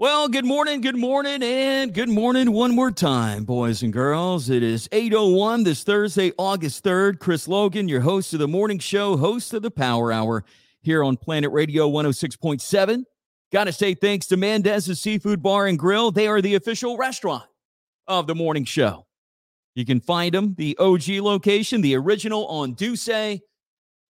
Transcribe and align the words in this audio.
Well, 0.00 0.28
good 0.28 0.44
morning, 0.44 0.80
good 0.80 0.94
morning, 0.94 1.42
and 1.42 1.92
good 1.92 2.08
morning 2.08 2.52
one 2.52 2.72
more 2.72 2.92
time, 2.92 3.42
boys 3.42 3.82
and 3.82 3.92
girls. 3.92 4.48
It 4.48 4.62
is 4.62 4.86
8.01 4.92 5.64
this 5.64 5.82
Thursday, 5.82 6.30
August 6.38 6.84
3rd. 6.84 7.18
Chris 7.18 7.48
Logan, 7.48 7.88
your 7.88 8.02
host 8.02 8.32
of 8.32 8.38
the 8.38 8.46
morning 8.46 8.78
show, 8.78 9.16
host 9.16 9.52
of 9.54 9.62
the 9.62 9.72
Power 9.72 10.12
Hour 10.12 10.44
here 10.82 11.02
on 11.02 11.16
Planet 11.16 11.50
Radio 11.50 11.90
106.7. 11.90 13.02
Got 13.50 13.64
to 13.64 13.72
say 13.72 13.94
thanks 13.94 14.28
to 14.28 14.36
Mendez's 14.36 15.00
Seafood 15.00 15.42
Bar 15.42 15.66
and 15.66 15.76
Grill. 15.76 16.12
They 16.12 16.28
are 16.28 16.40
the 16.40 16.54
official 16.54 16.96
restaurant 16.96 17.46
of 18.06 18.28
the 18.28 18.36
morning 18.36 18.66
show. 18.66 19.04
You 19.74 19.84
can 19.84 20.00
find 20.00 20.32
them, 20.32 20.54
the 20.56 20.76
OG 20.78 21.08
location, 21.22 21.80
the 21.80 21.96
original 21.96 22.46
on 22.46 22.74
Duce 22.74 23.08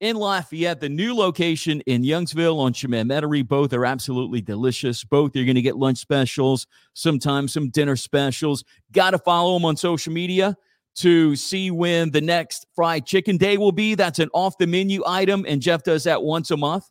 in 0.04 0.18
Lafayette, 0.18 0.82
the 0.82 0.90
new 0.90 1.16
location 1.16 1.80
in 1.88 2.04
Youngsville 2.04 2.60
on 2.60 2.74
Chemin. 2.74 3.08
Both 3.48 3.72
are 3.72 3.86
absolutely 3.86 4.42
delicious. 4.42 5.02
Both 5.06 5.34
you're 5.34 5.46
going 5.46 5.56
to 5.56 5.62
get 5.62 5.78
lunch 5.78 5.98
specials, 5.98 6.68
sometimes 6.94 7.54
some 7.54 7.70
dinner 7.70 7.96
specials. 7.96 8.66
Got 8.92 9.12
to 9.12 9.18
follow 9.18 9.54
them 9.54 9.64
on 9.64 9.78
social 9.78 10.12
media 10.12 10.58
to 10.96 11.38
see 11.38 11.72
when 11.72 12.12
the 12.12 12.20
next 12.20 12.68
fried 12.76 13.06
chicken 13.06 13.38
day 13.38 13.58
will 13.58 13.72
be. 13.72 13.96
That's 13.96 14.20
an 14.20 14.28
off 14.34 14.58
the 14.58 14.68
menu 14.68 15.04
item, 15.08 15.46
and 15.48 15.62
Jeff 15.62 15.84
does 15.84 16.04
that 16.04 16.22
once 16.22 16.52
a 16.52 16.58
month. 16.58 16.84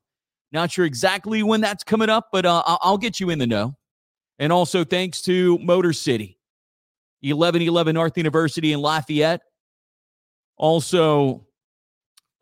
Not 0.50 0.70
sure 0.70 0.86
exactly 0.86 1.42
when 1.42 1.60
that's 1.60 1.84
coming 1.84 2.08
up, 2.08 2.28
but 2.32 2.46
uh, 2.46 2.62
I'll 2.66 2.96
get 2.96 3.20
you 3.20 3.28
in 3.28 3.38
the 3.38 3.46
know. 3.46 3.74
And 4.38 4.50
also 4.54 4.84
thanks 4.84 5.20
to 5.22 5.58
Motor 5.58 5.92
City, 5.92 6.38
1111 7.20 7.92
North 7.92 8.16
University 8.16 8.72
in 8.72 8.80
Lafayette. 8.80 9.42
Also, 10.56 11.46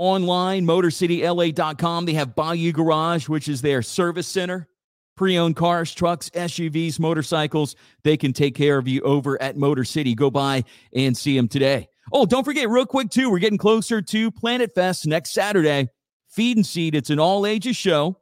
online, 0.01 0.65
motorcityla.com. 0.65 2.07
They 2.07 2.15
have 2.15 2.35
Bayou 2.35 2.73
Garage, 2.73 3.29
which 3.29 3.49
is 3.49 3.61
their 3.61 3.83
service 3.83 4.27
center. 4.27 4.67
Pre 5.15 5.37
owned 5.39 5.57
cars, 5.57 5.93
trucks, 5.93 6.31
SUVs, 6.31 6.99
motorcycles. 6.99 7.77
They 8.03 8.17
can 8.17 8.33
take 8.33 8.55
care 8.55 8.79
of 8.79 8.89
you 8.89 9.03
over 9.03 9.41
at 9.43 9.59
Motor 9.59 9.85
City. 9.85 10.15
Go 10.15 10.31
by 10.31 10.65
and 10.95 11.15
see 11.15 11.37
them 11.37 11.49
today. 11.49 11.89
Oh, 12.13 12.25
don't 12.25 12.45
forget, 12.45 12.71
real 12.71 12.87
quick, 12.87 13.11
too, 13.11 13.31
we're 13.31 13.39
getting 13.39 13.59
closer 13.59 14.01
to 14.01 14.31
Planet 14.31 14.75
Fest 14.75 15.07
next 15.07 15.33
Saturday. 15.33 15.91
Feed 16.31 16.57
and 16.57 16.65
Seed, 16.65 16.95
it's 16.95 17.11
an 17.11 17.21
all 17.21 17.45
ages 17.45 17.77
show. 17.77 18.17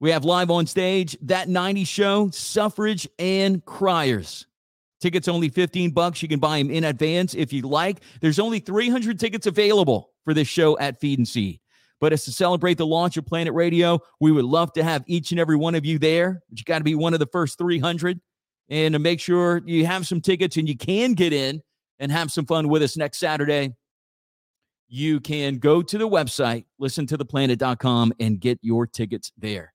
We 0.00 0.10
have 0.10 0.24
live 0.24 0.50
on 0.50 0.66
stage 0.66 1.16
that 1.22 1.48
90 1.48 1.84
show, 1.84 2.30
Suffrage 2.30 3.08
and 3.18 3.64
Criers. 3.64 4.46
Tickets 5.00 5.28
only 5.28 5.48
15 5.48 5.90
bucks. 5.90 6.22
You 6.22 6.28
can 6.28 6.40
buy 6.40 6.58
them 6.58 6.70
in 6.70 6.84
advance 6.84 7.34
if 7.34 7.52
you'd 7.52 7.64
like. 7.64 8.00
There's 8.20 8.38
only 8.38 8.60
300 8.60 9.20
tickets 9.20 9.46
available 9.46 10.10
for 10.24 10.32
this 10.32 10.48
show 10.48 10.78
at 10.78 10.98
Feed 11.00 11.18
and 11.18 11.28
Seed. 11.28 11.60
But 12.00 12.12
as 12.12 12.24
to 12.24 12.32
celebrate 12.32 12.78
the 12.78 12.86
launch 12.86 13.16
of 13.16 13.26
Planet 13.26 13.54
Radio, 13.54 14.00
we 14.20 14.32
would 14.32 14.44
love 14.44 14.72
to 14.74 14.84
have 14.84 15.02
each 15.06 15.30
and 15.30 15.40
every 15.40 15.56
one 15.56 15.74
of 15.74 15.84
you 15.84 15.98
there. 15.98 16.42
But 16.48 16.58
you 16.58 16.64
got 16.64 16.78
to 16.78 16.84
be 16.84 16.94
one 16.94 17.14
of 17.14 17.20
the 17.20 17.26
first 17.26 17.58
300 17.58 18.20
and 18.68 18.92
to 18.94 18.98
make 18.98 19.20
sure 19.20 19.62
you 19.64 19.86
have 19.86 20.06
some 20.06 20.20
tickets 20.20 20.56
and 20.56 20.68
you 20.68 20.76
can 20.76 21.14
get 21.14 21.32
in 21.32 21.62
and 21.98 22.12
have 22.12 22.30
some 22.30 22.44
fun 22.46 22.68
with 22.68 22.82
us 22.82 22.96
next 22.96 23.18
Saturday. 23.18 23.74
You 24.88 25.20
can 25.20 25.58
go 25.58 25.82
to 25.82 25.98
the 25.98 26.08
website, 26.08 26.64
listen 26.78 27.06
to 27.08 27.18
theplanet.com, 27.18 28.12
and 28.20 28.40
get 28.40 28.58
your 28.62 28.86
tickets 28.86 29.32
there. 29.36 29.72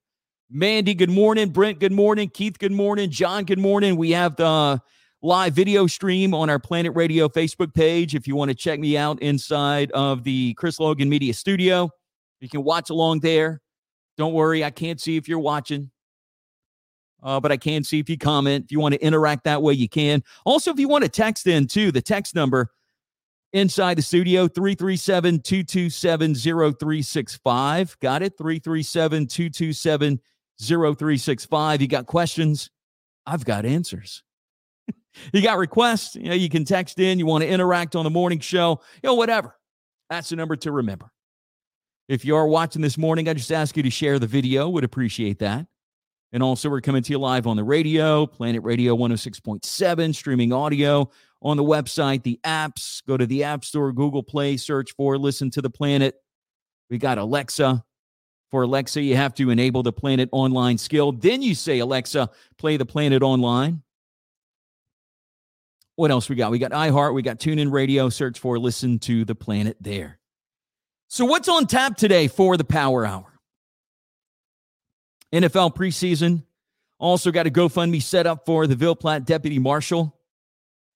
Mandy, 0.50 0.94
good 0.94 1.10
morning. 1.10 1.50
Brent, 1.50 1.80
good 1.80 1.92
morning. 1.92 2.30
Keith, 2.30 2.60
good 2.60 2.72
morning. 2.72 3.10
John, 3.10 3.46
good 3.46 3.60
morning. 3.60 3.96
We 3.96 4.12
have 4.12 4.36
the 4.36 4.82
live 5.24 5.54
video 5.54 5.86
stream 5.86 6.34
on 6.34 6.50
our 6.50 6.58
Planet 6.58 6.96
Radio 6.96 7.30
Facebook 7.30 7.74
page. 7.74 8.16
If 8.16 8.28
you 8.28 8.36
want 8.36 8.50
to 8.50 8.56
check 8.56 8.80
me 8.80 8.98
out 8.98 9.22
inside 9.22 9.92
of 9.92 10.24
the 10.24 10.56
Chris 10.56 10.80
Logan 10.80 11.10
Media 11.10 11.34
Studio, 11.34 11.92
you 12.40 12.50
can 12.50 12.64
watch 12.64 12.90
along 12.90 13.20
there. 13.20 13.62
Don't 14.18 14.34
worry, 14.34 14.64
I 14.64 14.72
can't 14.72 15.00
see 15.00 15.18
if 15.18 15.30
you're 15.30 15.40
watching, 15.40 15.92
uh, 17.22 17.40
but 17.40 17.52
I 17.52 17.58
can 17.58 17.84
see 17.84 18.00
if 18.00 18.10
you 18.10 18.18
comment. 18.18 18.66
If 18.66 18.72
you 18.72 18.80
want 18.80 18.94
to 18.96 19.02
interact 19.04 19.44
that 19.44 19.62
way, 19.62 19.74
you 19.74 19.88
can. 19.88 20.24
Also, 20.44 20.72
if 20.72 20.80
you 20.80 20.88
want 20.88 21.04
to 21.04 21.10
text 21.10 21.46
in 21.46 21.68
too, 21.68 21.92
the 21.92 22.02
text 22.02 22.34
number 22.34 22.72
inside 23.54 23.98
the 23.98 24.02
studio 24.02 24.48
337 24.48 25.42
227 25.42 26.36
0365. 26.36 28.00
Got 28.00 28.24
it? 28.24 28.38
337 28.38 29.28
227 29.28 30.20
0365. 30.60 31.82
You 31.82 31.88
got 31.88 32.08
questions? 32.08 32.72
I've 33.28 33.46
got 33.46 33.66
answers 33.66 34.24
you 35.34 35.42
got 35.42 35.58
requests, 35.58 36.16
you 36.16 36.30
know, 36.30 36.36
you 36.36 36.50
can 36.50 36.66
text 36.66 37.00
in, 37.00 37.20
you 37.20 37.26
want 37.26 37.44
to 37.44 37.48
interact 37.50 37.96
on 37.96 38.04
the 38.04 38.10
morning 38.10 38.40
show, 38.40 38.82
you 39.02 39.08
know, 39.08 39.16
whatever. 39.16 39.56
That's 40.10 40.30
the 40.30 40.36
number 40.36 40.56
to 40.58 40.72
remember. 40.72 41.12
If 42.08 42.26
you 42.26 42.36
are 42.36 42.48
watching 42.48 42.82
this 42.82 42.98
morning, 42.98 43.30
I 43.30 43.34
just 43.34 43.52
ask 43.52 43.78
you 43.78 43.84
to 43.84 43.90
share 43.90 44.20
the 44.20 44.28
video. 44.28 44.68
Would 44.70 44.84
appreciate 44.84 45.40
that. 45.40 45.66
And 46.34 46.42
also, 46.42 46.70
we're 46.70 46.82
coming 46.82 47.04
to 47.04 47.12
you 47.12 47.20
live 47.20 47.46
on 47.46 47.58
the 47.58 47.64
radio, 47.64 48.26
Planet 48.26 48.64
Radio 48.64 48.96
106.7, 48.96 50.16
streaming 50.16 50.54
audio 50.54 51.10
on 51.42 51.58
the 51.58 51.64
website, 51.64 52.24
the 52.24 52.40
apps. 52.46 53.06
Go 53.06 53.18
to 53.18 53.26
the 53.26 53.44
App 53.44 53.66
Store, 53.66 53.92
Google 53.92 54.24
Play, 54.24 54.58
search 54.58 54.94
for 54.96 55.18
Listen 55.18 55.50
to 55.52 55.62
the 55.62 55.70
Planet. 55.70 56.16
We 56.90 56.98
got 56.98 57.18
Alexa. 57.18 57.84
For 58.50 58.64
Alexa, 58.64 59.02
you 59.02 59.16
have 59.16 59.34
to 59.36 59.50
enable 59.50 59.82
the 59.82 59.94
Planet 59.94 60.28
Online 60.34 60.78
skill. 60.78 61.14
Then 61.14 61.42
you 61.42 61.56
say, 61.56 61.80
Alexa, 61.80 62.30
play 62.58 62.76
the 62.76 62.86
Planet 62.86 63.24
Online. 63.24 63.82
What 66.02 66.10
else 66.10 66.30
we 66.30 66.36
got? 66.36 66.50
We 66.50 66.58
got 66.58 66.72
iHeart, 66.72 67.14
we 67.14 67.22
got 67.22 67.38
TuneIn 67.38 67.72
Radio. 67.72 68.10
Search 68.10 68.40
for 68.40 68.58
Listen 68.58 68.98
to 69.02 69.24
the 69.24 69.36
Planet 69.36 69.78
there. 69.80 70.18
So, 71.10 71.26
what's 71.26 71.48
on 71.48 71.68
tap 71.68 71.96
today 71.96 72.28
for 72.28 72.58
the 72.58 72.64
Power 72.64 73.06
Hour? 73.06 73.40
NFL 75.32 75.76
preseason. 75.76 76.42
Also 76.98 77.30
got 77.30 77.46
a 77.46 77.52
GoFundMe 77.52 78.02
set 78.02 78.26
up 78.26 78.48
for 78.48 78.66
the 78.66 78.76
Ville 78.76 78.96
Platte 78.96 79.26
Deputy 79.26 79.60
Marshal. 79.60 80.20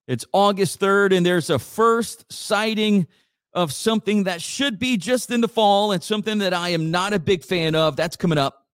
It's 0.08 0.26
August 0.34 0.80
3rd, 0.80 1.16
and 1.16 1.24
there's 1.24 1.52
a 1.52 1.60
first 1.60 2.26
sighting 2.34 3.06
of 3.54 3.72
something 3.72 4.24
that 4.24 4.42
should 4.42 4.80
be 4.80 4.98
just 4.98 5.30
in 5.30 5.40
the 5.40 5.48
fall 5.48 5.92
and 5.92 6.02
something 6.02 6.40
that 6.40 6.56
I 6.56 6.70
am 6.70 6.90
not 6.90 7.14
a 7.14 7.20
big 7.20 7.44
fan 7.44 7.76
of. 7.76 7.96
That's 7.96 8.16
coming 8.16 8.40
up. 8.40 8.66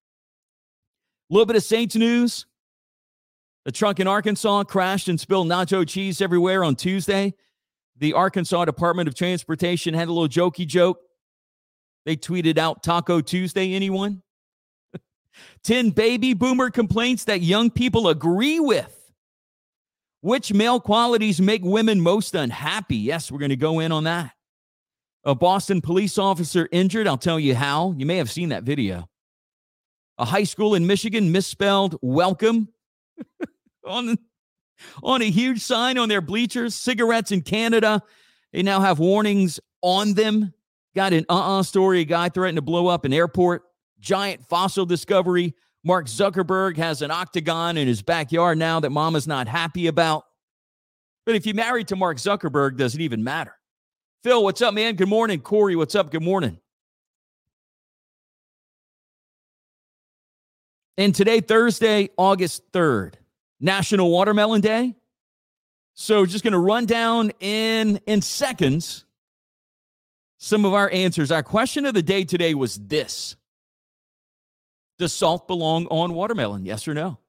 A 1.30 1.34
little 1.34 1.46
bit 1.46 1.58
of 1.58 1.64
Saints 1.64 1.98
news. 1.98 2.46
The 3.64 3.72
truck 3.72 4.00
in 4.00 4.08
Arkansas 4.08 4.64
crashed 4.64 5.08
and 5.08 5.20
spilled 5.20 5.48
nacho 5.48 5.88
cheese 5.88 6.20
everywhere 6.20 6.64
on 6.64 6.76
Tuesday. 6.76 7.36
The 7.98 8.14
Arkansas 8.14 8.66
Department 8.66 9.08
of 9.08 9.14
Transportation 9.14 9.94
had 9.94 10.08
a 10.08 10.12
little 10.12 10.28
jokey 10.28 10.66
joke. 10.66 11.00
They 12.06 12.16
tweeted 12.16 12.58
out 12.58 12.82
Taco 12.82 13.22
Tuesday, 13.22 13.76
anyone? 13.76 14.24
10 15.64 15.92
baby 15.92 16.34
boomer 16.34 16.72
complaints 16.72 17.26
that 17.26 17.42
young 17.42 17.70
people 17.70 18.08
agree 18.08 18.60
with. 18.60 18.98
Which 20.22 20.52
male 20.52 20.80
qualities 20.80 21.40
make 21.40 21.64
women 21.64 22.02
most 22.02 22.34
unhappy? 22.34 22.98
Yes, 22.98 23.32
we're 23.32 23.40
going 23.40 23.50
to 23.50 23.56
go 23.56 23.80
in 23.80 23.92
on 23.92 24.06
that. 24.06 24.32
A 25.24 25.36
Boston 25.36 25.82
police 25.82 26.18
officer 26.18 26.68
injured. 26.72 27.08
I'll 27.08 27.18
tell 27.18 27.40
you 27.40 27.54
how. 27.54 27.94
You 27.96 28.08
may 28.08 28.18
have 28.18 28.32
seen 28.32 28.50
that 28.50 28.64
video. 28.64 29.08
A 30.18 30.26
high 30.26 30.44
school 30.46 30.74
in 30.74 30.88
Michigan 30.88 31.32
misspelled 31.32 31.96
welcome 32.02 32.70
on 33.86 34.18
on 35.04 35.22
a 35.22 35.30
huge 35.30 35.62
sign 35.62 35.98
on 35.98 36.10
their 36.10 36.22
bleachers. 36.22 36.76
Cigarettes 36.76 37.32
in 37.32 37.42
Canada, 37.42 38.02
they 38.52 38.64
now 38.64 38.82
have 38.82 39.00
warnings 39.00 39.60
on 39.82 40.14
them. 40.14 40.54
Got 40.96 41.14
an 41.14 41.26
uh-uh 41.30 41.64
story. 41.64 42.02
A 42.02 42.06
guy 42.06 42.30
threatened 42.30 42.58
to 42.58 42.62
blow 42.62 42.88
up 42.88 43.06
an 43.06 43.14
airport. 43.14 43.64
Giant 44.00 44.44
fossil 44.48 44.86
discovery. 44.86 45.56
Mark 45.84 46.08
Zuckerberg 46.08 46.78
has 46.78 47.02
an 47.02 47.12
octagon 47.12 47.78
in 47.78 47.88
his 47.88 48.02
backyard 48.02 48.58
now 48.58 48.80
that 48.80 48.92
mama's 48.92 49.28
not 49.28 49.48
happy 49.48 49.88
about. 49.88 50.26
But 51.26 51.36
if 51.36 51.46
you're 51.46 51.56
married 51.56 51.88
to 51.90 51.96
Mark 51.96 52.18
Zuckerberg, 52.18 52.78
does 52.78 52.96
it 52.96 53.02
even 53.02 53.24
matter? 53.24 53.56
Phil, 54.24 54.44
what's 54.44 54.62
up, 54.62 54.74
man? 54.74 54.96
Good 54.96 55.10
morning. 55.10 55.40
Corey, 55.40 55.76
what's 55.76 55.96
up? 55.96 56.12
Good 56.12 56.24
morning. 56.24 56.60
And 60.98 61.16
today, 61.16 61.40
Thursday, 61.40 62.10
August 62.18 62.72
3rd, 62.72 63.14
National 63.60 64.10
Watermelon 64.12 64.62
Day. 64.62 64.96
So 65.94 66.26
just 66.26 66.44
going 66.44 66.54
to 66.54 66.60
run 66.60 66.86
down 66.86 67.32
in 67.40 68.00
in 68.06 68.22
seconds 68.22 69.06
some 70.38 70.66
of 70.66 70.74
our 70.74 70.90
answers. 70.90 71.32
Our 71.32 71.44
question 71.44 71.86
of 71.86 71.94
the 71.94 72.02
day 72.02 72.24
today 72.24 72.56
was 72.56 72.76
this. 72.76 73.36
Does 74.98 75.14
salt 75.14 75.48
belong 75.48 75.86
on 75.88 76.14
watermelon? 76.14 76.66
Yes 76.66 76.88
or 76.88 76.94
no? 76.94 77.20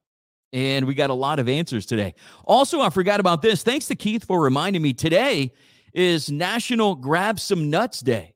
And 0.51 0.85
we 0.85 0.93
got 0.93 1.09
a 1.09 1.15
lot 1.15 1.39
of 1.39 1.49
answers 1.49 1.85
today. 1.85 2.15
Also, 2.45 2.81
I 2.81 2.89
forgot 2.89 3.19
about 3.19 3.41
this. 3.41 3.63
Thanks 3.63 3.87
to 3.87 3.95
Keith 3.95 4.25
for 4.25 4.41
reminding 4.41 4.81
me. 4.81 4.93
Today 4.93 5.51
is 5.93 6.31
National 6.31 6.95
Grab 6.95 7.39
Some 7.39 7.69
Nuts 7.69 8.01
Day. 8.01 8.33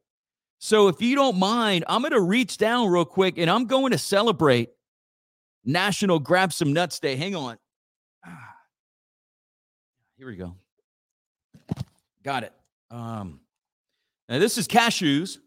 So 0.60 0.88
if 0.88 1.02
you 1.02 1.16
don't 1.16 1.38
mind, 1.38 1.84
I'm 1.88 2.02
going 2.02 2.14
to 2.14 2.22
reach 2.22 2.58
down 2.58 2.90
real 2.90 3.06
quick 3.06 3.38
and 3.38 3.50
I'm 3.50 3.66
going 3.66 3.92
to 3.92 3.98
celebrate 3.98 4.70
National 5.68 6.18
Grab 6.18 6.54
Some 6.54 6.74
Nuts 6.74 7.00
Day. 7.00 7.16
Hang 7.16 7.36
on. 7.36 7.58
Here 10.18 10.26
we 10.26 10.36
go. 10.36 10.56
Got 12.24 12.44
it. 12.44 12.54
Um, 12.90 13.42
now 14.28 14.40
this 14.40 14.58
is 14.58 14.68
cashews, 14.68 15.38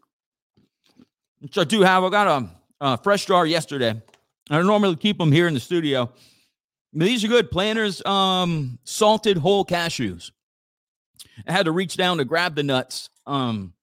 which 1.39 1.57
I 1.57 1.63
do 1.63 1.81
have. 1.81 2.03
I 2.03 2.09
got 2.09 2.27
a, 2.27 2.49
a 2.79 2.97
fresh 2.99 3.25
jar 3.25 3.45
yesterday. 3.45 4.01
I 4.49 4.57
don't 4.57 4.67
normally 4.67 4.95
keep 4.95 5.17
them 5.17 5.31
here 5.31 5.47
in 5.47 5.53
the 5.53 5.59
studio. 5.59 6.11
These 6.93 7.23
are 7.23 7.27
good. 7.27 7.51
Planters 7.51 8.05
um, 8.05 8.79
salted 8.83 9.37
whole 9.37 9.65
cashews. 9.65 10.31
I 11.47 11.51
had 11.51 11.65
to 11.65 11.71
reach 11.71 11.97
down 11.97 12.17
to 12.17 12.25
grab 12.25 12.55
the 12.55 12.63
nuts. 12.63 13.09
Um, 13.25 13.73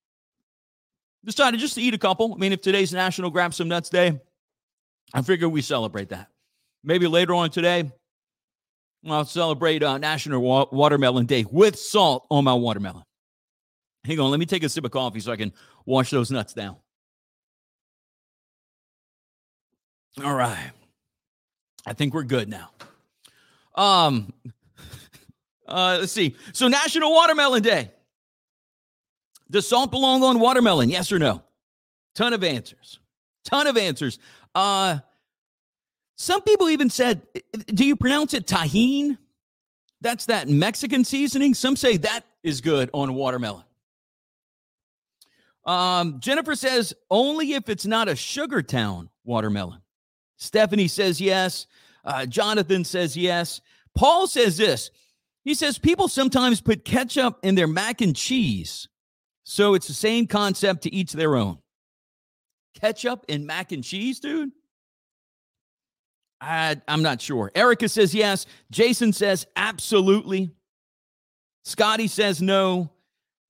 decided 1.24 1.60
just 1.60 1.74
to 1.74 1.82
eat 1.82 1.94
a 1.94 1.98
couple. 1.98 2.34
I 2.34 2.36
mean, 2.38 2.52
if 2.52 2.60
today's 2.60 2.92
National 2.92 3.30
Grab 3.30 3.54
Some 3.54 3.68
Nuts 3.68 3.88
Day, 3.88 4.20
I 5.14 5.22
figure 5.22 5.48
we 5.48 5.62
celebrate 5.62 6.10
that. 6.10 6.28
Maybe 6.84 7.06
later 7.06 7.34
on 7.34 7.50
today, 7.50 7.90
I'll 9.08 9.24
celebrate 9.24 9.82
uh, 9.82 9.98
National 9.98 10.40
Wa- 10.40 10.66
Watermelon 10.70 11.26
Day 11.26 11.44
with 11.50 11.78
salt 11.78 12.26
on 12.30 12.44
my 12.44 12.54
watermelon. 12.54 13.04
Hang 14.04 14.20
on, 14.20 14.30
let 14.30 14.40
me 14.40 14.46
take 14.46 14.62
a 14.62 14.68
sip 14.68 14.84
of 14.84 14.90
coffee 14.90 15.20
so 15.20 15.32
I 15.32 15.36
can 15.36 15.52
wash 15.86 16.10
those 16.10 16.30
nuts 16.30 16.54
down. 16.54 16.76
All 20.24 20.34
right. 20.34 20.70
I 21.86 21.92
think 21.92 22.12
we're 22.14 22.24
good 22.24 22.48
now. 22.48 22.70
Um 23.74 24.32
uh 25.68 25.98
let's 26.00 26.12
see. 26.12 26.34
So 26.52 26.68
National 26.68 27.12
Watermelon 27.12 27.62
Day. 27.62 27.92
Does 29.50 29.66
salt 29.66 29.90
belong 29.90 30.22
on 30.24 30.40
watermelon? 30.40 30.90
Yes 30.90 31.12
or 31.12 31.18
no? 31.18 31.42
Ton 32.14 32.32
of 32.32 32.42
answers. 32.42 32.98
Ton 33.44 33.66
of 33.66 33.76
answers. 33.78 34.18
Uh 34.54 34.98
some 36.20 36.42
people 36.42 36.68
even 36.68 36.90
said, 36.90 37.22
do 37.66 37.84
you 37.84 37.94
pronounce 37.94 38.34
it 38.34 38.44
Tajín? 38.44 39.18
That's 40.00 40.26
that 40.26 40.48
Mexican 40.48 41.04
seasoning. 41.04 41.54
Some 41.54 41.76
say 41.76 41.96
that 41.98 42.22
is 42.42 42.60
good 42.60 42.90
on 42.92 43.14
watermelon. 43.14 43.62
Um, 45.64 46.18
Jennifer 46.18 46.56
says 46.56 46.92
only 47.08 47.52
if 47.52 47.68
it's 47.68 47.86
not 47.86 48.08
a 48.08 48.16
sugar 48.16 48.62
town 48.62 49.10
watermelon. 49.24 49.80
Stephanie 50.38 50.88
says 50.88 51.20
yes. 51.20 51.66
Uh, 52.04 52.26
Jonathan 52.26 52.84
says 52.84 53.16
yes. 53.16 53.60
Paul 53.94 54.26
says 54.26 54.56
this. 54.56 54.90
He 55.44 55.54
says 55.54 55.78
people 55.78 56.08
sometimes 56.08 56.60
put 56.60 56.84
ketchup 56.84 57.38
in 57.44 57.54
their 57.54 57.68
mac 57.68 58.00
and 58.00 58.16
cheese. 58.16 58.88
So 59.44 59.74
it's 59.74 59.86
the 59.86 59.94
same 59.94 60.26
concept 60.26 60.82
to 60.82 60.94
each 60.94 61.12
their 61.12 61.36
own. 61.36 61.58
Ketchup 62.80 63.24
and 63.28 63.46
mac 63.46 63.72
and 63.72 63.82
cheese, 63.82 64.20
dude? 64.20 64.50
I, 66.40 66.80
I'm 66.86 67.02
not 67.02 67.20
sure. 67.20 67.50
Erica 67.54 67.88
says 67.88 68.14
yes. 68.14 68.46
Jason 68.70 69.12
says 69.12 69.46
absolutely. 69.56 70.52
Scotty 71.64 72.06
says 72.06 72.40
no. 72.40 72.90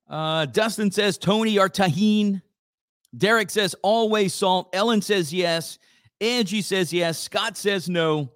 Uh, 0.09 0.47
Dustin 0.47 0.91
says 0.91 1.19
Tony 1.19 1.59
or 1.59 1.69
Tajín. 1.69 2.41
Derek 3.17 3.51
says 3.51 3.75
always 3.83 4.35
salt. 4.35 4.71
Ellen 4.73 5.03
says 5.03 5.33
yes. 5.33 5.79
Angie 6.21 6.63
says 6.63 6.93
yes. 6.93 7.19
Scott 7.19 7.57
says 7.57 7.89
no. 7.89 8.33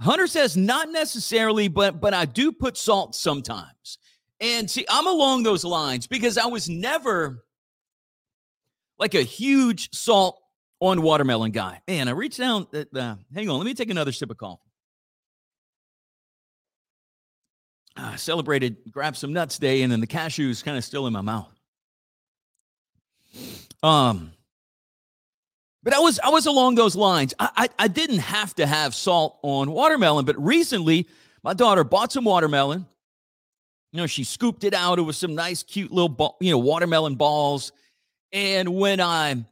Hunter 0.00 0.26
says 0.26 0.56
not 0.56 0.90
necessarily, 0.90 1.68
but 1.68 2.00
but 2.00 2.14
I 2.14 2.24
do 2.26 2.52
put 2.52 2.76
salt 2.76 3.14
sometimes. 3.14 3.98
And 4.40 4.70
see, 4.70 4.86
I'm 4.88 5.06
along 5.06 5.42
those 5.42 5.64
lines 5.64 6.06
because 6.06 6.38
I 6.38 6.46
was 6.46 6.68
never 6.68 7.44
like 8.98 9.14
a 9.14 9.22
huge 9.22 9.94
salt 9.94 10.40
on 10.80 11.02
watermelon 11.02 11.50
guy. 11.50 11.80
Man, 11.88 12.08
I 12.08 12.12
reached 12.12 12.38
down. 12.38 12.66
Uh, 12.74 13.16
hang 13.34 13.48
on, 13.48 13.58
let 13.58 13.66
me 13.66 13.74
take 13.74 13.90
another 13.90 14.12
sip 14.12 14.30
of 14.30 14.36
coffee. 14.36 14.62
I 17.96 18.16
celebrated, 18.16 18.76
grabbed 18.90 19.16
some 19.16 19.32
nuts 19.32 19.58
day, 19.58 19.82
and 19.82 19.90
then 19.90 20.00
the 20.00 20.06
cashews 20.06 20.64
kind 20.64 20.78
of 20.78 20.84
still 20.84 21.06
in 21.08 21.12
my 21.12 21.20
mouth. 21.20 21.52
Um, 23.82 24.32
but 25.82 25.94
I 25.94 25.98
was 25.98 26.20
I 26.22 26.28
was 26.30 26.46
along 26.46 26.76
those 26.76 26.94
lines. 26.94 27.34
I, 27.38 27.50
I, 27.56 27.68
I 27.78 27.88
didn't 27.88 28.18
have 28.18 28.54
to 28.56 28.66
have 28.66 28.94
salt 28.94 29.38
on 29.42 29.70
watermelon, 29.70 30.24
but 30.24 30.42
recently 30.42 31.08
my 31.42 31.54
daughter 31.54 31.84
bought 31.84 32.12
some 32.12 32.24
watermelon. 32.24 32.86
You 33.92 34.00
know, 34.00 34.06
she 34.06 34.24
scooped 34.24 34.64
it 34.64 34.74
out. 34.74 34.98
It 34.98 35.02
was 35.02 35.16
some 35.16 35.34
nice, 35.34 35.62
cute 35.62 35.90
little, 35.90 36.08
ball, 36.08 36.36
you 36.40 36.50
know, 36.50 36.58
watermelon 36.58 37.14
balls. 37.14 37.72
And 38.32 38.68
when 38.74 39.00
I 39.00 39.44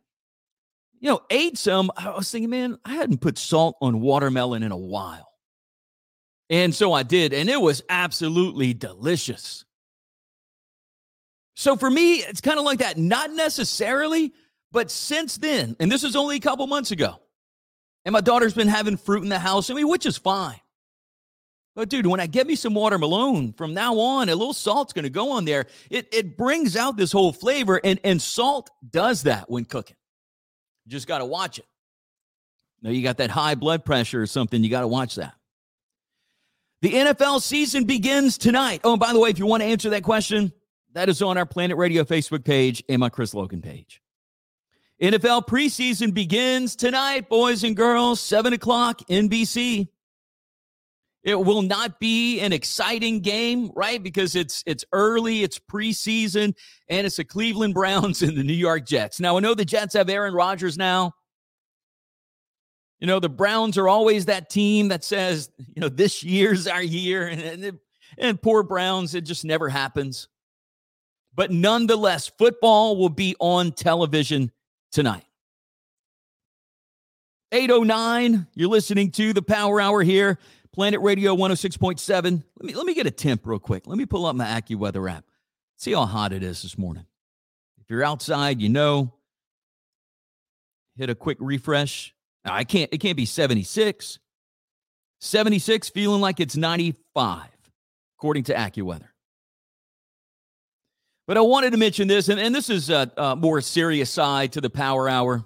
you 1.00 1.10
know, 1.10 1.22
ate 1.30 1.58
some, 1.58 1.90
I 1.96 2.10
was 2.10 2.30
thinking, 2.30 2.50
man, 2.50 2.78
I 2.84 2.94
hadn't 2.94 3.20
put 3.20 3.38
salt 3.38 3.76
on 3.80 4.00
watermelon 4.00 4.62
in 4.62 4.72
a 4.72 4.76
while. 4.76 5.32
And 6.48 6.74
so 6.74 6.92
I 6.92 7.02
did, 7.02 7.32
and 7.32 7.48
it 7.48 7.60
was 7.60 7.82
absolutely 7.88 8.72
delicious. 8.72 9.64
So 11.54 11.76
for 11.76 11.90
me, 11.90 12.16
it's 12.16 12.40
kind 12.40 12.58
of 12.58 12.64
like 12.64 12.78
that. 12.78 12.98
Not 12.98 13.32
necessarily, 13.32 14.32
but 14.72 14.90
since 14.90 15.38
then, 15.38 15.76
and 15.80 15.90
this 15.90 16.04
is 16.04 16.14
only 16.14 16.36
a 16.36 16.40
couple 16.40 16.66
months 16.66 16.92
ago, 16.92 17.20
and 18.04 18.12
my 18.12 18.20
daughter's 18.20 18.54
been 18.54 18.68
having 18.68 18.96
fruit 18.96 19.22
in 19.22 19.28
the 19.28 19.38
house, 19.38 19.70
I 19.70 19.74
mean, 19.74 19.88
which 19.88 20.06
is 20.06 20.16
fine. 20.16 20.60
But 21.76 21.90
dude, 21.90 22.06
when 22.06 22.20
I 22.20 22.26
get 22.26 22.46
me 22.46 22.56
some 22.56 22.72
watermelon 22.72 23.52
from 23.52 23.74
now 23.74 23.98
on, 23.98 24.30
a 24.30 24.34
little 24.34 24.54
salt's 24.54 24.94
to 24.94 25.10
go 25.10 25.32
on 25.32 25.44
there. 25.44 25.66
It 25.90 26.08
it 26.10 26.36
brings 26.38 26.74
out 26.74 26.96
this 26.96 27.12
whole 27.12 27.34
flavor, 27.34 27.78
and 27.84 28.00
and 28.02 28.20
salt 28.20 28.70
does 28.88 29.24
that 29.24 29.50
when 29.50 29.66
cooking. 29.66 29.96
You 30.86 30.92
just 30.92 31.06
got 31.06 31.18
to 31.18 31.26
watch 31.26 31.58
it. 31.58 31.66
Now 32.80 32.90
you 32.90 33.02
got 33.02 33.18
that 33.18 33.28
high 33.28 33.56
blood 33.56 33.84
pressure 33.84 34.22
or 34.22 34.26
something, 34.26 34.64
you 34.64 34.70
got 34.70 34.80
to 34.80 34.88
watch 34.88 35.16
that. 35.16 35.34
The 36.80 36.92
NFL 36.92 37.42
season 37.42 37.84
begins 37.84 38.38
tonight. 38.38 38.80
Oh, 38.82 38.92
and 38.92 39.00
by 39.00 39.12
the 39.12 39.20
way, 39.20 39.28
if 39.28 39.38
you 39.38 39.44
want 39.44 39.62
to 39.62 39.66
answer 39.66 39.90
that 39.90 40.02
question, 40.02 40.52
that 40.94 41.10
is 41.10 41.20
on 41.20 41.36
our 41.36 41.46
Planet 41.46 41.76
Radio 41.76 42.04
Facebook 42.04 42.44
page 42.44 42.82
and 42.88 43.00
my 43.00 43.10
Chris 43.10 43.34
Logan 43.34 43.60
page. 43.60 44.00
NFL 45.02 45.46
preseason 45.46 46.14
begins 46.14 46.74
tonight, 46.74 47.28
boys 47.28 47.64
and 47.64 47.76
girls, 47.76 48.18
7 48.20 48.54
o'clock, 48.54 49.00
NBC. 49.10 49.88
It 51.26 51.44
will 51.44 51.62
not 51.62 51.98
be 51.98 52.38
an 52.38 52.52
exciting 52.52 53.18
game, 53.18 53.72
right? 53.74 54.00
Because 54.00 54.36
it's 54.36 54.62
it's 54.64 54.84
early, 54.92 55.42
it's 55.42 55.58
preseason, 55.58 56.54
and 56.88 57.04
it's 57.04 57.16
the 57.16 57.24
Cleveland 57.24 57.74
Browns 57.74 58.22
and 58.22 58.38
the 58.38 58.44
New 58.44 58.52
York 58.52 58.86
Jets. 58.86 59.18
Now 59.18 59.36
I 59.36 59.40
know 59.40 59.52
the 59.52 59.64
Jets 59.64 59.94
have 59.94 60.08
Aaron 60.08 60.34
Rodgers 60.34 60.78
now. 60.78 61.12
You 63.00 63.08
know, 63.08 63.18
the 63.18 63.28
Browns 63.28 63.76
are 63.76 63.88
always 63.88 64.26
that 64.26 64.48
team 64.48 64.88
that 64.88 65.02
says, 65.02 65.50
you 65.58 65.80
know, 65.80 65.88
this 65.88 66.22
year's 66.22 66.66
our 66.66 66.82
year. 66.82 67.26
And, 67.26 67.42
and, 67.42 67.78
and 68.16 68.40
poor 68.40 68.62
Browns, 68.62 69.14
it 69.14 69.22
just 69.22 69.44
never 69.44 69.68
happens. 69.68 70.28
But 71.34 71.50
nonetheless, 71.50 72.30
football 72.38 72.96
will 72.96 73.10
be 73.10 73.36
on 73.38 73.72
television 73.72 74.50
tonight. 74.92 75.24
809, 77.52 78.46
you're 78.54 78.68
listening 78.68 79.10
to 79.12 79.32
the 79.32 79.42
Power 79.42 79.80
Hour 79.80 80.02
here. 80.02 80.38
Planet 80.76 81.00
Radio 81.00 81.34
106.7. 81.34 82.42
Let 82.60 82.66
me 82.66 82.74
let 82.74 82.84
me 82.84 82.92
get 82.92 83.06
a 83.06 83.10
temp 83.10 83.46
real 83.46 83.58
quick. 83.58 83.86
Let 83.86 83.96
me 83.96 84.04
pull 84.04 84.26
up 84.26 84.36
my 84.36 84.44
AccuWeather 84.44 85.10
app. 85.10 85.24
See 85.78 85.94
how 85.94 86.04
hot 86.04 86.34
it 86.34 86.42
is 86.42 86.60
this 86.60 86.76
morning. 86.76 87.06
If 87.80 87.88
you're 87.88 88.04
outside, 88.04 88.60
you 88.60 88.68
know. 88.68 89.14
Hit 90.98 91.08
a 91.08 91.14
quick 91.14 91.38
refresh. 91.40 92.14
I 92.44 92.64
can't 92.64 92.92
it 92.92 92.98
can't 92.98 93.16
be 93.16 93.24
76. 93.24 94.18
76 95.18 95.88
feeling 95.88 96.20
like 96.20 96.40
it's 96.40 96.58
95 96.58 97.46
according 98.18 98.44
to 98.44 98.54
AccuWeather. 98.54 99.08
But 101.26 101.38
I 101.38 101.40
wanted 101.40 101.70
to 101.70 101.78
mention 101.78 102.06
this, 102.06 102.28
and, 102.28 102.38
and 102.38 102.54
this 102.54 102.68
is 102.68 102.90
a, 102.90 103.10
a 103.16 103.34
more 103.34 103.62
serious 103.62 104.10
side 104.10 104.52
to 104.52 104.60
the 104.60 104.68
power 104.68 105.08
hour. 105.08 105.42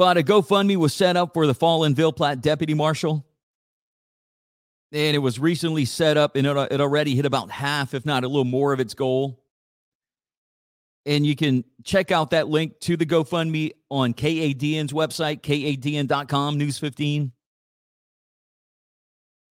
But 0.00 0.16
a 0.16 0.22
GoFundMe 0.22 0.78
was 0.78 0.94
set 0.94 1.18
up 1.18 1.34
for 1.34 1.46
the 1.46 1.52
fallen 1.52 1.94
Ville 1.94 2.10
Platte 2.10 2.40
deputy 2.40 2.72
marshal. 2.72 3.22
And 4.92 5.14
it 5.14 5.18
was 5.18 5.38
recently 5.38 5.84
set 5.84 6.16
up 6.16 6.36
and 6.36 6.46
uh, 6.46 6.68
it 6.70 6.80
already 6.80 7.14
hit 7.14 7.26
about 7.26 7.50
half, 7.50 7.92
if 7.92 8.06
not 8.06 8.24
a 8.24 8.26
little 8.26 8.46
more 8.46 8.72
of 8.72 8.80
its 8.80 8.94
goal. 8.94 9.44
And 11.04 11.26
you 11.26 11.36
can 11.36 11.64
check 11.84 12.10
out 12.10 12.30
that 12.30 12.48
link 12.48 12.80
to 12.80 12.96
the 12.96 13.04
GoFundMe 13.04 13.72
on 13.90 14.14
KADN's 14.14 14.94
website, 14.94 15.42
kadn.com, 15.42 16.56
News 16.56 16.78
15. 16.78 17.32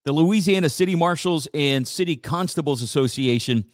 The 0.06 0.12
Louisiana 0.12 0.70
City 0.70 0.96
Marshals 0.96 1.48
and 1.54 1.88
City 1.88 2.16
Constables 2.16 2.82
Association 2.82 3.66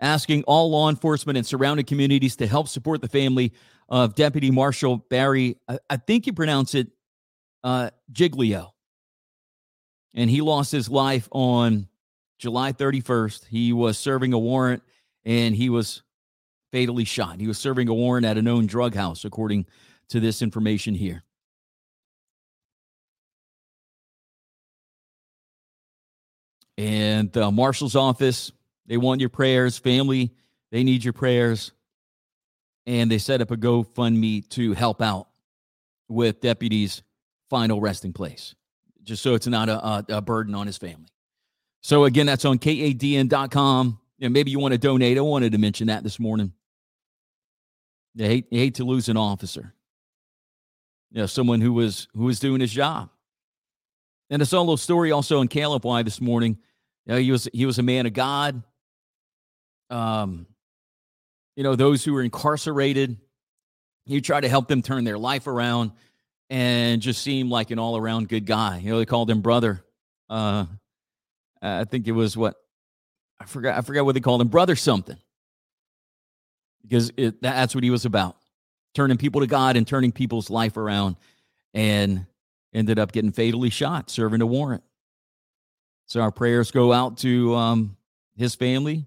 asking 0.00 0.44
all 0.44 0.70
law 0.70 0.88
enforcement 0.88 1.36
and 1.36 1.46
surrounding 1.46 1.84
communities 1.84 2.36
to 2.36 2.46
help 2.46 2.68
support 2.68 3.02
the 3.02 3.08
family 3.08 3.52
of 3.88 4.14
Deputy 4.14 4.50
Marshal 4.50 4.96
Barry, 4.96 5.56
I, 5.68 5.78
I 5.90 5.96
think 5.96 6.26
you 6.26 6.32
pronounce 6.32 6.74
it 6.74 6.88
uh, 7.62 7.90
Giglio. 8.10 8.74
And 10.14 10.30
he 10.30 10.40
lost 10.40 10.70
his 10.70 10.88
life 10.88 11.28
on 11.32 11.88
July 12.38 12.72
31st. 12.72 13.46
He 13.46 13.72
was 13.72 13.98
serving 13.98 14.32
a 14.32 14.38
warrant 14.38 14.82
and 15.24 15.54
he 15.54 15.70
was 15.70 16.02
fatally 16.72 17.04
shot. 17.04 17.40
He 17.40 17.46
was 17.46 17.58
serving 17.58 17.88
a 17.88 17.94
warrant 17.94 18.26
at 18.26 18.38
a 18.38 18.42
known 18.42 18.66
drug 18.66 18.94
house, 18.94 19.24
according 19.24 19.66
to 20.08 20.20
this 20.20 20.42
information 20.42 20.94
here. 20.94 21.24
And 26.76 27.32
the 27.32 27.50
marshal's 27.50 27.96
office, 27.96 28.52
they 28.86 28.96
want 28.96 29.20
your 29.20 29.30
prayers. 29.30 29.78
Family, 29.78 30.34
they 30.72 30.82
need 30.82 31.04
your 31.04 31.12
prayers 31.12 31.72
and 32.86 33.10
they 33.10 33.18
set 33.18 33.40
up 33.40 33.50
a 33.50 33.56
GoFundMe 33.56 34.48
to 34.50 34.72
help 34.72 35.00
out 35.00 35.28
with 36.08 36.40
deputy's 36.40 37.02
final 37.48 37.80
resting 37.80 38.12
place, 38.12 38.54
just 39.02 39.22
so 39.22 39.34
it's 39.34 39.46
not 39.46 39.68
a, 39.68 39.84
a, 39.84 40.04
a 40.10 40.22
burden 40.22 40.54
on 40.54 40.66
his 40.66 40.78
family. 40.78 41.08
So 41.82 42.04
again, 42.04 42.26
that's 42.26 42.44
on 42.44 42.58
kadn.com. 42.58 43.98
And 44.20 44.32
maybe 44.32 44.50
you 44.50 44.58
want 44.58 44.72
to 44.72 44.78
donate. 44.78 45.18
I 45.18 45.20
wanted 45.20 45.52
to 45.52 45.58
mention 45.58 45.88
that 45.88 46.02
this 46.02 46.18
morning. 46.18 46.52
You 48.14 48.26
hate, 48.26 48.46
you 48.50 48.58
hate 48.58 48.76
to 48.76 48.84
lose 48.84 49.08
an 49.08 49.16
officer. 49.16 49.74
You 51.10 51.20
know, 51.20 51.26
someone 51.26 51.60
who 51.60 51.72
was 51.72 52.08
who 52.14 52.24
was 52.24 52.40
doing 52.40 52.60
his 52.60 52.72
job. 52.72 53.10
And 54.30 54.40
I 54.40 54.44
saw 54.46 54.58
a 54.58 54.60
little 54.60 54.76
story 54.76 55.12
also 55.12 55.40
in 55.42 55.48
KLFY 55.48 56.04
this 56.04 56.20
morning. 56.20 56.58
You 57.06 57.12
know, 57.12 57.18
he 57.20 57.30
was 57.30 57.48
he 57.52 57.66
was 57.66 57.78
a 57.78 57.82
man 57.82 58.06
of 58.06 58.12
God. 58.12 58.62
Um, 59.90 60.46
you 61.56 61.62
know, 61.62 61.76
those 61.76 62.04
who 62.04 62.12
were 62.12 62.22
incarcerated, 62.22 63.18
You 64.06 64.20
try 64.20 64.40
to 64.40 64.48
help 64.48 64.68
them 64.68 64.82
turn 64.82 65.04
their 65.04 65.18
life 65.18 65.46
around 65.46 65.92
and 66.50 67.00
just 67.00 67.22
seemed 67.22 67.50
like 67.50 67.70
an 67.70 67.78
all 67.78 67.96
around 67.96 68.28
good 68.28 68.44
guy. 68.44 68.78
You 68.78 68.92
know, 68.92 68.98
they 68.98 69.06
called 69.06 69.30
him 69.30 69.40
brother. 69.40 69.82
Uh, 70.28 70.66
I 71.62 71.84
think 71.84 72.06
it 72.06 72.12
was 72.12 72.36
what 72.36 72.56
I 73.40 73.46
forgot. 73.46 73.78
I 73.78 73.80
forgot 73.80 74.04
what 74.04 74.14
they 74.14 74.20
called 74.20 74.42
him, 74.42 74.48
brother 74.48 74.76
something, 74.76 75.16
because 76.82 77.10
it, 77.16 77.40
that's 77.40 77.74
what 77.74 77.82
he 77.82 77.90
was 77.90 78.04
about, 78.04 78.36
turning 78.94 79.16
people 79.16 79.40
to 79.40 79.46
God 79.46 79.76
and 79.76 79.86
turning 79.86 80.12
people's 80.12 80.50
life 80.50 80.76
around, 80.76 81.16
and 81.72 82.26
ended 82.74 82.98
up 82.98 83.12
getting 83.12 83.32
fatally 83.32 83.70
shot 83.70 84.10
serving 84.10 84.42
a 84.42 84.46
warrant. 84.46 84.82
So 86.06 86.20
our 86.20 86.30
prayers 86.30 86.70
go 86.70 86.92
out 86.92 87.16
to 87.18 87.54
um, 87.54 87.96
his 88.36 88.54
family 88.54 89.06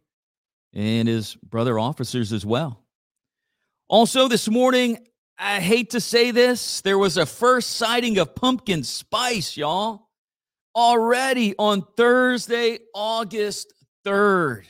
and 0.77 1.07
his 1.07 1.35
brother 1.35 1.79
officers 1.79 2.31
as 2.31 2.45
well. 2.45 2.83
Also, 3.89 4.27
this 4.27 4.47
morning, 4.47 4.99
I 5.37 5.59
hate 5.59 5.89
to 5.91 5.99
say 5.99 6.29
this, 6.31 6.81
there 6.81 6.99
was 6.99 7.17
a 7.17 7.25
first 7.25 7.71
sighting 7.71 8.19
of 8.19 8.35
pumpkin 8.35 8.83
spice, 8.83 9.57
y'all, 9.57 10.09
already 10.75 11.55
on 11.57 11.83
Thursday, 11.97 12.79
August 12.93 13.73
3rd. 14.05 14.65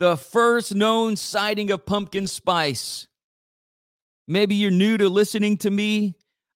The 0.00 0.16
first 0.16 0.74
known 0.74 1.16
sighting 1.16 1.70
of 1.70 1.84
pumpkin 1.84 2.26
spice. 2.26 3.06
Maybe 4.26 4.54
you're 4.54 4.70
new 4.70 4.96
to 4.96 5.08
listening 5.10 5.58
to 5.58 5.70
me. 5.70 6.14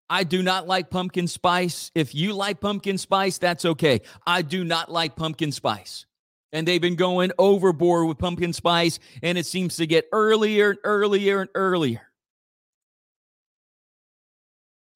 I 0.09 0.25
do 0.25 0.42
not 0.42 0.66
like 0.66 0.88
pumpkin 0.88 1.26
spice. 1.26 1.90
If 1.95 2.14
you 2.14 2.33
like 2.33 2.61
pumpkin 2.61 2.97
spice, 2.97 3.37
that's 3.38 3.64
okay. 3.66 4.00
I 4.26 4.42
do 4.42 4.64
not 4.64 4.90
like 4.90 5.14
pumpkin 5.14 5.52
spice. 5.52 6.06
And 6.56 6.66
they've 6.66 6.80
been 6.80 6.96
going 6.96 7.32
overboard 7.38 8.08
with 8.08 8.16
pumpkin 8.16 8.54
spice, 8.54 8.98
and 9.22 9.36
it 9.36 9.44
seems 9.44 9.76
to 9.76 9.86
get 9.86 10.08
earlier 10.10 10.70
and 10.70 10.78
earlier 10.84 11.42
and 11.42 11.50
earlier. 11.54 12.00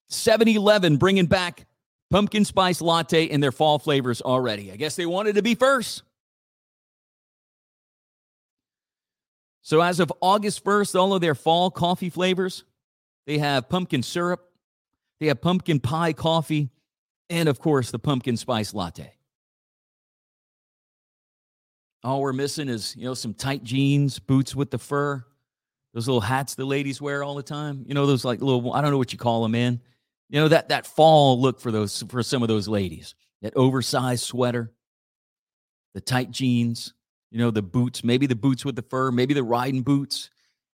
7 0.09 0.49
Eleven 0.49 0.97
bringing 0.97 1.27
back 1.27 1.67
pumpkin 2.11 2.47
spice 2.47 2.81
latte 2.81 3.25
in 3.25 3.43
their 3.43 3.53
fall 3.53 3.79
flavors 3.79 4.23
already. 4.23 4.73
I 4.73 4.77
guess 4.77 4.97
they 4.97 5.05
wanted 5.05 5.35
to 5.35 5.43
be 5.43 5.55
first. 5.55 6.03
So, 9.61 9.83
as 9.83 10.01
of 10.01 10.11
August 10.23 10.65
1st, 10.65 10.99
all 10.99 11.13
of 11.13 11.21
their 11.21 11.35
fall 11.35 11.71
coffee 11.71 12.09
flavors, 12.09 12.65
they 13.27 13.37
have 13.37 13.69
pumpkin 13.69 14.03
syrup, 14.03 14.51
they 15.21 15.27
have 15.27 15.43
pumpkin 15.43 15.79
pie 15.79 16.15
coffee, 16.15 16.71
and 17.29 17.51
of 17.51 17.61
course, 17.61 17.91
the 17.91 17.99
pumpkin 17.99 18.39
spice 18.39 18.73
latte. 18.73 19.13
All 22.03 22.21
we're 22.21 22.33
missing 22.33 22.69
is, 22.69 22.97
you 22.97 23.05
know, 23.05 23.15
some 23.15 23.35
tight 23.35 23.63
jeans, 23.63 24.19
boots 24.19 24.55
with 24.55 24.71
the 24.71 24.79
fur, 24.79 25.25
those 25.93 26.09
little 26.09 26.21
hats 26.21 26.55
the 26.55 26.65
ladies 26.65 27.01
wear 27.01 27.23
all 27.23 27.35
the 27.35 27.43
time. 27.43 27.85
You 27.87 27.95
know, 27.95 28.07
those 28.07 28.25
like 28.25 28.41
little, 28.41 28.73
I 28.73 28.81
don't 28.81 28.91
know 28.91 28.99
what 28.99 29.13
you 29.13 29.19
call 29.19 29.43
them, 29.43 29.53
man. 29.53 29.81
You 30.29 30.41
know, 30.41 30.49
that 30.49 30.69
that 30.69 30.87
fall 30.87 31.41
look 31.41 31.61
for 31.61 31.71
those 31.71 32.03
for 32.09 32.23
some 32.23 32.43
of 32.43 32.49
those 32.49 32.69
ladies. 32.69 33.15
That 33.43 33.57
oversized 33.57 34.25
sweater, 34.25 34.73
the 35.95 36.01
tight 36.01 36.31
jeans, 36.31 36.95
you 37.31 37.39
know, 37.39 37.51
the 37.51 37.63
boots, 37.63 38.05
maybe 38.05 38.27
the 38.27 38.37
boots 38.37 38.65
with 38.65 38.77
the 38.77 38.83
fur, 38.83 39.11
maybe 39.11 39.35
the 39.35 39.43
riding 39.43 39.83
boots 39.83 40.31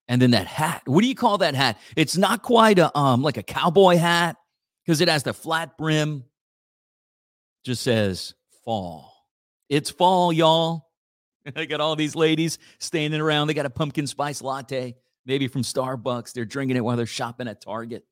and 0.08 0.20
then 0.20 0.32
that 0.32 0.46
hat. 0.46 0.82
What 0.84 1.02
do 1.02 1.08
you 1.08 1.14
call 1.14 1.38
that 1.38 1.54
hat? 1.54 1.78
It's 1.96 2.16
not 2.16 2.42
quite 2.42 2.78
a 2.78 2.96
um 2.96 3.22
like 3.22 3.36
a 3.36 3.42
cowboy 3.42 3.96
hat 3.96 4.36
because 4.84 5.00
it 5.00 5.08
has 5.08 5.22
the 5.22 5.32
flat 5.32 5.76
brim. 5.76 6.24
Just 7.64 7.82
says 7.82 8.34
fall. 8.64 9.12
It's 9.68 9.90
fall, 9.90 10.32
y'all. 10.32 10.85
I 11.56 11.64
got 11.64 11.80
all 11.80 11.96
these 11.96 12.16
ladies 12.16 12.58
standing 12.78 13.20
around. 13.20 13.46
They 13.46 13.54
got 13.54 13.66
a 13.66 13.70
pumpkin 13.70 14.06
spice 14.06 14.42
latte, 14.42 14.96
maybe 15.24 15.48
from 15.48 15.62
Starbucks. 15.62 16.32
They're 16.32 16.44
drinking 16.44 16.76
it 16.76 16.84
while 16.84 16.96
they're 16.96 17.06
shopping 17.06 17.48
at 17.48 17.60
Target. 17.60 18.04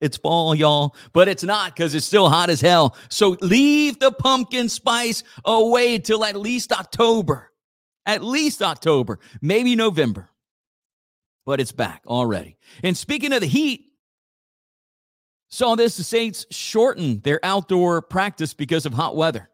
It's 0.00 0.18
fall, 0.18 0.54
y'all, 0.54 0.94
but 1.14 1.26
it's 1.26 1.42
not 1.42 1.74
because 1.74 1.94
it's 1.94 2.04
still 2.04 2.28
hot 2.28 2.50
as 2.50 2.60
hell. 2.60 2.96
So 3.08 3.36
leave 3.40 3.98
the 3.98 4.12
pumpkin 4.12 4.68
spice 4.68 5.24
away 5.44 5.98
till 5.98 6.22
at 6.22 6.36
least 6.36 6.70
October. 6.72 7.50
At 8.04 8.22
least 8.22 8.62
October, 8.62 9.18
maybe 9.40 9.74
November 9.74 10.30
but 11.46 11.60
it's 11.60 11.72
back 11.72 12.02
already. 12.06 12.58
And 12.82 12.96
speaking 12.96 13.32
of 13.32 13.40
the 13.40 13.46
heat, 13.46 13.92
saw 15.48 15.76
this 15.76 15.96
the 15.96 16.02
Saints 16.02 16.44
shorten 16.50 17.20
their 17.20 17.40
outdoor 17.42 18.02
practice 18.02 18.52
because 18.52 18.84
of 18.84 18.92
hot 18.92 19.16
weather. 19.16 19.48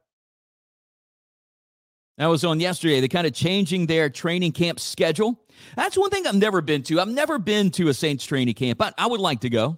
That 2.23 2.29
was 2.29 2.45
on 2.45 2.61
yesterday. 2.61 3.00
They're 3.00 3.09
kind 3.09 3.26
of 3.26 3.33
changing 3.33 3.87
their 3.87 4.09
training 4.09 4.52
camp 4.52 4.79
schedule. 4.79 5.41
That's 5.75 5.99
one 5.99 6.09
thing 6.09 6.25
I've 6.25 6.37
never 6.37 6.61
been 6.61 6.85
to. 6.85 7.00
I've 7.00 7.09
never 7.09 7.37
been 7.37 7.73
to 7.73 7.88
a 7.88 7.95
Saints 7.95 8.25
training 8.25 8.55
camp, 8.55 8.79
but 8.79 8.95
I 8.97 9.09
would 9.09 9.19
like 9.19 9.41
to 9.41 9.50
go. 9.50 9.76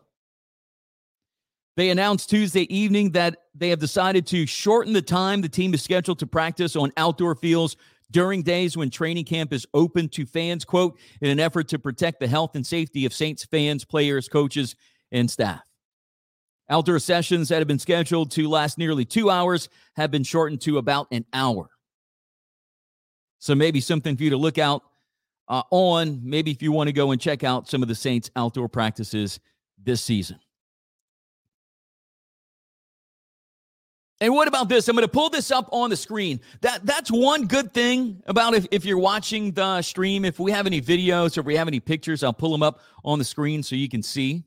They 1.78 1.88
announced 1.88 2.28
Tuesday 2.28 2.64
evening 2.64 3.12
that 3.12 3.38
they 3.54 3.70
have 3.70 3.78
decided 3.78 4.26
to 4.26 4.44
shorten 4.44 4.92
the 4.92 5.00
time 5.00 5.40
the 5.40 5.48
team 5.48 5.72
is 5.72 5.82
scheduled 5.82 6.18
to 6.18 6.26
practice 6.26 6.76
on 6.76 6.92
outdoor 6.98 7.34
fields 7.34 7.78
during 8.10 8.42
days 8.42 8.76
when 8.76 8.90
training 8.90 9.24
camp 9.24 9.50
is 9.50 9.66
open 9.72 10.10
to 10.10 10.26
fans, 10.26 10.66
quote, 10.66 10.98
in 11.22 11.30
an 11.30 11.40
effort 11.40 11.68
to 11.68 11.78
protect 11.78 12.20
the 12.20 12.28
health 12.28 12.56
and 12.56 12.66
safety 12.66 13.06
of 13.06 13.14
Saints 13.14 13.46
fans, 13.46 13.86
players, 13.86 14.28
coaches, 14.28 14.76
and 15.10 15.30
staff. 15.30 15.62
Outdoor 16.68 16.98
sessions 16.98 17.48
that 17.48 17.60
have 17.60 17.68
been 17.68 17.78
scheduled 17.78 18.30
to 18.32 18.50
last 18.50 18.76
nearly 18.76 19.06
two 19.06 19.30
hours 19.30 19.70
have 19.96 20.10
been 20.10 20.24
shortened 20.24 20.60
to 20.60 20.76
about 20.76 21.06
an 21.10 21.24
hour. 21.32 21.70
So 23.44 23.54
maybe 23.54 23.78
something 23.78 24.16
for 24.16 24.22
you 24.22 24.30
to 24.30 24.38
look 24.38 24.56
out 24.56 24.82
uh, 25.48 25.64
on. 25.70 26.22
Maybe 26.24 26.50
if 26.50 26.62
you 26.62 26.72
want 26.72 26.88
to 26.88 26.94
go 26.94 27.10
and 27.10 27.20
check 27.20 27.44
out 27.44 27.68
some 27.68 27.82
of 27.82 27.88
the 27.88 27.94
Saints 27.94 28.30
outdoor 28.36 28.70
practices 28.70 29.38
this 29.76 30.00
season. 30.00 30.38
And 34.22 34.32
what 34.32 34.48
about 34.48 34.70
this? 34.70 34.88
I'm 34.88 34.96
going 34.96 35.06
to 35.06 35.12
pull 35.12 35.28
this 35.28 35.50
up 35.50 35.68
on 35.72 35.90
the 35.90 35.96
screen. 35.96 36.40
That 36.62 36.86
that's 36.86 37.10
one 37.10 37.46
good 37.46 37.74
thing 37.74 38.22
about 38.26 38.54
if, 38.54 38.66
if 38.70 38.86
you're 38.86 38.96
watching 38.96 39.52
the 39.52 39.82
stream. 39.82 40.24
If 40.24 40.38
we 40.38 40.50
have 40.50 40.64
any 40.64 40.80
videos 40.80 41.36
or 41.36 41.40
if 41.40 41.46
we 41.46 41.56
have 41.56 41.68
any 41.68 41.80
pictures, 41.80 42.22
I'll 42.22 42.32
pull 42.32 42.50
them 42.50 42.62
up 42.62 42.80
on 43.04 43.18
the 43.18 43.26
screen 43.26 43.62
so 43.62 43.76
you 43.76 43.90
can 43.90 44.02
see. 44.02 44.44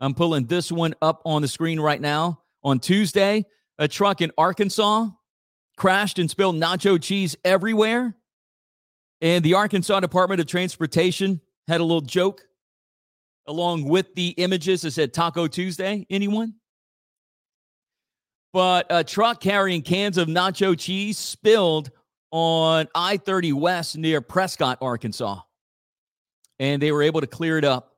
I'm 0.00 0.14
pulling 0.14 0.46
this 0.46 0.72
one 0.72 0.96
up 1.00 1.22
on 1.24 1.42
the 1.42 1.48
screen 1.48 1.78
right 1.78 2.00
now. 2.00 2.40
On 2.64 2.80
Tuesday, 2.80 3.46
a 3.78 3.86
truck 3.86 4.20
in 4.20 4.32
Arkansas 4.36 5.10
crashed 5.76 6.18
and 6.18 6.30
spilled 6.30 6.56
nacho 6.56 7.00
cheese 7.00 7.36
everywhere. 7.44 8.14
And 9.20 9.44
the 9.44 9.54
Arkansas 9.54 10.00
Department 10.00 10.40
of 10.40 10.46
Transportation 10.46 11.40
had 11.68 11.80
a 11.80 11.84
little 11.84 12.00
joke 12.00 12.42
along 13.46 13.84
with 13.88 14.14
the 14.14 14.28
images 14.30 14.82
that 14.82 14.92
said 14.92 15.12
Taco 15.12 15.46
Tuesday. 15.46 16.06
Anyone? 16.10 16.54
But 18.52 18.86
a 18.90 19.02
truck 19.02 19.40
carrying 19.40 19.82
cans 19.82 20.16
of 20.16 20.28
nacho 20.28 20.78
cheese 20.78 21.18
spilled 21.18 21.90
on 22.30 22.88
I 22.94 23.16
30 23.16 23.52
West 23.52 23.96
near 23.96 24.20
Prescott, 24.20 24.78
Arkansas. 24.80 25.40
And 26.58 26.80
they 26.80 26.92
were 26.92 27.02
able 27.02 27.20
to 27.20 27.26
clear 27.26 27.58
it 27.58 27.64
up. 27.64 27.96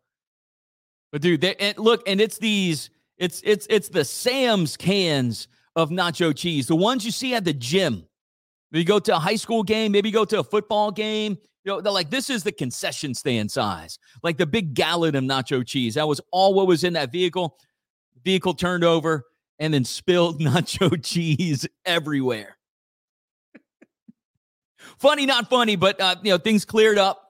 But 1.12 1.23
dude, 1.23 1.42
they, 1.42 1.54
and 1.56 1.78
look, 1.78 2.09
and 2.09 2.21
it's 2.21 2.38
these, 2.38 2.90
it's 3.18 3.40
it's 3.45 3.66
it's 3.71 3.88
the 3.88 4.04
Sam's 4.04 4.76
cans 4.76 5.49
of 5.76 5.90
nacho 5.90 6.35
cheese, 6.35 6.66
the 6.66 6.75
ones 6.75 7.04
you 7.04 7.12
see 7.12 7.35
at 7.35 7.45
the 7.45 7.52
gym. 7.52 8.04
Maybe 8.73 8.80
you 8.80 8.87
go 8.87 8.99
to 8.99 9.14
a 9.14 9.18
high 9.18 9.37
school 9.37 9.62
game, 9.62 9.92
maybe 9.92 10.09
you 10.09 10.12
go 10.12 10.25
to 10.25 10.40
a 10.40 10.45
football 10.45 10.90
game. 10.90 11.38
You 11.64 11.73
know, 11.73 11.80
they're 11.80 11.92
like, 11.92 12.11
this 12.11 12.30
is 12.30 12.42
the 12.42 12.52
concession 12.52 13.14
stand 13.14 13.50
size, 13.50 13.99
like 14.23 14.38
the 14.38 14.47
big 14.47 14.75
gallon 14.75 15.14
of 15.14 15.25
nacho 15.25 15.64
cheese. 15.64 15.95
That 15.95 16.09
was 16.09 16.21
all 16.33 16.54
what 16.54 16.66
was 16.66 16.83
in 16.83 16.95
that 16.95 17.12
vehicle. 17.12 17.59
Vehicle 18.25 18.54
turned 18.54 18.85
over 18.85 19.25
and 19.59 19.73
then 19.73 19.85
spilled 19.85 20.40
nacho 20.40 21.02
cheese 21.02 21.66
everywhere. 21.85 22.56
funny, 24.99 25.26
not 25.26 25.50
funny, 25.50 25.76
but 25.76 26.00
uh, 26.00 26.16
you 26.23 26.30
know 26.30 26.38
things 26.38 26.64
cleared 26.64 26.99
up. 26.99 27.23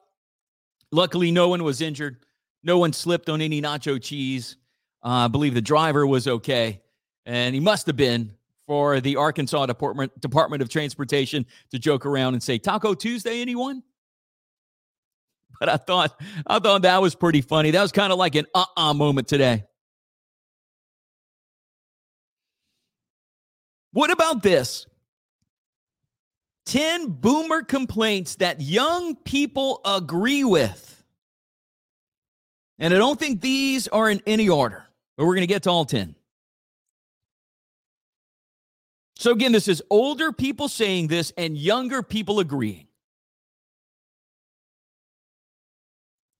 Luckily, 0.91 1.31
no 1.31 1.49
one 1.49 1.63
was 1.63 1.81
injured. 1.81 2.17
No 2.63 2.77
one 2.77 2.93
slipped 2.93 3.29
on 3.29 3.41
any 3.41 3.61
nacho 3.61 4.01
cheese. 4.01 4.57
Uh, 5.03 5.25
I 5.25 5.27
believe 5.27 5.53
the 5.53 5.61
driver 5.61 6.07
was 6.07 6.27
okay, 6.27 6.81
and 7.25 7.53
he 7.53 7.59
must 7.59 7.87
have 7.87 7.95
been 7.95 8.36
for 8.67 8.99
the 8.99 9.15
Arkansas 9.15 9.65
Department 9.65 10.19
Department 10.21 10.61
of 10.61 10.69
Transportation 10.69 11.45
to 11.71 11.79
joke 11.79 12.05
around 12.05 12.33
and 12.33 12.43
say 12.43 12.57
Taco 12.59 12.93
Tuesday. 12.93 13.41
Anyone? 13.41 13.81
but 15.59 15.69
I 15.69 15.77
thought 15.77 16.19
I 16.45 16.59
thought 16.59 16.83
that 16.83 17.01
was 17.01 17.15
pretty 17.15 17.41
funny. 17.41 17.71
That 17.71 17.81
was 17.81 17.91
kind 17.91 18.11
of 18.11 18.19
like 18.19 18.35
an 18.35 18.45
uh-uh 18.53 18.93
moment 18.93 19.27
today. 19.27 19.63
What 23.91 24.11
about 24.11 24.43
this? 24.43 24.85
10 26.67 27.07
boomer 27.07 27.63
complaints 27.63 28.35
that 28.35 28.61
young 28.61 29.15
people 29.15 29.79
agree 29.85 30.43
with. 30.43 31.03
And 32.77 32.93
I 32.93 32.97
don't 32.97 33.17
think 33.17 33.41
these 33.41 33.87
are 33.87 34.09
in 34.09 34.21
any 34.27 34.49
order, 34.49 34.85
but 35.15 35.25
we're 35.25 35.33
going 35.33 35.47
to 35.47 35.51
get 35.51 35.63
to 35.63 35.71
all 35.71 35.85
10. 35.85 36.13
So, 39.19 39.31
again, 39.31 39.51
this 39.51 39.67
is 39.67 39.81
older 39.89 40.31
people 40.31 40.67
saying 40.67 41.07
this 41.07 41.33
and 41.37 41.57
younger 41.57 42.03
people 42.03 42.39
agreeing. 42.39 42.87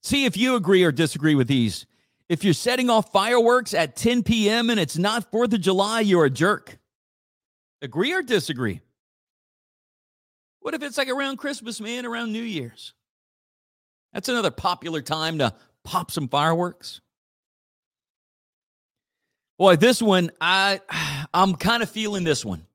See 0.03 0.25
if 0.25 0.37
you 0.37 0.55
agree 0.55 0.83
or 0.83 0.91
disagree 0.91 1.33
with 1.33 1.47
these. 1.47 1.87
If 2.29 2.43
you're 2.43 2.53
setting 2.53 2.89
off 2.89 3.11
fireworks 3.11 3.73
at 3.73 3.95
10 3.95 4.21
p.m. 4.23 4.69
and 4.69 4.79
it's 4.79 4.97
not 4.97 5.31
4th 5.31 5.53
of 5.53 5.61
July, 5.61 6.01
you're 6.01 6.25
a 6.25 6.29
jerk. 6.29 6.77
Agree 7.81 8.13
or 8.13 8.21
disagree? 8.21 8.81
What 10.59 10.75
if 10.75 10.83
it's 10.83 10.97
like 10.97 11.09
around 11.09 11.37
Christmas, 11.37 11.81
man, 11.81 12.05
around 12.05 12.31
New 12.31 12.43
Year's? 12.43 12.93
That's 14.13 14.29
another 14.29 14.51
popular 14.51 15.01
time 15.01 15.39
to 15.39 15.53
pop 15.83 16.11
some 16.11 16.27
fireworks. 16.27 17.01
Boy, 19.57 19.75
this 19.75 20.01
one, 20.01 20.31
I 20.39 20.81
I'm 21.33 21.55
kind 21.55 21.81
of 21.81 21.89
feeling 21.89 22.23
this 22.23 22.45
one. 22.45 22.65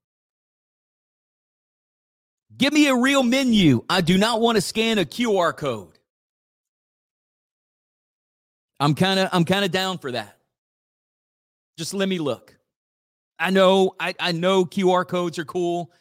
Give 2.56 2.72
me 2.72 2.88
a 2.88 2.94
real 2.94 3.22
menu. 3.22 3.84
I 3.88 4.00
do 4.00 4.18
not 4.18 4.40
want 4.40 4.56
to 4.56 4.60
scan 4.62 4.98
a 4.98 5.04
QR 5.04 5.56
code. 5.56 5.98
I'm 8.78 8.94
kind 8.94 9.20
of 9.20 9.28
I'm 9.32 9.44
kind 9.44 9.64
of 9.64 9.70
down 9.70 9.98
for 9.98 10.12
that. 10.12 10.36
Just 11.78 11.94
let 11.94 12.08
me 12.08 12.18
look. 12.18 12.56
I 13.38 13.50
know 13.50 13.94
I, 13.98 14.14
I 14.18 14.32
know 14.32 14.64
QR 14.64 15.06
codes 15.06 15.38
are 15.38 15.44
cool. 15.44 15.92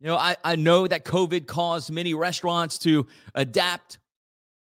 You 0.00 0.06
know, 0.06 0.16
I, 0.16 0.36
I 0.42 0.56
know 0.56 0.86
that 0.86 1.04
COVID 1.04 1.46
caused 1.46 1.90
many 1.90 2.14
restaurants 2.14 2.78
to 2.78 3.06
adapt 3.34 3.98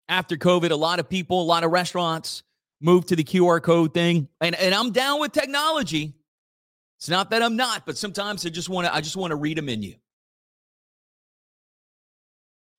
after 0.09 0.35
COVID. 0.35 0.71
A 0.71 0.75
lot 0.75 0.99
of 0.99 1.07
people, 1.07 1.41
a 1.41 1.45
lot 1.45 1.63
of 1.63 1.71
restaurants 1.71 2.43
moved 2.83 3.07
to 3.07 3.15
the 3.15 3.23
QR 3.23 3.61
code 3.61 3.93
thing. 3.93 4.27
And, 4.41 4.55
and 4.55 4.75
I'm 4.75 4.91
down 4.91 5.19
with 5.19 5.31
technology. 5.31 6.13
It's 6.99 7.09
not 7.09 7.31
that 7.31 7.41
I'm 7.41 7.55
not, 7.55 7.85
but 7.85 7.97
sometimes 7.97 8.45
I 8.45 8.49
just 8.49 8.69
want 8.69 8.87
to 8.87 8.93
I 8.93 9.01
just 9.01 9.17
want 9.17 9.31
to 9.31 9.35
read 9.35 9.59
a 9.59 9.61
menu. 9.61 9.95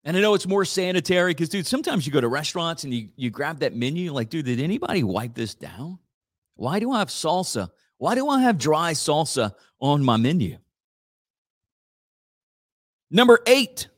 And 0.05 0.17
I 0.17 0.21
know 0.21 0.35
it's 0.35 0.47
more 0.47 0.67
sanitary 0.67 1.33
because, 1.33 1.49
dude, 1.49 1.67
sometimes 1.67 2.07
you 2.07 2.13
go 2.13 2.21
to 2.21 2.29
restaurants 2.29 2.85
and 2.85 2.93
you, 2.93 3.09
you 3.17 3.31
grab 3.31 3.61
that 3.61 3.75
menu, 3.75 4.13
like, 4.13 4.29
dude, 4.29 4.45
did 4.45 4.61
anybody 4.61 5.03
wipe 5.03 5.35
this 5.35 5.55
down? 5.55 5.99
Why 6.57 6.79
do 6.79 6.93
I 6.93 6.99
have 6.99 7.09
salsa? 7.09 7.71
Why 7.97 8.15
do 8.15 8.29
I 8.29 8.43
have 8.43 8.59
dry 8.59 8.93
salsa 8.93 9.55
on 9.81 10.05
my 10.05 10.19
menu? 10.19 10.59
Number 13.11 13.41
eight, 13.47 13.89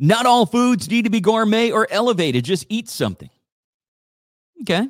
not 0.00 0.26
all 0.26 0.46
foods 0.46 0.90
need 0.90 1.04
to 1.04 1.10
be 1.10 1.20
gourmet 1.20 1.70
or 1.70 1.86
elevated. 1.90 2.44
Just 2.44 2.66
eat 2.68 2.88
something. 2.88 3.30
Okay. 4.62 4.88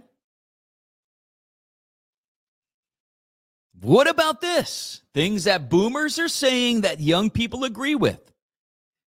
What 3.81 4.09
about 4.09 4.41
this? 4.41 5.03
Things 5.15 5.45
that 5.45 5.71
boomers 5.71 6.19
are 6.19 6.29
saying 6.29 6.83
that 6.83 7.01
young 7.01 7.31
people 7.31 7.65
agree 7.65 7.95
with. 7.95 8.21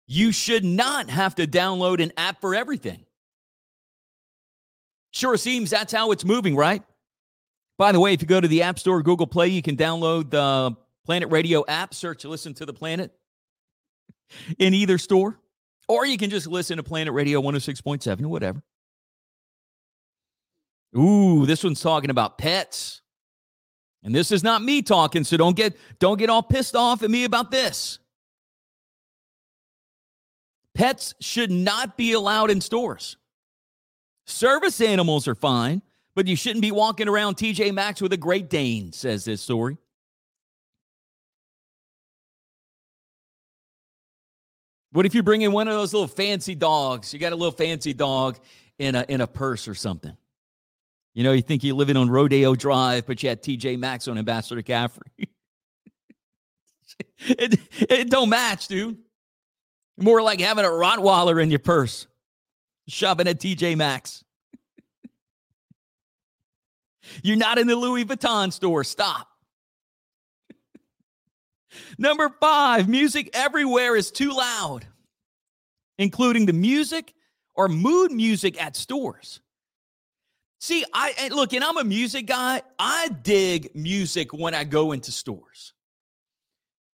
You 0.06 0.32
should 0.32 0.64
not 0.64 1.10
have 1.10 1.36
to 1.36 1.48
download 1.48 2.02
an 2.02 2.12
app 2.18 2.42
for 2.42 2.54
everything. 2.54 3.06
Sure 5.12 5.38
seems 5.38 5.72
that's 5.72 5.92
how 5.92 6.12
it's 6.12 6.24
moving, 6.24 6.56
right? 6.56 6.84
By 7.78 7.92
the 7.92 8.00
way, 8.00 8.14
if 8.14 8.22
you 8.22 8.28
go 8.28 8.42
to 8.42 8.48
the 8.48 8.64
App 8.64 8.78
Store, 8.78 9.02
Google 9.02 9.26
Play, 9.26 9.48
you 9.48 9.62
can 9.62 9.76
download 9.78 10.30
the 10.30 10.76
Planet 11.06 11.32
Radio 11.32 11.64
app, 11.68 11.94
search 11.94 12.26
Listen 12.26 12.54
to 12.56 12.66
the 12.66 12.74
Planet 12.74 13.12
in 14.60 14.74
either 14.74 14.98
store, 14.98 15.40
or 15.88 16.06
you 16.06 16.18
can 16.18 16.30
just 16.30 16.46
listen 16.46 16.78
to 16.78 16.84
Planet 16.84 17.14
Radio 17.14 17.42
106.7 17.42 18.22
or 18.24 18.28
whatever. 18.28 18.62
Ooh, 20.98 21.46
this 21.46 21.64
one's 21.64 21.82
talking 21.82 22.10
about 22.10 22.38
pets. 22.38 23.02
And 24.04 24.16
this 24.16 24.32
is 24.32 24.44
not 24.44 24.62
me 24.62 24.82
talking, 24.82 25.24
so 25.24 25.38
don't 25.38 25.56
get 25.56 25.78
don't 26.00 26.18
get 26.18 26.30
all 26.30 26.42
pissed 26.42 26.76
off 26.76 27.04
at 27.04 27.12
me 27.12 27.26
about 27.26 27.52
this. 27.52 28.00
Pets 30.74 31.16
should 31.20 31.52
not 31.52 31.98
be 31.98 32.14
allowed 32.14 32.50
in 32.50 32.62
stores. 32.62 33.18
Service 34.26 34.80
animals 34.80 35.28
are 35.28 35.36
fine, 35.36 35.82
but 36.16 36.28
you 36.28 36.36
shouldn't 36.36 36.62
be 36.62 36.72
walking 36.72 37.10
around 37.10 37.36
TJ 37.36 37.74
Maxx 37.74 38.02
with 38.02 38.14
a 38.14 38.18
Great 38.18 38.50
Dane, 38.50 38.94
says 38.94 39.26
this 39.26 39.42
story. 39.42 39.78
What 44.92 45.06
if 45.06 45.14
you 45.14 45.22
bring 45.22 45.42
in 45.42 45.52
one 45.52 45.68
of 45.68 45.74
those 45.74 45.94
little 45.94 46.08
fancy 46.08 46.56
dogs? 46.56 47.14
You 47.14 47.20
got 47.20 47.34
a 47.34 47.36
little 47.36 47.52
fancy 47.52 47.94
dog 47.94 48.40
in 48.78 48.96
a 48.96 49.06
in 49.10 49.20
a 49.20 49.28
purse 49.28 49.68
or 49.68 49.76
something. 49.76 50.16
You 51.14 51.24
know, 51.24 51.32
you 51.32 51.42
think 51.42 51.64
you're 51.64 51.76
living 51.76 51.98
on 51.98 52.10
Rodeo 52.10 52.56
Drive, 52.56 53.06
but 53.06 53.22
you 53.24 53.30
had 53.30 53.42
TJ 53.42 53.80
Maxx 53.80 54.08
on 54.08 54.18
Ambassador 54.18 54.62
Caffery. 54.62 55.10
it, 57.20 57.60
it 57.90 58.10
don't 58.10 58.30
match, 58.30 58.68
dude. 58.68 58.98
More 59.98 60.22
like 60.22 60.40
having 60.40 60.66
a 60.66 60.70
Rottweiler 60.70 61.42
in 61.42 61.50
your 61.50 61.60
purse, 61.60 62.08
shopping 62.88 63.28
at 63.28 63.40
TJ 63.40 63.76
Maxx. 63.76 64.24
You're 67.24 67.38
not 67.38 67.58
in 67.58 67.68
the 67.68 67.76
Louis 67.76 68.06
Vuitton 68.06 68.54
store. 68.54 68.84
Stop. 68.84 69.28
Number 71.98 72.30
five, 72.40 72.88
music 72.88 73.30
everywhere 73.34 73.96
is 73.96 74.12
too 74.12 74.32
loud, 74.32 74.86
including 75.98 76.46
the 76.46 76.54
music 76.54 77.14
or 77.56 77.68
mood 77.68 78.12
music 78.12 78.62
at 78.62 78.76
stores. 78.76 79.42
See, 80.60 80.84
I 80.94 81.30
look, 81.32 81.54
and 81.54 81.64
I'm 81.64 81.78
a 81.78 81.84
music 81.84 82.26
guy. 82.26 82.62
I 82.78 83.10
dig 83.22 83.74
music 83.74 84.34
when 84.34 84.54
I 84.54 84.66
go 84.66 84.92
into 84.92 85.12
stores. 85.12 85.74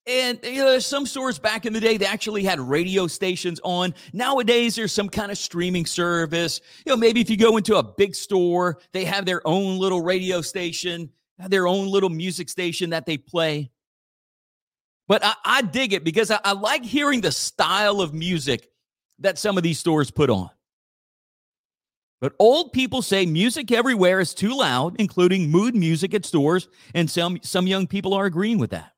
And 0.08 0.39
you 0.43 0.58
know, 0.58 0.69
there's 0.69 0.86
some 0.86 1.08
stores 1.08 1.39
back 1.39 1.65
in 1.65 1.73
the 1.73 1.80
day 1.80 1.97
they 1.97 2.06
actually 2.06 2.43
had 2.43 2.60
radio 2.60 3.08
stations 3.08 3.60
on. 3.63 3.95
Nowadays, 4.13 4.75
there's 4.75 4.91
some 4.91 5.10
kind 5.10 5.32
of 5.32 5.38
streaming 5.39 5.88
service. 5.88 6.62
You 6.86 6.91
know, 6.91 6.97
maybe 6.97 7.21
if 7.21 7.30
you 7.30 7.38
go 7.38 7.58
into 7.58 7.78
a 7.78 7.84
big 7.84 8.13
store, 8.13 8.78
they 8.91 9.04
have 9.04 9.25
their 9.25 9.41
own 9.47 9.80
little 9.80 10.04
radio 10.04 10.41
station, 10.41 11.10
their 11.39 11.65
own 11.65 11.88
little 11.88 12.10
music 12.10 12.49
station 12.49 12.91
that 12.91 13.08
they 13.08 13.17
play. 13.17 13.71
But 15.08 15.25
I, 15.25 15.34
I 15.43 15.62
dig 15.63 15.93
it 15.93 16.04
because 16.04 16.30
I, 16.30 16.39
I 16.43 16.51
like 16.51 16.86
hearing 16.86 17.21
the 17.21 17.32
style 17.32 17.99
of 17.99 18.13
music 18.13 18.69
that 19.19 19.39
some 19.39 19.58
of 19.58 19.63
these 19.63 19.80
stores 19.80 20.12
put 20.12 20.30
on. 20.30 20.51
But 22.26 22.34
old 22.40 22.74
people 22.74 23.04
say 23.04 23.28
music 23.28 23.72
everywhere 23.72 24.20
is 24.20 24.34
too 24.34 24.58
loud, 24.58 24.96
including 24.98 25.52
mood 25.52 25.76
music 25.76 26.16
at 26.16 26.26
stores, 26.26 26.68
and 26.96 27.08
some, 27.08 27.38
some 27.44 27.68
young 27.68 27.86
people 27.86 28.16
are 28.16 28.26
agreeing 28.26 28.58
with 28.58 28.72
that. 28.72 28.94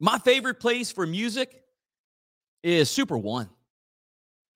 My 0.00 0.16
favorite 0.16 0.58
place 0.58 0.90
for 0.90 1.06
music 1.06 1.54
is 2.62 2.88
Super 2.88 3.18
One. 3.18 3.50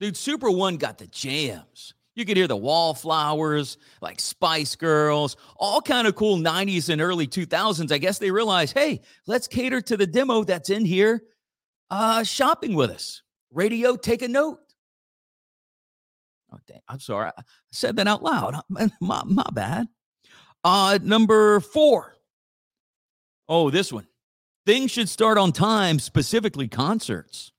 Dude, 0.01 0.17
Super 0.17 0.51
One 0.51 0.79
got 0.79 0.97
the 0.97 1.09
jams. 1.09 1.93
You 2.15 2.25
could 2.25 2.39
hear 2.39 2.49
the 2.49 2.57
Wallflowers, 2.57 3.77
like 4.01 4.19
Spice 4.19 4.77
Girls, 4.77 5.37
all 5.59 5.83
kind 5.83 6.07
of 6.07 6.15
cool 6.15 6.39
90s 6.39 6.89
and 6.89 7.03
early 7.03 7.27
2000s. 7.27 7.93
I 7.93 7.99
guess 7.99 8.19
they 8.19 8.31
realized, 8.31 8.73
hey, 8.73 9.03
let's 9.27 9.47
cater 9.47 9.83
to 9.83 9.99
the 9.99 10.07
demo 10.07 10.43
that's 10.43 10.71
in 10.71 10.87
here 10.87 11.23
uh, 11.91 12.23
shopping 12.23 12.75
with 12.75 12.89
us. 12.89 13.21
Radio, 13.51 13.95
take 13.95 14.23
a 14.23 14.29
note. 14.29 14.64
Oh, 16.55 16.61
dang, 16.67 16.81
I'm 16.89 17.01
sorry. 17.01 17.31
I 17.37 17.43
said 17.73 17.97
that 17.97 18.07
out 18.07 18.23
loud. 18.23 18.61
My, 19.01 19.23
my 19.25 19.47
bad. 19.53 19.89
Uh, 20.63 20.99
number 21.03 21.61
four. 21.61 22.17
Oh, 23.49 23.71
this 23.71 23.93
one. 23.93 24.07
Things 24.67 24.91
should 24.91 25.09
start 25.09 25.37
on 25.37 25.53
time, 25.53 25.99
specifically 25.99 26.69
concerts. 26.69 27.53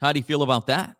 How 0.00 0.12
do 0.12 0.18
you 0.18 0.24
feel 0.24 0.42
about 0.42 0.66
that? 0.66 0.96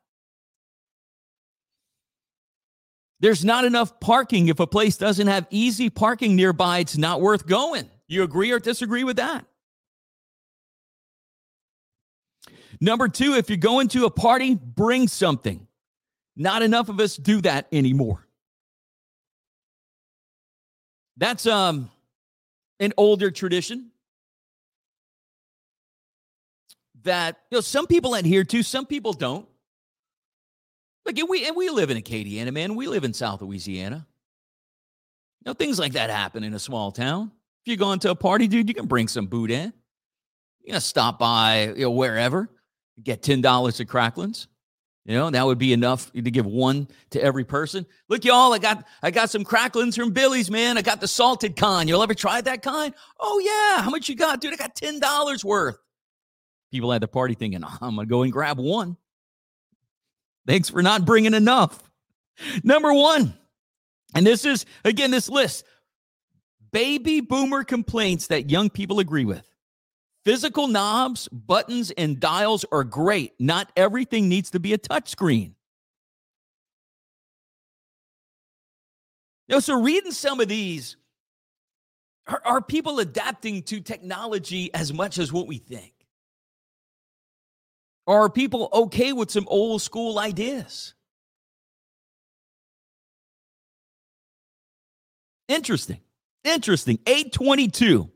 There's 3.21 3.45
not 3.45 3.67
enough 3.67 4.01
parking. 4.01 4.49
If 4.49 4.61
a 4.61 4.67
place 4.67 4.97
doesn't 4.97 5.27
have 5.27 5.47
easy 5.51 5.91
parking 5.91 6.37
nearby, 6.37 6.79
it's 6.79 6.97
not 6.97 7.21
worth 7.21 7.47
going. 7.47 7.91
You 8.09 8.23
agree 8.23 8.51
or 8.51 8.59
disagree 8.59 9.05
with 9.05 9.17
that? 9.17 9.45
Number 12.81 13.09
two, 13.09 13.35
if 13.35 13.51
you're 13.51 13.59
going 13.59 13.89
to 13.89 14.07
a 14.07 14.11
party, 14.11 14.55
bring 14.55 15.07
something. 15.07 15.67
Not 16.41 16.63
enough 16.63 16.89
of 16.89 16.99
us 17.01 17.19
do 17.19 17.43
that 17.43 17.67
anymore. 17.71 18.27
That's 21.19 21.47
um 21.47 21.91
an 22.79 22.95
older 22.97 23.31
tradition 23.31 23.91
that 27.03 27.37
you 27.51 27.59
know 27.59 27.61
some 27.61 27.87
people 27.87 28.15
adhere 28.15 28.45
to, 28.45 28.63
some 28.63 28.87
people 28.87 29.13
don't. 29.13 29.47
Like 31.05 31.21
we 31.29 31.47
and 31.47 31.55
we 31.57 31.69
live 31.69 31.91
in 31.91 31.99
Acadiana, 31.99 32.55
man. 32.55 32.75
We 32.75 32.87
live 32.87 33.05
in 33.05 33.13
South 33.13 33.43
Louisiana. 33.43 34.07
You 35.45 35.51
know, 35.51 35.53
things 35.53 35.79
like 35.79 35.93
that 35.93 36.09
happen 36.09 36.43
in 36.43 36.55
a 36.55 36.59
small 36.59 36.91
town. 36.91 37.33
If 37.67 37.69
you're 37.69 37.77
going 37.77 37.99
to 37.99 38.13
a 38.13 38.15
party, 38.15 38.49
dude, 38.49 38.67
you 38.67 38.75
can 38.75 38.87
bring 38.87 39.09
some 39.09 39.27
boudin. 39.27 39.75
You 40.63 40.73
know, 40.73 40.79
stop 40.79 41.19
by 41.19 41.75
you 41.77 41.83
know, 41.83 41.91
wherever, 41.91 42.49
get 43.03 43.21
ten 43.21 43.43
dollars 43.43 43.79
at 43.79 43.89
Cracklins. 43.89 44.47
You 45.11 45.17
know, 45.17 45.29
that 45.29 45.45
would 45.45 45.59
be 45.59 45.73
enough 45.73 46.13
to 46.13 46.23
give 46.23 46.47
one 46.47 46.87
to 47.11 47.21
every 47.21 47.43
person. 47.43 47.85
Look, 48.09 48.25
y'all, 48.25 48.53
I 48.53 48.59
got 48.59 48.87
I 49.03 49.11
got 49.11 49.29
some 49.29 49.43
cracklings 49.43 49.97
from 49.97 50.13
Billy's, 50.13 50.53
man. 50.53 50.79
I 50.79 50.83
got 50.83 51.01
the 51.01 51.09
salted 51.09 51.57
kind. 51.57 51.89
You'll 51.89 52.05
ever 52.05 52.15
tried 52.15 52.45
that 52.45 52.63
kind? 52.63 52.95
Oh 53.19 53.41
yeah. 53.41 53.83
How 53.83 53.91
much 53.91 54.09
you 54.09 54.15
got, 54.15 54.41
dude? 54.41 54.53
I 54.53 54.57
got 54.57 54.77
ten 54.77 55.01
dollars 55.01 55.45
worth. 55.45 55.79
People 56.71 56.93
at 56.93 57.01
the 57.01 57.09
party 57.09 57.35
thinking, 57.35 57.65
oh, 57.65 57.79
I'm 57.81 57.97
gonna 57.97 58.07
go 58.07 58.23
and 58.23 58.33
grab 58.33 58.61
one. 58.61 58.97
Thanks 60.47 60.71
for 60.71 60.81
not 60.81 61.05
bringing 61.05 61.35
enough. 61.35 61.83
Number 62.63 62.95
one, 62.95 63.35
and 64.15 64.25
this 64.25 64.45
is 64.45 64.65
again 64.85 65.11
this 65.11 65.29
list: 65.29 65.65
baby 66.71 67.21
boomer 67.21 67.65
complaints 67.65 68.29
that 68.29 68.49
young 68.49 68.71
people 68.71 69.01
agree 69.01 69.25
with. 69.25 69.50
Physical 70.25 70.67
knobs, 70.67 71.29
buttons, 71.29 71.91
and 71.93 72.21
dials 72.21 72.65
are 72.71 72.85
great. 72.85 73.33
Not 73.39 73.73
everything 73.77 74.29
needs 74.29 74.51
to 74.51 74.61
be 74.61 74.73
a 74.73 74.79
touchscreen. 74.79 75.53
Know, 79.49 79.59
so 79.59 79.81
reading 79.81 80.13
some 80.13 80.41
of 80.41 80.49
these, 80.49 80.97
are, 82.29 82.41
are 82.45 82.63
people 82.63 83.01
adapting 83.01 83.63
to 83.65 83.81
technology 83.81 84.73
as 84.73 84.93
much 84.93 85.19
as 85.19 85.33
what 85.33 85.49
we 85.49 85.59
think? 85.59 85.93
Are 88.07 88.31
people 88.31 88.69
okay 88.73 89.13
with 89.13 89.31
some 89.31 89.47
old 89.49 89.83
school 89.83 90.19
ideas? 90.19 90.95
Interesting. 95.49 96.01
Interesting. 96.45 97.01
822. 97.07 98.11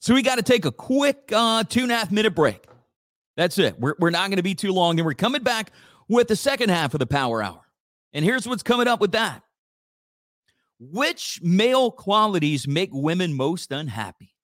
So 0.00 0.14
we 0.14 0.22
got 0.22 0.36
to 0.36 0.42
take 0.42 0.64
a 0.64 0.72
quick 0.72 1.30
uh, 1.30 1.62
two 1.64 1.82
and 1.82 1.92
a 1.92 1.94
half 1.94 2.10
minute 2.10 2.34
break. 2.34 2.64
That's 3.36 3.58
it. 3.58 3.78
We're, 3.78 3.94
we're 3.98 4.10
not 4.10 4.28
going 4.28 4.38
to 4.38 4.42
be 4.42 4.54
too 4.54 4.72
long. 4.72 4.98
And 4.98 5.06
we're 5.06 5.14
coming 5.14 5.42
back 5.42 5.72
with 6.08 6.28
the 6.28 6.36
second 6.36 6.70
half 6.70 6.94
of 6.94 7.00
the 7.00 7.06
power 7.06 7.42
hour. 7.42 7.60
And 8.12 8.24
here's 8.24 8.46
what's 8.46 8.62
coming 8.62 8.88
up 8.88 9.00
with 9.00 9.12
that. 9.12 9.42
Which 10.78 11.40
male 11.42 11.90
qualities 11.90 12.66
make 12.66 12.88
women 12.92 13.34
most 13.34 13.70
unhappy? 13.70 14.34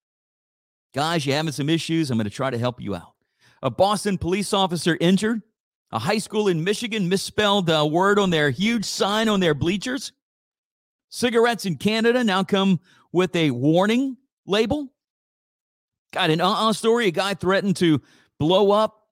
Guys, 0.95 1.25
you 1.25 1.33
having 1.33 1.53
some 1.53 1.71
issues? 1.71 2.11
I'm 2.11 2.19
going 2.19 2.25
to 2.25 2.31
try 2.31 2.51
to 2.51 2.59
help 2.59 2.81
you 2.81 2.95
out. 2.95 3.15
A 3.63 3.71
Boston 3.71 4.19
police 4.19 4.53
officer 4.53 4.99
injured. 5.01 5.43
A 5.91 5.99
high 5.99 6.19
school 6.19 6.49
in 6.49 6.65
Michigan 6.65 7.09
misspelled 7.09 7.71
a 7.71 7.87
word 7.87 8.19
on 8.19 8.29
their 8.29 8.51
huge 8.51 8.85
sign 8.85 9.29
on 9.29 9.41
their 9.41 9.55
bleachers. 9.55 10.13
Cigarettes 11.09 11.65
in 11.65 11.77
Canada 11.77 12.23
now 12.23 12.45
come 12.45 12.81
with 13.13 13.35
a 13.35 13.51
warning 13.51 14.19
label. 14.47 14.93
Got 16.13 16.31
an 16.31 16.41
uh-uh 16.41 16.73
story. 16.73 17.07
A 17.07 17.11
guy 17.11 17.35
threatened 17.35 17.77
to 17.77 18.01
blow 18.39 18.71
up 18.71 19.07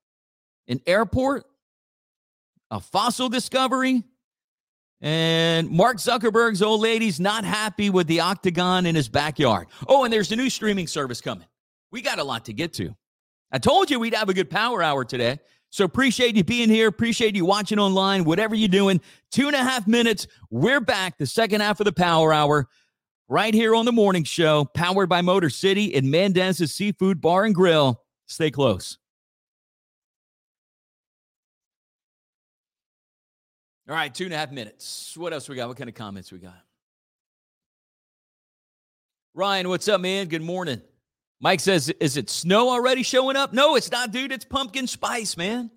an 0.69 0.81
airport. 0.87 1.45
A 2.71 2.81
fossil 2.81 3.29
discovery. 3.29 4.03
And 5.01 5.71
Mark 5.71 5.99
Zuckerberg's 5.99 6.63
old 6.63 6.81
lady's 6.81 7.21
not 7.21 7.45
happy 7.45 7.91
with 7.91 8.07
the 8.07 8.21
octagon 8.21 8.87
in 8.87 8.95
his 8.95 9.09
backyard. 9.09 9.67
Oh, 9.87 10.05
and 10.05 10.13
there's 10.13 10.33
a 10.33 10.37
new 10.37 10.49
streaming 10.49 10.87
service 10.87 11.21
coming. 11.21 11.47
We 11.93 12.01
got 12.01 12.19
a 12.19 12.25
lot 12.25 12.47
to 12.47 12.53
get 12.53 12.73
to. 12.75 12.97
I 13.53 13.59
told 13.59 13.91
you 13.91 14.01
we'd 14.01 14.15
have 14.15 14.29
a 14.29 14.35
good 14.35 14.51
power 14.51 14.83
hour 14.83 15.05
today. 15.05 15.39
So 15.71 15.85
appreciate 15.85 16.37
you 16.37 16.45
being 16.45 16.71
here. 16.71 16.89
Appreciate 16.89 17.37
you 17.37 17.45
watching 17.45 17.79
online, 17.79 18.25
whatever 18.25 18.55
you're 18.55 18.69
doing. 18.69 19.01
Two 19.31 19.47
and 19.47 19.57
a 19.57 19.63
half 19.63 19.87
minutes. 19.87 20.27
We're 20.51 20.81
back, 20.81 21.19
the 21.19 21.27
second 21.27 21.61
half 21.61 21.81
of 21.81 21.85
the 21.85 21.93
power 21.93 22.33
hour 22.33 22.69
right 23.35 23.53
here 23.53 23.75
on 23.75 23.85
the 23.85 23.91
morning 23.91 24.23
show, 24.23 24.65
powered 24.65 25.09
by 25.09 25.21
Motor 25.21 25.51
City 25.51 25.93
and 25.97 26.09
Mendez's 26.09 26.73
Seafood 26.73 27.21
Bar 27.21 27.47
and 27.47 27.53
Grill. 27.53 28.01
Stay 28.27 28.53
close. 28.53 28.97
All 33.89 33.95
right, 33.97 34.15
two 34.15 34.27
and 34.27 34.33
a 34.33 34.37
half 34.37 34.53
minutes. 34.53 35.17
What 35.17 35.33
else 35.33 35.49
we 35.49 35.57
got? 35.57 35.67
What 35.67 35.77
kind 35.77 35.91
of 35.91 35.97
comments 35.97 36.31
we 36.31 36.39
got? 36.39 36.63
Ryan, 39.35 39.69
what's 39.69 39.89
up, 39.89 40.01
man? 40.01 40.29
Good 40.29 40.41
morning. 40.41 40.81
Mike 41.41 41.59
says, 41.59 41.89
Is 41.99 42.17
it 42.17 42.31
snow 42.31 42.71
already 42.71 43.03
showing 43.03 43.35
up? 43.35 43.53
No, 43.53 43.75
it's 43.75 43.91
not, 43.91 44.13
dude. 44.13 44.31
It's 44.31 44.45
pumpkin 44.45 44.87
spice, 44.87 45.37
man. 45.37 45.73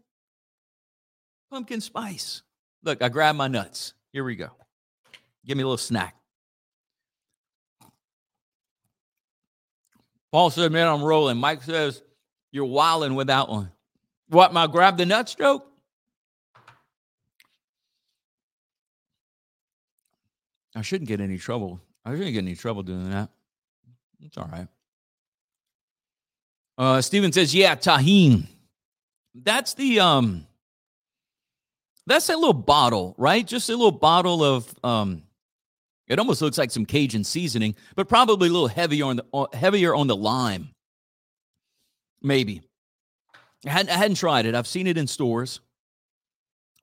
Pumpkin 1.50 1.82
spice. 1.82 2.44
Look, 2.84 3.02
I 3.02 3.10
grabbed 3.10 3.40
my 3.40 3.48
nuts. 3.48 3.96
Here 4.14 4.24
we 4.24 4.36
go. 4.36 4.52
Give 5.44 5.58
me 5.58 5.64
a 5.64 5.66
little 5.66 5.78
snack. 5.78 6.14
Paul 10.38 10.52
said, 10.52 10.72
Man, 10.72 10.88
I'm 10.88 11.02
rolling. 11.02 11.38
Mike 11.38 11.64
says, 11.64 12.04
You're 12.52 12.66
wilding 12.66 13.16
with 13.16 13.26
that 13.26 13.50
one. 13.50 13.72
What, 14.30 14.54
my 14.54 14.68
grab 14.68 14.96
the 14.96 15.04
nut 15.04 15.28
stroke? 15.28 15.66
I 20.76 20.84
shouldn't 20.84 21.08
get 21.08 21.22
any 21.22 21.40
trouble. 21.40 21.82
I 22.06 22.12
shouldn't 22.12 22.34
get 22.34 22.44
any 22.44 22.54
trouble 22.54 22.84
doing 22.84 23.10
that. 23.10 23.32
It's 24.22 24.38
all 24.38 24.48
right. 24.52 24.68
Uh, 26.78 27.02
Steven 27.02 27.32
says, 27.32 27.56
Yeah, 27.56 27.76
Tajín. 27.76 28.46
That's 29.34 29.74
the 29.74 30.02
um 30.02 30.46
that's 32.06 32.30
a 32.30 32.36
little 32.36 32.54
bottle, 32.54 33.16
right? 33.18 33.44
Just 33.44 33.70
a 33.70 33.76
little 33.76 33.90
bottle 33.90 34.44
of 34.44 34.72
um 34.84 35.24
it 36.08 36.20
almost 36.20 36.42
looks 36.42 36.58
like 36.58 36.72
some 36.72 36.86
Cajun 36.86 37.24
seasoning, 37.24 37.76
but 37.96 38.08
probably 38.08 38.50
a 38.50 38.52
little 38.52 38.68
heavier 38.68 39.06
on 39.06 39.18
the 39.18 39.26
uh, 39.34 39.48
heavier 39.54 39.94
on 39.94 40.08
the 40.08 40.16
lime. 40.16 40.70
Maybe. 42.22 42.62
I 43.66 43.70
hadn't, 43.70 43.90
I 43.90 43.98
hadn't 43.98 44.16
tried 44.16 44.46
it. 44.46 44.56
I've 44.56 44.68
seen 44.68 44.88
it 44.88 44.98
in 44.98 45.08
stores, 45.08 45.60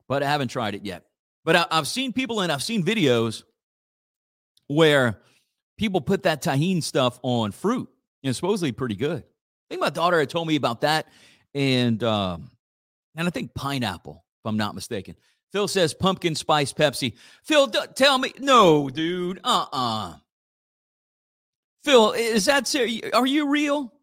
but 0.07 0.23
I 0.23 0.27
haven't 0.27 0.49
tried 0.49 0.75
it 0.75 0.85
yet. 0.85 1.05
But 1.43 1.55
I, 1.55 1.65
I've 1.71 1.87
seen 1.87 2.13
people 2.13 2.41
and 2.41 2.51
I've 2.51 2.63
seen 2.63 2.83
videos 2.83 3.43
where 4.67 5.19
people 5.77 6.01
put 6.01 6.23
that 6.23 6.41
Tajín 6.41 6.83
stuff 6.83 7.19
on 7.23 7.51
fruit, 7.51 7.89
and 8.23 8.29
it's 8.29 8.37
supposedly 8.37 8.71
pretty 8.71 8.95
good. 8.95 9.23
I 9.23 9.65
think 9.69 9.81
my 9.81 9.89
daughter 9.89 10.19
had 10.19 10.29
told 10.29 10.47
me 10.47 10.55
about 10.55 10.81
that, 10.81 11.07
and 11.53 12.03
um, 12.03 12.51
and 13.15 13.27
I 13.27 13.31
think 13.31 13.53
pineapple, 13.55 14.23
if 14.43 14.49
I'm 14.49 14.57
not 14.57 14.75
mistaken. 14.75 15.15
Phil 15.55 15.69
says 15.69 15.93
pumpkin 15.93 16.35
spice 16.35 16.73
Pepsi. 16.73 17.13
Phil, 17.43 17.67
d- 17.67 17.79
tell 17.95 18.17
me, 18.17 18.33
no, 18.39 18.89
dude, 18.89 19.39
uh 19.41 19.65
uh 19.71 20.13
Phil, 21.85 22.11
is 22.11 22.43
that 22.43 22.67
serious? 22.67 23.09
Are 23.13 23.25
you 23.25 23.49
real? 23.49 23.93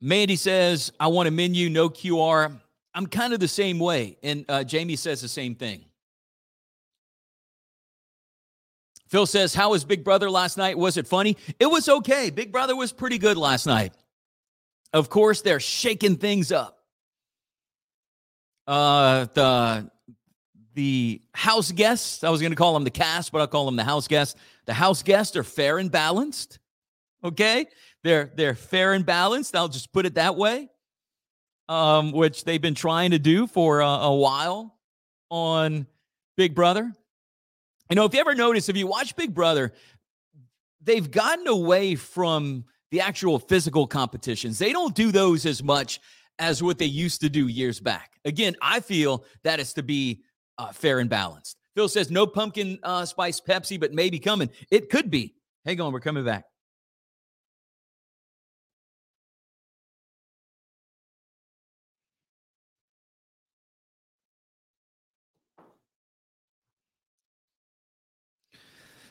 Mandy 0.00 0.34
says, 0.34 0.90
I 0.98 1.06
want 1.06 1.28
a 1.28 1.30
menu, 1.30 1.70
no 1.70 1.88
QR. 1.88 2.58
I'm 2.92 3.06
kind 3.06 3.32
of 3.32 3.38
the 3.38 3.46
same 3.46 3.78
way. 3.78 4.16
And 4.24 4.44
uh, 4.48 4.64
Jamie 4.64 4.96
says 4.96 5.20
the 5.20 5.28
same 5.28 5.54
thing. 5.54 5.84
Phil 9.06 9.26
says, 9.26 9.54
How 9.54 9.70
was 9.70 9.84
Big 9.84 10.02
Brother 10.02 10.28
last 10.28 10.58
night? 10.58 10.76
Was 10.76 10.96
it 10.96 11.06
funny? 11.06 11.36
It 11.60 11.66
was 11.66 11.88
okay. 11.88 12.30
Big 12.30 12.50
Brother 12.50 12.74
was 12.74 12.92
pretty 12.92 13.18
good 13.18 13.36
last 13.36 13.66
night. 13.66 13.92
Of 14.92 15.10
course, 15.10 15.42
they're 15.42 15.60
shaking 15.60 16.16
things 16.16 16.50
up. 16.50 16.75
Uh, 18.66 19.26
the 19.34 19.90
the 20.74 21.22
house 21.32 21.72
guests, 21.72 22.22
I 22.22 22.28
was 22.28 22.40
going 22.40 22.52
to 22.52 22.56
call 22.56 22.74
them 22.74 22.84
the 22.84 22.90
cast, 22.90 23.32
but 23.32 23.40
I'll 23.40 23.46
call 23.46 23.64
them 23.64 23.76
the 23.76 23.84
house 23.84 24.08
guests. 24.08 24.38
The 24.66 24.74
house 24.74 25.02
guests 25.02 25.34
are 25.36 25.42
fair 25.42 25.78
and 25.78 25.90
balanced. 25.90 26.58
Okay? 27.24 27.66
They're 28.04 28.30
they're 28.34 28.54
fair 28.54 28.92
and 28.92 29.04
balanced. 29.04 29.56
I'll 29.56 29.68
just 29.68 29.92
put 29.92 30.06
it 30.06 30.14
that 30.14 30.36
way. 30.36 30.68
Um, 31.68 32.12
which 32.12 32.44
they've 32.44 32.60
been 32.60 32.76
trying 32.76 33.10
to 33.10 33.18
do 33.18 33.46
for 33.46 33.80
a, 33.80 33.86
a 33.88 34.14
while 34.14 34.76
on 35.30 35.86
Big 36.36 36.54
Brother. 36.54 36.92
You 37.90 37.96
know, 37.96 38.04
if 38.04 38.14
you 38.14 38.20
ever 38.20 38.34
notice, 38.34 38.68
if 38.68 38.76
you 38.76 38.86
watch 38.86 39.16
Big 39.16 39.34
Brother, 39.34 39.72
they've 40.82 41.10
gotten 41.10 41.48
away 41.48 41.96
from 41.96 42.64
the 42.90 43.00
actual 43.00 43.38
physical 43.38 43.86
competitions. 43.86 44.58
They 44.58 44.72
don't 44.72 44.94
do 44.94 45.10
those 45.10 45.44
as 45.46 45.62
much 45.62 46.00
as 46.38 46.62
what 46.62 46.78
they 46.78 46.86
used 46.86 47.20
to 47.22 47.28
do 47.28 47.48
years 47.48 47.80
back. 47.80 48.12
Again, 48.24 48.56
I 48.60 48.80
feel 48.80 49.24
that 49.44 49.60
is 49.60 49.72
to 49.74 49.82
be 49.82 50.22
uh, 50.58 50.72
fair 50.72 51.00
and 51.00 51.10
balanced. 51.10 51.58
Phil 51.74 51.88
says 51.88 52.10
no 52.10 52.26
pumpkin 52.26 52.78
uh, 52.82 53.04
spice 53.04 53.40
Pepsi, 53.40 53.78
but 53.78 53.92
maybe 53.92 54.18
coming. 54.18 54.50
It 54.70 54.90
could 54.90 55.10
be. 55.10 55.34
Hang 55.64 55.80
on, 55.80 55.92
we're 55.92 56.00
coming 56.00 56.24
back. 56.24 56.44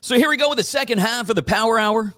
So 0.06 0.16
here 0.16 0.30
we 0.30 0.38
go 0.38 0.50
with 0.50 0.60
the 0.60 0.64
second 0.64 1.00
half 1.00 1.32
of 1.32 1.36
the 1.36 1.42
Power 1.42 1.80
Hour. 1.80 2.14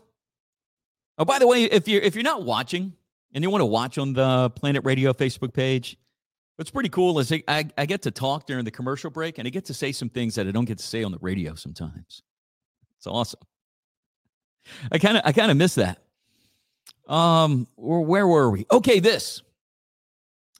Oh, 1.17 1.23
by 1.23 1.39
the 1.39 1.47
way, 1.47 1.63
if 1.63 1.87
you're 1.87 2.01
if 2.01 2.15
you're 2.15 2.23
not 2.23 2.43
watching 2.43 2.91
and 3.37 3.43
you 3.43 3.51
want 3.51 3.61
to 3.61 3.67
watch 3.67 3.99
on 3.99 4.13
the 4.13 4.49
Planet 4.55 4.83
Radio 4.83 5.13
Facebook 5.13 5.53
page, 5.53 5.95
What's 6.57 6.71
pretty 6.71 6.89
cool 6.89 7.19
is 7.19 7.31
I, 7.31 7.43
I, 7.47 7.65
I 7.77 7.85
get 7.85 8.01
to 8.01 8.11
talk 8.11 8.47
during 8.47 8.65
the 8.65 8.71
commercial 8.71 9.11
break 9.11 9.37
and 9.37 9.47
I 9.47 9.51
get 9.51 9.65
to 9.65 9.75
say 9.75 9.91
some 9.91 10.09
things 10.09 10.33
that 10.35 10.47
I 10.47 10.51
don't 10.51 10.65
get 10.65 10.79
to 10.79 10.83
say 10.83 11.03
on 11.03 11.11
the 11.11 11.19
radio 11.19 11.53
sometimes. 11.53 12.23
It's 12.97 13.05
awesome. 13.05 13.41
I 14.91 14.97
kind 14.97 15.17
of 15.17 15.23
I 15.23 15.33
kind 15.33 15.51
of 15.51 15.57
miss 15.57 15.75
that. 15.75 15.99
Um, 17.07 17.67
where 17.75 18.25
were 18.25 18.49
we? 18.49 18.65
Okay, 18.71 18.99
this 18.99 19.43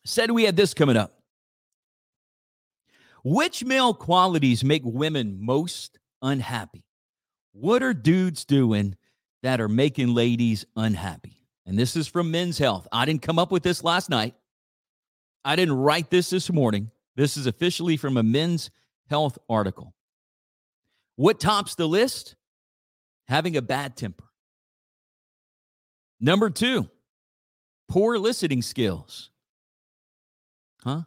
said 0.06 0.30
we 0.30 0.44
had 0.44 0.56
this 0.56 0.76
coming 0.76 0.98
up. 0.98 1.20
Which 3.24 3.66
male 3.66 3.96
qualities 3.96 4.64
make 4.64 4.84
women 4.86 5.40
most 5.42 5.98
unhappy? 6.22 6.84
What 7.54 7.82
are 7.82 7.96
dudes 7.96 8.46
doing 8.46 8.96
that 9.42 9.60
are 9.60 9.68
making 9.68 10.14
ladies 10.14 10.64
unhappy? 10.76 11.37
And 11.68 11.78
this 11.78 11.98
is 11.98 12.08
from 12.08 12.32
Men's 12.32 12.58
Health. 12.58 12.88
I 12.94 13.04
didn't 13.04 13.22
come 13.22 13.38
up 13.38 13.52
with 13.52 13.62
this 13.62 13.84
last 13.84 14.10
night. 14.10 14.34
I 15.44 15.58
didn't 15.58 15.76
write 15.76 16.10
this 16.10 16.30
this 16.30 16.50
morning. 16.50 16.92
This 17.18 17.36
is 17.36 17.46
officially 17.46 17.98
from 17.98 18.16
a 18.16 18.24
Men's 18.24 18.72
Health 19.10 19.38
article. 19.50 19.94
What 21.18 21.42
tops 21.42 21.76
the 21.76 21.88
list? 21.88 22.36
Having 23.28 23.58
a 23.58 23.62
bad 23.62 23.98
temper. 23.98 24.24
Number 26.22 26.50
two, 26.50 26.90
poor 27.90 28.18
listening 28.18 28.62
skills. 28.62 29.30
Huh? 30.84 31.02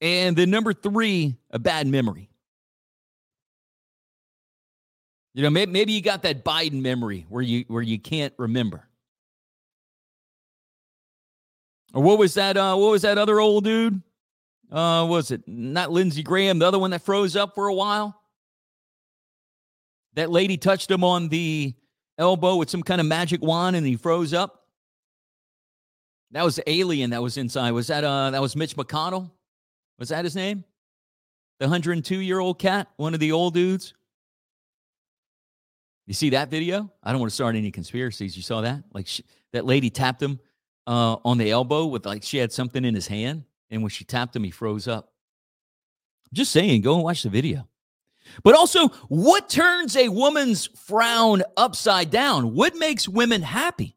And 0.00 0.36
then 0.36 0.50
number 0.50 0.72
three, 0.72 1.36
a 1.50 1.58
bad 1.58 1.88
memory. 1.88 2.30
You 5.34 5.42
know, 5.42 5.50
maybe, 5.50 5.72
maybe 5.72 5.92
you 5.92 6.02
got 6.02 6.22
that 6.22 6.44
Biden 6.44 6.82
memory 6.82 7.26
where 7.28 7.42
you 7.42 7.64
where 7.68 7.82
you 7.82 7.98
can't 7.98 8.32
remember. 8.38 8.87
Or 11.94 12.02
what 12.02 12.18
was 12.18 12.34
that? 12.34 12.56
Uh, 12.56 12.76
what 12.76 12.90
was 12.90 13.02
that 13.02 13.18
other 13.18 13.40
old 13.40 13.64
dude? 13.64 14.02
Uh, 14.70 15.06
was 15.08 15.30
it 15.30 15.42
not 15.46 15.90
Lindsey 15.90 16.22
Graham, 16.22 16.58
the 16.58 16.66
other 16.66 16.78
one 16.78 16.90
that 16.90 17.02
froze 17.02 17.36
up 17.36 17.54
for 17.54 17.68
a 17.68 17.74
while? 17.74 18.20
That 20.14 20.30
lady 20.30 20.56
touched 20.56 20.90
him 20.90 21.04
on 21.04 21.28
the 21.28 21.74
elbow 22.18 22.56
with 22.56 22.68
some 22.68 22.82
kind 22.82 23.00
of 23.00 23.06
magic 23.06 23.40
wand 23.42 23.76
and 23.76 23.86
he 23.86 23.96
froze 23.96 24.34
up. 24.34 24.66
That 26.32 26.44
was 26.44 26.56
the 26.56 26.70
alien 26.70 27.10
that 27.10 27.22
was 27.22 27.38
inside. 27.38 27.70
Was 27.70 27.86
that 27.86 28.04
uh 28.04 28.30
that 28.30 28.42
was 28.42 28.54
Mitch 28.54 28.76
McConnell? 28.76 29.30
Was 29.98 30.10
that 30.10 30.24
his 30.24 30.36
name? 30.36 30.64
The 31.60 31.64
102 31.64 32.20
year 32.20 32.38
old 32.38 32.58
cat, 32.58 32.88
one 32.96 33.14
of 33.14 33.20
the 33.20 33.32
old 33.32 33.54
dudes. 33.54 33.94
You 36.06 36.14
see 36.14 36.30
that 36.30 36.50
video? 36.50 36.90
I 37.02 37.12
don't 37.12 37.20
want 37.20 37.30
to 37.30 37.34
start 37.34 37.54
any 37.56 37.70
conspiracies. 37.70 38.36
You 38.36 38.42
saw 38.42 38.62
that? 38.62 38.82
Like 38.92 39.06
she, 39.06 39.24
that 39.52 39.64
lady 39.64 39.90
tapped 39.90 40.22
him 40.22 40.40
uh, 40.88 41.18
on 41.24 41.38
the 41.38 41.50
elbow 41.50 41.86
with 41.86 42.06
like 42.06 42.22
she 42.24 42.38
had 42.38 42.52
something 42.52 42.84
in 42.84 42.94
his 42.94 43.06
hand, 43.06 43.44
and 43.70 43.82
when 43.82 43.90
she 43.90 44.04
tapped 44.04 44.34
him, 44.34 44.42
he 44.42 44.50
froze 44.50 44.88
up. 44.88 45.12
Just 46.32 46.50
saying, 46.50 46.80
go 46.80 46.94
and 46.94 47.04
watch 47.04 47.22
the 47.22 47.28
video. 47.28 47.68
But 48.42 48.54
also, 48.54 48.88
what 49.08 49.48
turns 49.48 49.96
a 49.96 50.08
woman's 50.08 50.66
frown 50.66 51.42
upside 51.56 52.10
down? 52.10 52.54
What 52.54 52.76
makes 52.76 53.08
women 53.08 53.42
happy? 53.42 53.96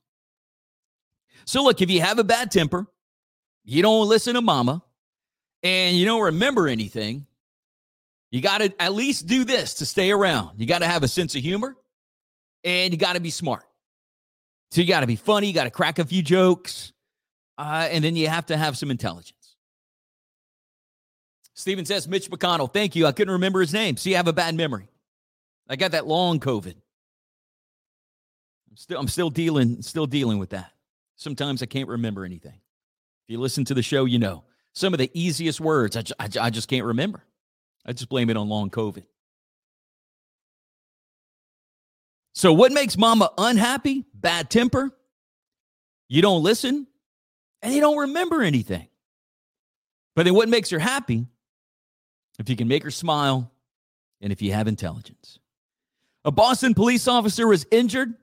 So, 1.46 1.64
look, 1.64 1.82
if 1.82 1.90
you 1.90 2.02
have 2.02 2.20
a 2.20 2.24
bad 2.24 2.52
temper, 2.52 2.88
you 3.64 3.82
don't 3.82 4.08
listen 4.08 4.36
to 4.36 4.42
mama, 4.42 4.84
and 5.64 5.98
you 5.98 6.06
don't 6.06 6.22
remember 6.22 6.68
anything, 6.68 7.26
you 8.32 8.42
got 8.42 8.60
to 8.60 8.74
at 8.82 8.94
least 8.94 9.28
do 9.28 9.44
this 9.44 9.76
to 9.76 9.86
stay 9.86 10.12
around. 10.12 10.60
You 10.60 10.66
got 10.66 10.80
to 10.80 10.88
have 10.88 11.04
a 11.04 11.08
sense 11.08 11.36
of 11.36 11.42
humor 11.42 11.76
and 12.64 12.94
you 12.94 12.98
got 12.98 13.14
to 13.14 13.20
be 13.20 13.30
smart. 13.30 13.66
So, 14.72 14.82
you 14.82 14.88
got 14.88 15.02
to 15.02 15.08
be 15.08 15.16
funny, 15.16 15.48
you 15.48 15.54
got 15.54 15.66
to 15.66 15.70
crack 15.70 16.00
a 16.00 16.06
few 16.06 16.22
jokes, 16.22 16.94
uh, 17.58 17.88
and 17.92 18.04
then 18.04 18.16
you 18.16 18.28
have 18.28 18.46
to 18.48 18.58
have 18.58 18.78
some 18.78 18.90
intelligence. 18.90 19.56
Steven 21.54 21.86
says, 21.86 22.08
Mitch 22.08 22.30
McConnell, 22.32 22.74
thank 22.74 22.96
you. 22.96 23.06
I 23.06 23.12
couldn't 23.12 23.34
remember 23.34 23.60
his 23.60 23.74
name. 23.74 23.98
See, 23.98 24.16
I 24.16 24.18
have 24.18 24.28
a 24.28 24.34
bad 24.34 24.56
memory. 24.56 24.88
I 25.70 25.76
got 25.76 25.92
that 25.92 26.08
long 26.08 26.40
COVID. 26.40 26.76
I'm 28.70 28.78
still, 28.78 29.00
I'm 29.00 29.08
still 29.08 29.30
dealing, 29.30 29.82
still 29.82 30.08
dealing 30.08 30.40
with 30.40 30.52
that. 30.52 30.72
Sometimes 31.18 31.62
I 31.62 31.66
can't 31.66 31.90
remember 31.90 32.26
anything. 32.26 32.56
If 32.56 33.34
you 33.34 33.40
listen 33.40 33.66
to 33.66 33.74
the 33.74 33.84
show, 33.84 34.06
you 34.06 34.18
know 34.18 34.44
some 34.74 34.94
of 34.94 34.98
the 35.00 35.12
easiest 35.14 35.60
words 35.60 35.98
I, 35.98 36.04
I, 36.20 36.30
I 36.40 36.50
just 36.50 36.68
can't 36.68 36.86
remember. 36.86 37.24
I 37.86 37.94
just 37.94 38.10
blame 38.10 38.30
it 38.30 38.38
on 38.38 38.48
long 38.48 38.70
COVID. 38.70 39.04
So, 42.34 42.54
what 42.54 42.72
makes 42.72 42.98
mama 42.98 43.32
unhappy? 43.38 44.06
Bad 44.14 44.50
temper. 44.50 44.92
You 46.08 46.22
don't 46.22 46.44
listen 46.44 46.88
and 47.62 47.74
you 47.74 47.82
don't 47.82 47.98
remember 47.98 48.42
anything. 48.42 48.88
But 50.16 50.24
then, 50.24 50.34
what 50.34 50.50
makes 50.50 50.70
her 50.70 50.80
happy? 50.80 51.28
if 52.42 52.50
you 52.50 52.56
can 52.56 52.68
make 52.68 52.84
her 52.84 52.92
smile, 52.92 53.52
and 54.20 54.34
if 54.34 54.42
you 54.42 54.52
have 54.52 54.68
intelligence. 54.68 55.40
A 56.26 56.32
Boston 56.32 56.74
police 56.74 57.08
officer 57.08 57.48
was 57.48 57.66
injured 57.72 58.14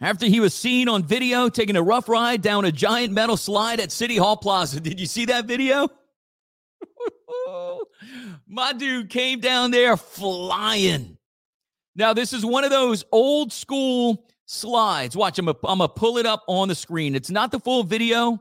after 0.00 0.26
he 0.26 0.40
was 0.40 0.54
seen 0.54 0.88
on 0.88 1.04
video 1.04 1.48
taking 1.48 1.76
a 1.76 1.82
rough 1.82 2.08
ride 2.08 2.42
down 2.42 2.64
a 2.64 2.72
giant 2.72 3.12
metal 3.12 3.36
slide 3.36 3.80
at 3.80 3.92
City 3.92 4.16
Hall 4.16 4.36
Plaza. 4.36 4.80
Did 4.82 4.98
you 4.98 5.06
see 5.06 5.26
that 5.26 5.46
video? 5.46 5.88
My 8.46 8.72
dude 8.72 9.10
came 9.10 9.40
down 9.40 9.70
there 9.70 9.96
flying. 9.96 11.18
Now, 11.96 12.12
this 12.12 12.34
is 12.34 12.44
one 12.44 12.62
of 12.62 12.70
those 12.70 13.04
old 13.10 13.52
school 13.52 14.26
slides. 14.44 15.16
Watch, 15.16 15.38
I'm 15.38 15.46
going 15.46 15.78
to 15.78 15.88
pull 15.88 16.18
it 16.18 16.26
up 16.26 16.44
on 16.46 16.68
the 16.68 16.74
screen. 16.74 17.14
It's 17.14 17.30
not 17.30 17.50
the 17.50 17.58
full 17.58 17.84
video, 17.84 18.40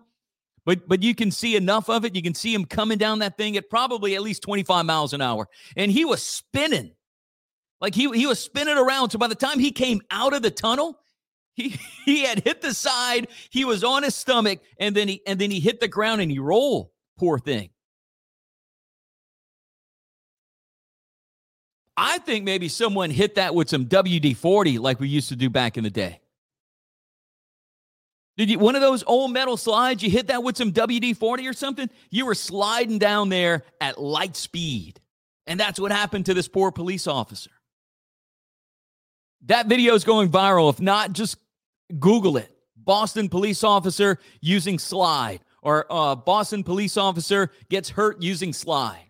but 0.65 0.87
but 0.87 1.01
you 1.01 1.15
can 1.15 1.31
see 1.31 1.55
enough 1.55 1.89
of 1.89 2.03
it. 2.03 2.15
You 2.15 2.21
can 2.21 2.33
see 2.33 2.53
him 2.53 2.65
coming 2.65 2.97
down 2.97 3.19
that 3.19 3.37
thing 3.37 3.55
at 3.55 3.69
probably 3.69 4.15
at 4.15 4.21
least 4.21 4.41
25 4.41 4.85
miles 4.85 5.13
an 5.13 5.21
hour. 5.21 5.47
And 5.77 5.89
he 5.89 6.03
was 6.03 6.21
spinning. 6.21 6.91
Like 7.79 7.95
he, 7.95 8.09
he 8.11 8.27
was 8.27 8.39
spinning 8.39 8.77
around. 8.77 9.11
So 9.11 9.19
by 9.19 9.27
the 9.27 9.35
time 9.35 9.59
he 9.59 9.71
came 9.71 10.01
out 10.11 10.33
of 10.33 10.41
the 10.41 10.51
tunnel, 10.51 10.99
he 11.53 11.79
he 12.05 12.25
had 12.25 12.43
hit 12.43 12.61
the 12.61 12.73
side, 12.73 13.27
he 13.49 13.63
was 13.63 13.83
on 13.83 14.03
his 14.03 14.15
stomach, 14.15 14.59
and 14.79 14.93
then 14.95 15.07
he 15.07 15.21
and 15.25 15.39
then 15.39 15.49
he 15.49 15.61
hit 15.61 15.79
the 15.79 15.87
ground 15.87 16.19
and 16.19 16.29
he 16.29 16.39
rolled. 16.39 16.89
Poor 17.17 17.39
thing. 17.39 17.69
I 21.97 22.17
think 22.19 22.43
maybe 22.43 22.67
someone 22.67 23.09
hit 23.09 23.35
that 23.35 23.55
with 23.55 23.69
some 23.69 23.85
WD 23.85 24.35
40 24.35 24.79
like 24.79 24.99
we 24.99 25.07
used 25.07 25.29
to 25.29 25.35
do 25.35 25.49
back 25.49 25.77
in 25.77 25.83
the 25.83 25.89
day. 25.89 26.19
Did 28.37 28.49
you 28.49 28.59
one 28.59 28.75
of 28.75 28.81
those 28.81 29.03
old 29.07 29.31
metal 29.31 29.55
slides? 29.55 30.03
You 30.03 30.09
hit 30.09 30.27
that 30.27 30.43
with 30.43 30.57
some 30.57 30.73
WD 30.73 31.15
40 31.15 31.47
or 31.47 31.53
something? 31.53 31.89
You 32.09 32.25
were 32.25 32.35
sliding 32.35 32.99
down 32.99 33.29
there 33.29 33.63
at 33.79 33.99
light 33.99 34.35
speed. 34.35 34.99
And 35.47 35.59
that's 35.59 35.79
what 35.79 35.91
happened 35.91 36.25
to 36.25 36.33
this 36.33 36.47
poor 36.47 36.71
police 36.71 37.07
officer. 37.07 37.51
That 39.45 39.67
video 39.67 39.93
is 39.93 40.03
going 40.03 40.29
viral. 40.29 40.69
If 40.71 40.81
not, 40.81 41.13
just 41.13 41.37
Google 41.97 42.37
it. 42.37 42.51
Boston 42.75 43.29
police 43.29 43.63
officer 43.63 44.19
using 44.41 44.79
slide, 44.79 45.39
or 45.61 45.85
uh, 45.89 46.15
Boston 46.15 46.63
police 46.63 46.97
officer 46.97 47.51
gets 47.69 47.89
hurt 47.89 48.21
using 48.21 48.53
slide. 48.53 49.04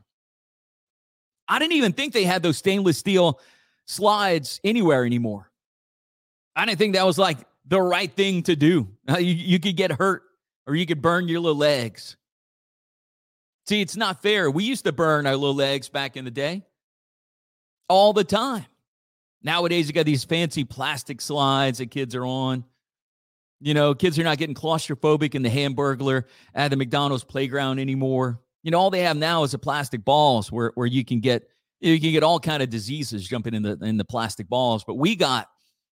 I 1.47 1.59
didn't 1.59 1.73
even 1.73 1.93
think 1.93 2.13
they 2.13 2.23
had 2.23 2.43
those 2.43 2.57
stainless 2.57 2.97
steel 2.97 3.39
slides 3.85 4.59
anywhere 4.63 5.05
anymore. 5.05 5.51
I 6.55 6.65
didn't 6.65 6.79
think 6.79 6.95
that 6.95 7.05
was 7.05 7.17
like 7.17 7.37
the 7.67 7.81
right 7.81 8.11
thing 8.11 8.43
to 8.43 8.55
do. 8.55 8.87
You, 9.19 9.33
you 9.33 9.59
could 9.59 9.75
get 9.75 9.91
hurt 9.91 10.23
or 10.65 10.75
you 10.75 10.85
could 10.85 11.01
burn 11.01 11.27
your 11.27 11.39
little 11.39 11.57
legs. 11.57 12.17
See, 13.67 13.81
it's 13.81 13.95
not 13.95 14.21
fair. 14.21 14.49
We 14.49 14.63
used 14.63 14.85
to 14.85 14.91
burn 14.91 15.25
our 15.25 15.35
little 15.35 15.55
legs 15.55 15.89
back 15.89 16.17
in 16.17 16.25
the 16.25 16.31
day 16.31 16.63
all 17.87 18.13
the 18.13 18.23
time. 18.23 18.65
Nowadays, 19.43 19.87
you 19.87 19.93
got 19.93 20.05
these 20.05 20.23
fancy 20.23 20.63
plastic 20.63 21.21
slides 21.21 21.77
that 21.77 21.91
kids 21.91 22.15
are 22.15 22.25
on. 22.25 22.63
You 23.61 23.73
know, 23.73 23.93
kids 23.93 24.19
are 24.19 24.23
not 24.23 24.37
getting 24.37 24.55
claustrophobic 24.55 25.35
in 25.35 25.41
the 25.41 25.49
hamburglar 25.49 26.25
at 26.53 26.69
the 26.69 26.77
McDonald's 26.77 27.23
playground 27.23 27.79
anymore. 27.79 28.39
You 28.65 28.71
know, 28.71 28.79
all 28.79 28.89
they 28.89 29.01
have 29.01 29.15
now 29.15 29.43
is 29.43 29.51
the 29.51 29.59
plastic 29.59 30.03
balls 30.03 30.51
where, 30.51 30.71
where 30.73 30.87
you 30.87 31.05
can 31.05 31.19
get 31.19 31.47
you 31.81 31.99
can 31.99 32.11
get 32.11 32.23
all 32.23 32.39
kind 32.39 32.63
of 32.63 32.71
diseases 32.71 33.27
jumping 33.27 33.53
in 33.53 33.61
the 33.61 33.77
in 33.83 33.97
the 33.97 34.03
plastic 34.03 34.49
balls. 34.49 34.83
But 34.83 34.95
we 34.95 35.15
got 35.15 35.47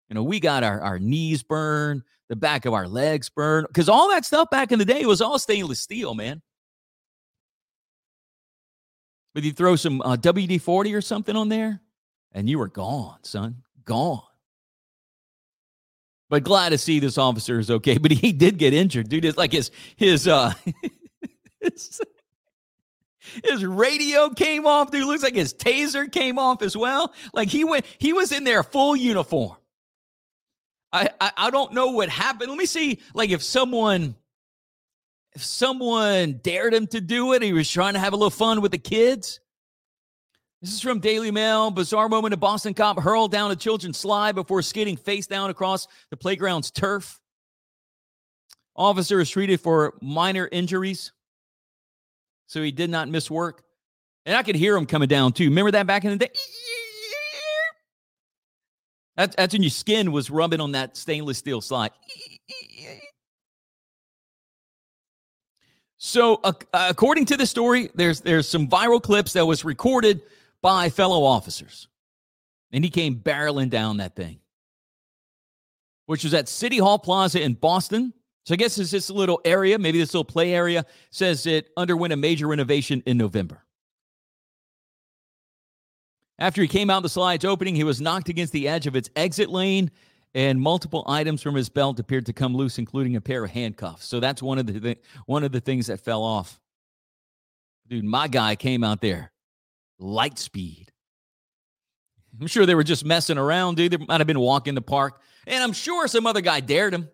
you 0.10 0.16
know, 0.16 0.24
we 0.24 0.40
got 0.40 0.64
our, 0.64 0.82
our 0.82 0.98
knees 0.98 1.44
burned, 1.44 2.02
the 2.30 2.36
back 2.36 2.66
of 2.66 2.74
our 2.74 2.88
legs 2.88 3.30
burned, 3.30 3.68
because 3.68 3.90
all 3.90 4.10
that 4.10 4.26
stuff 4.26 4.50
back 4.50 4.72
in 4.72 4.80
the 4.80 4.86
day 4.86 5.06
was 5.06 5.22
all 5.22 5.38
stainless 5.38 5.82
steel, 5.82 6.16
man. 6.16 6.42
But 9.36 9.44
you 9.44 9.52
throw 9.52 9.76
some 9.76 10.02
uh, 10.02 10.18
WD 10.18 10.60
40 10.60 10.96
or 10.96 11.02
something 11.02 11.36
on 11.36 11.50
there, 11.50 11.80
and 12.32 12.50
you 12.50 12.58
were 12.58 12.70
gone, 12.70 13.20
son. 13.24 13.58
Gone. 13.86 14.24
But 16.28 16.44
glad 16.44 16.70
to 16.70 16.80
see 16.80 17.00
this 17.00 17.20
officer 17.20 17.60
is 17.60 17.70
okay. 17.70 17.98
But 18.02 18.14
he 18.14 18.32
did 18.32 18.58
get 18.58 18.74
injured, 18.74 19.10
dude. 19.10 19.26
It's 19.26 19.38
like 19.38 19.52
his 19.52 19.70
his 19.96 20.28
uh 20.28 20.54
his, 21.62 22.02
his 23.44 23.66
radio 23.66 24.30
came 24.30 24.66
off, 24.66 24.92
dude. 24.92 25.06
Looks 25.06 25.24
like 25.24 25.36
his 25.36 25.54
taser 25.54 26.12
came 26.12 26.38
off 26.40 26.62
as 26.62 26.76
well. 26.76 27.14
Like 27.34 27.50
he 27.50 27.64
went, 27.64 27.86
he 27.98 28.14
was 28.14 28.32
in 28.32 28.44
there 28.44 28.64
full 28.64 28.96
uniform. 28.96 29.58
I, 30.92 31.10
I, 31.20 31.32
I 31.38 31.50
don't 31.50 31.74
know 31.74 31.88
what 31.88 32.10
happened. 32.10 32.50
Let 32.50 32.58
me 32.58 32.66
see, 32.66 33.00
like 33.14 33.32
if 33.32 33.42
someone 33.42 34.16
if 35.36 35.44
someone 35.44 36.40
dared 36.44 36.74
him 36.74 36.86
to 36.88 37.02
do 37.02 37.34
it, 37.34 37.42
he 37.42 37.54
was 37.54 37.70
trying 37.70 37.94
to 37.94 38.00
have 38.00 38.14
a 38.14 38.16
little 38.16 38.30
fun 38.30 38.62
with 38.62 38.72
the 38.72 38.78
kids. 38.78 39.40
This 40.62 40.74
is 40.74 40.82
from 40.82 41.00
Daily 41.00 41.32
Mail. 41.32 41.72
Bizarre 41.72 42.08
moment: 42.08 42.34
a 42.34 42.38
Boston 42.38 42.74
cop 42.74 43.00
hurled 43.00 43.32
down 43.32 43.52
a 43.52 43.56
children's 43.56 43.98
slide 43.98 44.36
before 44.36 44.62
skidding 44.62 44.96
face 44.96 45.28
down 45.28 45.50
across 45.50 45.88
the 46.12 46.18
playground's 46.18 46.72
turf. 46.72 47.20
Officer 48.76 49.20
is 49.20 49.30
treated 49.30 49.60
for 49.60 49.96
minor 50.02 50.48
injuries, 50.52 51.12
so 52.48 52.62
he 52.62 52.72
did 52.72 52.90
not 52.90 53.10
miss 53.10 53.30
work. 53.30 53.64
And 54.26 54.36
I 54.36 54.44
could 54.44 54.56
hear 54.56 54.76
him 54.78 54.86
coming 54.86 55.08
down 55.08 55.34
too. 55.34 55.46
Remember 55.46 55.72
that 55.72 55.88
back 55.88 56.06
in 56.06 56.12
the 56.12 56.18
day? 56.18 56.32
That's, 59.16 59.36
that's 59.36 59.54
when 59.54 59.62
your 59.62 59.70
skin 59.70 60.12
was 60.12 60.30
rubbing 60.30 60.60
on 60.60 60.72
that 60.72 60.98
stainless 60.98 61.38
steel 61.38 61.62
slide. 61.62 61.92
So, 65.98 66.42
uh, 66.44 66.52
according 66.74 67.28
to 67.28 67.38
the 67.38 67.46
story, 67.46 67.90
there's 67.96 68.20
there's 68.20 68.50
some 68.50 68.68
viral 68.68 69.02
clips 69.02 69.34
that 69.34 69.46
was 69.46 69.64
recorded 69.64 70.22
by 70.62 70.90
fellow 70.90 71.24
officers, 71.24 71.88
and 72.74 72.84
he 72.84 72.90
came 72.90 73.16
barreling 73.16 73.70
down 73.70 73.98
that 73.98 74.14
thing, 74.14 74.40
which 76.08 76.26
was 76.26 76.34
at 76.34 76.50
City 76.50 76.78
Hall 76.78 77.00
Plaza 77.00 77.42
in 77.42 77.54
Boston. 77.54 78.14
So, 78.46 78.54
I 78.54 78.58
guess 78.58 78.78
it's 78.78 78.92
this 78.92 79.10
little 79.10 79.40
area, 79.46 79.80
maybe 79.80 80.00
this 80.00 80.14
little 80.14 80.26
play 80.26 80.54
area, 80.54 80.86
says 81.12 81.46
it 81.46 81.70
underwent 81.78 82.14
a 82.14 82.18
major 82.18 82.48
renovation 82.48 83.02
in 83.06 83.18
November. 83.18 83.64
After 86.40 86.62
he 86.62 86.68
came 86.68 86.90
out 86.90 86.98
of 86.98 87.04
the 87.04 87.10
slide's 87.10 87.46
opening, 87.46 87.76
he 87.76 87.84
was 87.84 88.02
knocked 88.02 88.28
against 88.28 88.52
the 88.52 88.68
edge 88.68 88.88
of 88.88 88.96
its 88.96 89.10
exit 89.16 89.50
lane 89.50 89.92
and 90.36 90.60
multiple 90.60 91.04
items 91.08 91.42
from 91.42 91.56
his 91.56 91.70
belt 91.70 92.00
appeared 92.00 92.26
to 92.26 92.34
come 92.34 92.56
loose, 92.56 92.78
including 92.78 93.16
a 93.16 93.22
pair 93.22 93.44
of 93.44 93.52
handcuffs. 93.52 94.06
So 94.06 94.20
that's 94.20 94.42
one 94.42 94.58
of 94.58 94.66
the 94.66 94.80
th- 94.80 95.00
one 95.26 95.44
of 95.44 95.52
the 95.52 95.62
things 95.62 95.88
that 95.88 96.00
fell 96.00 96.24
off. 96.24 96.60
Dude, 97.88 98.04
my 98.04 98.28
guy 98.28 98.56
came 98.56 98.84
out 98.84 99.02
there, 99.02 99.32
light 100.00 100.40
speed. 100.40 100.92
I'm 102.40 102.48
sure 102.48 102.66
they 102.66 102.76
were 102.76 102.84
just 102.84 103.06
messing 103.06 103.38
around, 103.38 103.76
dude. 103.76 103.92
They 103.92 103.98
might 103.98 104.20
have 104.20 104.28
been 104.28 104.40
walking 104.40 104.74
the 104.74 104.82
park, 104.82 105.22
and 105.46 105.64
I'm 105.64 105.74
sure 105.74 106.08
some 106.08 106.26
other 106.26 106.42
guy 106.42 106.62
dared 106.62 106.94
him. 106.94 107.10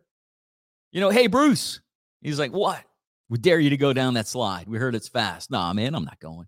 You 0.91 1.01
know, 1.01 1.09
hey 1.09 1.27
Bruce. 1.27 1.81
He's 2.21 2.39
like, 2.39 2.51
what? 2.51 2.83
We 3.29 3.37
dare 3.37 3.59
you 3.59 3.69
to 3.69 3.77
go 3.77 3.93
down 3.93 4.15
that 4.15 4.27
slide. 4.27 4.67
We 4.67 4.77
heard 4.77 4.95
it's 4.95 5.07
fast. 5.07 5.51
Nah, 5.51 5.71
man, 5.73 5.93
I'm 5.95 6.03
not 6.03 6.19
going. 6.19 6.47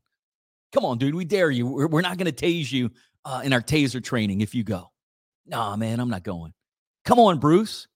Come 0.74 0.84
on, 0.84 0.98
dude. 0.98 1.16
We 1.16 1.26
dare 1.26 1.52
you. 1.52 1.68
We're, 1.68 1.88
we're 1.88 2.02
not 2.02 2.18
going 2.18 2.32
to 2.32 2.46
tase 2.46 2.72
you 2.72 2.92
uh, 3.24 3.42
in 3.44 3.54
our 3.54 3.62
taser 3.62 4.04
training 4.04 4.42
if 4.42 4.56
you 4.56 4.64
go. 4.64 4.92
Nah, 5.46 5.76
man, 5.76 6.00
I'm 6.00 6.10
not 6.10 6.24
going. 6.24 6.54
Come 7.06 7.20
on, 7.20 7.40
Bruce. 7.40 7.88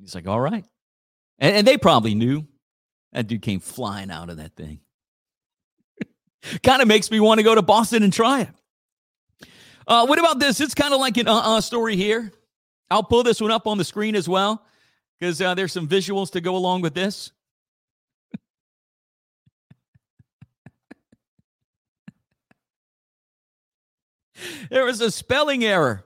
He's 0.00 0.14
like, 0.14 0.28
all 0.28 0.40
right. 0.40 0.64
And, 1.38 1.56
and 1.56 1.66
they 1.66 1.76
probably 1.76 2.14
knew 2.14 2.46
that 3.12 3.26
dude 3.26 3.42
came 3.42 3.60
flying 3.60 4.10
out 4.10 4.30
of 4.30 4.36
that 4.36 4.54
thing. 4.54 4.80
kind 6.62 6.82
of 6.82 6.88
makes 6.88 7.10
me 7.10 7.20
want 7.20 7.38
to 7.38 7.44
go 7.44 7.54
to 7.54 7.62
Boston 7.62 8.02
and 8.02 8.12
try 8.12 8.42
it. 8.42 9.48
Uh, 9.86 10.06
what 10.06 10.18
about 10.18 10.38
this? 10.38 10.60
It's 10.60 10.74
kind 10.74 10.94
of 10.94 11.00
like 11.00 11.16
an 11.16 11.28
uh-uh 11.28 11.60
story 11.60 11.96
here. 11.96 12.32
I'll 12.90 13.02
pull 13.02 13.22
this 13.22 13.40
one 13.40 13.50
up 13.50 13.66
on 13.66 13.76
the 13.76 13.84
screen 13.84 14.14
as 14.14 14.28
well 14.28 14.64
because 15.24 15.40
uh, 15.40 15.54
there's 15.54 15.72
some 15.72 15.88
visuals 15.88 16.30
to 16.32 16.42
go 16.42 16.54
along 16.54 16.82
with 16.82 16.92
this. 16.92 17.32
there 24.68 24.84
was 24.84 25.00
a 25.00 25.10
spelling 25.10 25.64
error 25.64 26.04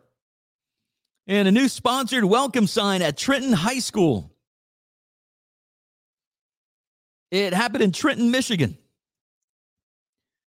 and 1.27 1.49
a 1.49 1.51
new 1.51 1.67
sponsored 1.69 2.23
welcome 2.23 2.69
sign 2.69 3.03
at 3.03 3.17
Trenton 3.17 3.53
High 3.53 3.81
School. 3.81 4.33
It 7.33 7.53
happened 7.53 7.83
in 7.83 7.91
Trenton, 7.91 8.31
Michigan. 8.31 8.79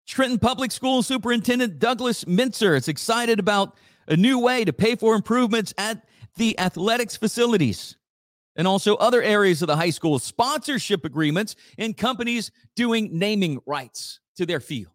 Trenton 0.05 0.37
Public 0.37 0.73
School 0.73 1.01
Superintendent 1.01 1.79
Douglas 1.79 2.25
Mintzer 2.25 2.75
is 2.75 2.89
excited 2.89 3.39
about 3.39 3.77
a 4.09 4.17
new 4.17 4.37
way 4.37 4.65
to 4.65 4.73
pay 4.73 4.97
for 4.97 5.15
improvements 5.15 5.73
at 5.77 6.05
the 6.35 6.59
athletics 6.59 7.15
facilities 7.15 7.95
and 8.55 8.67
also 8.67 8.95
other 8.95 9.21
areas 9.21 9.61
of 9.61 9.67
the 9.67 9.75
high 9.75 9.89
school, 9.89 10.19
sponsorship 10.19 11.05
agreements, 11.05 11.55
and 11.77 11.95
companies 11.95 12.51
doing 12.75 13.17
naming 13.17 13.59
rights 13.65 14.19
to 14.37 14.45
their 14.45 14.59
field. 14.59 14.91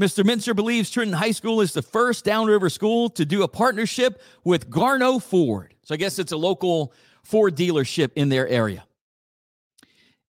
Mr. 0.00 0.22
Mintzer 0.22 0.54
believes 0.54 0.90
Trenton 0.90 1.16
High 1.16 1.32
School 1.32 1.60
is 1.60 1.72
the 1.72 1.82
first 1.82 2.24
downriver 2.24 2.70
school 2.70 3.10
to 3.10 3.24
do 3.24 3.42
a 3.42 3.48
partnership 3.48 4.22
with 4.44 4.70
Gorno 4.70 5.20
Ford. 5.20 5.74
So 5.82 5.94
I 5.94 5.96
guess 5.96 6.20
it's 6.20 6.30
a 6.30 6.36
local 6.36 6.92
Ford 7.24 7.56
dealership 7.56 8.12
in 8.14 8.28
their 8.28 8.46
area. 8.46 8.84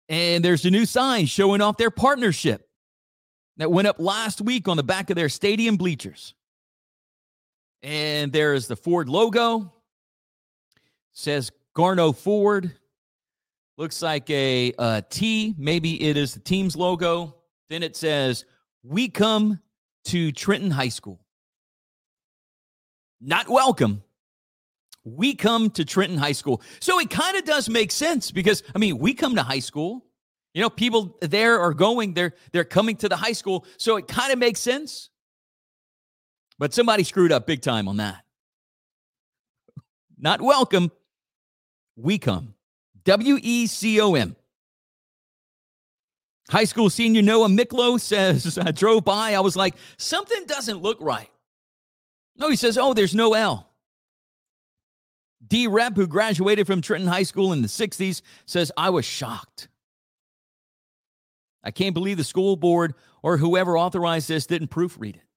And 0.08 0.43
there's 0.43 0.65
a 0.65 0.71
new 0.71 0.88
sign 0.88 1.28
showing 1.28 1.62
off 1.62 1.78
their 1.78 1.91
partnership 1.91 2.67
that 3.58 3.71
went 3.71 3.88
up 3.88 3.99
last 3.99 4.41
week 4.41 4.67
on 4.67 4.75
the 4.75 4.84
back 4.84 5.12
of 5.12 5.15
their 5.15 5.30
stadium 5.30 5.78
bleachers. 5.78 6.34
And 7.81 8.31
there's 8.31 8.67
the 8.67 8.75
Ford 8.75 9.09
logo. 9.09 9.73
Says 11.13 11.51
Gorno 11.75 12.15
Ford. 12.15 12.73
Looks 13.77 14.01
like 14.01 14.29
a, 14.29 14.73
a 14.77 15.03
T. 15.09 15.55
Maybe 15.57 16.01
it 16.03 16.17
is 16.17 16.33
the 16.33 16.39
team's 16.41 16.75
logo. 16.75 17.35
Then 17.69 17.83
it 17.83 17.95
says 17.95 18.45
we 18.83 19.07
come 19.07 19.59
to 20.05 20.31
Trenton 20.31 20.71
High 20.71 20.89
School. 20.89 21.19
Not 23.21 23.47
welcome. 23.49 24.03
We 25.03 25.35
come 25.35 25.69
to 25.71 25.85
Trenton 25.85 26.17
High 26.17 26.33
School. 26.33 26.61
So 26.79 26.99
it 26.99 27.09
kind 27.09 27.37
of 27.37 27.45
does 27.45 27.69
make 27.69 27.91
sense 27.91 28.31
because, 28.31 28.63
I 28.75 28.79
mean, 28.79 28.97
we 28.97 29.13
come 29.13 29.35
to 29.35 29.43
high 29.43 29.59
school. 29.59 30.05
You 30.53 30.61
know, 30.61 30.69
people 30.69 31.17
there 31.21 31.59
are 31.59 31.73
going, 31.73 32.13
they're 32.13 32.33
they're 32.51 32.63
coming 32.63 32.95
to 32.97 33.09
the 33.09 33.15
high 33.15 33.33
school. 33.33 33.65
So 33.77 33.97
it 33.97 34.07
kind 34.07 34.33
of 34.33 34.39
makes 34.39 34.59
sense. 34.59 35.08
But 36.59 36.73
somebody 36.73 37.03
screwed 37.03 37.31
up 37.31 37.47
big 37.47 37.61
time 37.61 37.87
on 37.87 37.97
that. 37.97 38.23
Not 40.17 40.41
welcome. 40.41 40.91
We 41.95 42.19
come. 42.19 42.53
W 43.05 43.39
E 43.41 43.65
C 43.65 43.99
O 44.01 44.13
M. 44.13 44.35
High 46.49 46.65
school 46.65 46.89
senior 46.89 47.21
Noah 47.21 47.47
Miklo 47.47 47.99
says, 47.99 48.57
I 48.57 48.71
drove 48.71 49.05
by. 49.05 49.33
I 49.33 49.39
was 49.39 49.55
like, 49.55 49.75
something 49.97 50.45
doesn't 50.45 50.81
look 50.81 50.97
right. 50.99 51.29
No, 52.35 52.49
he 52.49 52.55
says, 52.55 52.77
oh, 52.77 52.93
there's 52.93 53.15
no 53.15 53.33
L. 53.33 53.69
D 55.45 55.67
Rep, 55.67 55.95
who 55.95 56.07
graduated 56.07 56.67
from 56.67 56.81
Trenton 56.81 57.07
High 57.07 57.23
School 57.23 57.53
in 57.53 57.61
the 57.61 57.67
60s, 57.67 58.21
says, 58.45 58.71
I 58.75 58.89
was 58.89 59.05
shocked. 59.05 59.69
I 61.63 61.71
can't 61.71 61.93
believe 61.93 62.17
the 62.17 62.23
school 62.23 62.55
board 62.55 62.95
or 63.23 63.37
whoever 63.37 63.77
authorized 63.77 64.27
this 64.27 64.45
didn't 64.45 64.69
proofread 64.69 65.15
it. 65.15 65.28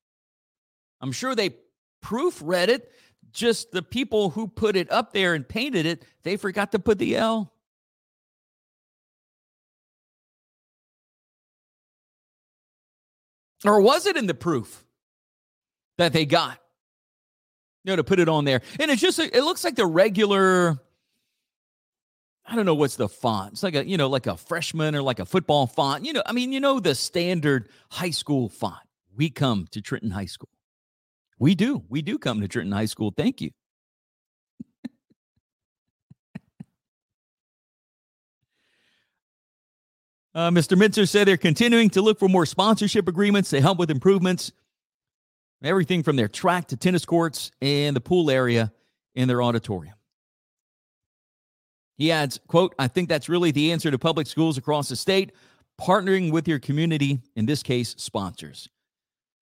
I'm 1.02 1.12
sure 1.12 1.34
they 1.34 1.56
proofread 2.02 2.68
it, 2.68 2.90
just 3.32 3.72
the 3.72 3.82
people 3.82 4.30
who 4.30 4.46
put 4.46 4.76
it 4.76 4.90
up 4.90 5.12
there 5.12 5.34
and 5.34 5.46
painted 5.46 5.84
it, 5.84 6.04
they 6.22 6.36
forgot 6.36 6.72
to 6.72 6.78
put 6.78 6.98
the 6.98 7.16
L. 7.16 7.52
Or 13.64 13.80
was 13.80 14.06
it 14.06 14.16
in 14.16 14.26
the 14.26 14.34
proof 14.34 14.84
that 15.98 16.12
they 16.12 16.26
got? 16.26 16.58
You 17.84 17.92
know, 17.92 17.96
to 17.96 18.04
put 18.04 18.20
it 18.20 18.28
on 18.28 18.44
there. 18.44 18.62
And 18.78 18.90
it's 18.90 19.00
just, 19.00 19.18
it 19.18 19.42
looks 19.42 19.64
like 19.64 19.76
the 19.76 19.86
regular, 19.86 20.78
I 22.46 22.54
don't 22.54 22.66
know 22.66 22.74
what's 22.74 22.96
the 22.96 23.08
font. 23.08 23.52
It's 23.52 23.62
like 23.62 23.74
a, 23.74 23.86
you 23.86 23.96
know, 23.96 24.08
like 24.08 24.26
a 24.26 24.36
freshman 24.36 24.94
or 24.94 25.02
like 25.02 25.18
a 25.18 25.24
football 25.24 25.66
font. 25.66 26.04
You 26.04 26.12
know, 26.12 26.22
I 26.26 26.32
mean, 26.32 26.52
you 26.52 26.60
know, 26.60 26.80
the 26.80 26.94
standard 26.94 27.68
high 27.90 28.10
school 28.10 28.48
font. 28.48 28.82
We 29.16 29.30
come 29.30 29.66
to 29.72 29.80
Trenton 29.80 30.10
High 30.10 30.26
School. 30.26 30.48
We 31.38 31.54
do. 31.54 31.82
We 31.88 32.02
do 32.02 32.18
come 32.18 32.40
to 32.40 32.48
Trenton 32.48 32.72
High 32.72 32.86
School. 32.86 33.12
Thank 33.16 33.40
you. 33.40 33.50
Uh, 40.34 40.48
Mr. 40.48 40.78
Mintzer 40.78 41.06
said 41.06 41.28
they're 41.28 41.36
continuing 41.36 41.90
to 41.90 42.00
look 42.00 42.18
for 42.18 42.26
more 42.26 42.46
sponsorship 42.46 43.06
agreements 43.06 43.50
to 43.50 43.60
help 43.60 43.78
with 43.78 43.90
improvements, 43.90 44.50
everything 45.62 46.02
from 46.02 46.16
their 46.16 46.26
track 46.26 46.68
to 46.68 46.74
tennis 46.74 47.04
courts 47.04 47.50
and 47.60 47.94
the 47.94 48.00
pool 48.00 48.30
area 48.30 48.72
in 49.14 49.28
their 49.28 49.42
auditorium. 49.42 49.94
He 51.98 52.10
adds, 52.10 52.40
quote, 52.46 52.74
I 52.78 52.88
think 52.88 53.08
that's 53.08 53.28
really 53.28 53.50
the 53.50 53.72
answer 53.72 53.90
to 53.90 53.98
public 53.98 54.26
schools 54.26 54.58
across 54.58 54.88
the 54.88 54.96
state, 54.96 55.32
partnering 55.80 56.32
with 56.32 56.48
your 56.48 56.58
community, 56.58 57.20
in 57.36 57.46
this 57.46 57.62
case, 57.62 57.94
sponsors. 57.98 58.68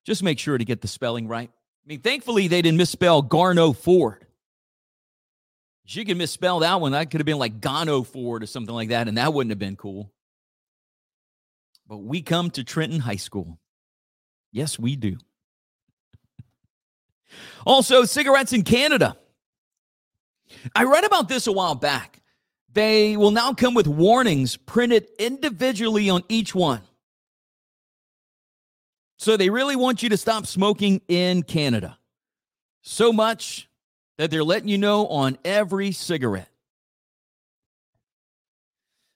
Just 0.05 0.23
make 0.23 0.39
sure 0.39 0.59
to 0.59 0.65
get 0.65 0.81
the 0.81 0.89
spelling 0.89 1.29
right. 1.29 1.51
I 1.85 1.89
mean, 1.89 2.01
thankfully, 2.01 2.49
they 2.49 2.63
didn't 2.63 2.79
misspell 2.79 3.23
Gorno 3.23 3.77
Ford. 3.77 4.27
She 5.87 6.05
could 6.05 6.19
misspell 6.19 6.61
that 6.61 6.81
one. 6.81 6.93
That 6.93 7.11
could 7.11 7.21
have 7.21 7.27
been 7.27 7.39
like 7.39 7.61
Gano 7.61 8.05
Ford 8.05 8.43
or 8.43 8.47
something 8.47 8.75
like 8.75 8.91
that, 8.91 9.09
and 9.09 9.19
that 9.19 9.35
wouldn't 9.35 9.51
have 9.51 9.59
been 9.59 9.77
cool. 9.77 10.13
But 11.89 11.99
we 11.99 12.23
come 12.23 12.51
to 12.53 12.63
Trenton 12.63 13.01
High 13.01 13.17
School. 13.17 13.59
Yes, 14.53 14.79
we 14.79 14.97
do. 14.97 15.17
Also, 17.65 18.05
cigarettes 18.05 18.53
in 18.53 18.63
Canada. 18.63 19.17
I 20.75 20.83
read 20.83 21.05
about 21.05 21.29
this 21.29 21.47
a 21.47 21.53
while 21.53 21.77
back. 21.77 22.21
They 22.73 23.17
will 23.17 23.31
now 23.31 23.53
come 23.53 23.75
with 23.75 23.87
warnings 23.87 24.57
printed 24.57 25.07
individually 25.19 26.11
on 26.11 26.25
each 26.29 26.55
one. 26.55 26.81
So 29.21 29.37
they 29.37 29.51
really 29.51 29.77
want 29.77 30.03
you 30.03 30.09
to 30.09 30.17
stop 30.17 30.47
smoking 30.47 31.03
in 31.07 31.43
Canada. 31.43 31.99
So 32.81 33.13
much 33.13 33.69
that 34.17 34.31
they're 34.31 34.43
letting 34.43 34.71
you 34.71 34.79
know 34.79 35.09
on 35.09 35.37
every 35.45 35.93
cigarette. 35.93 36.49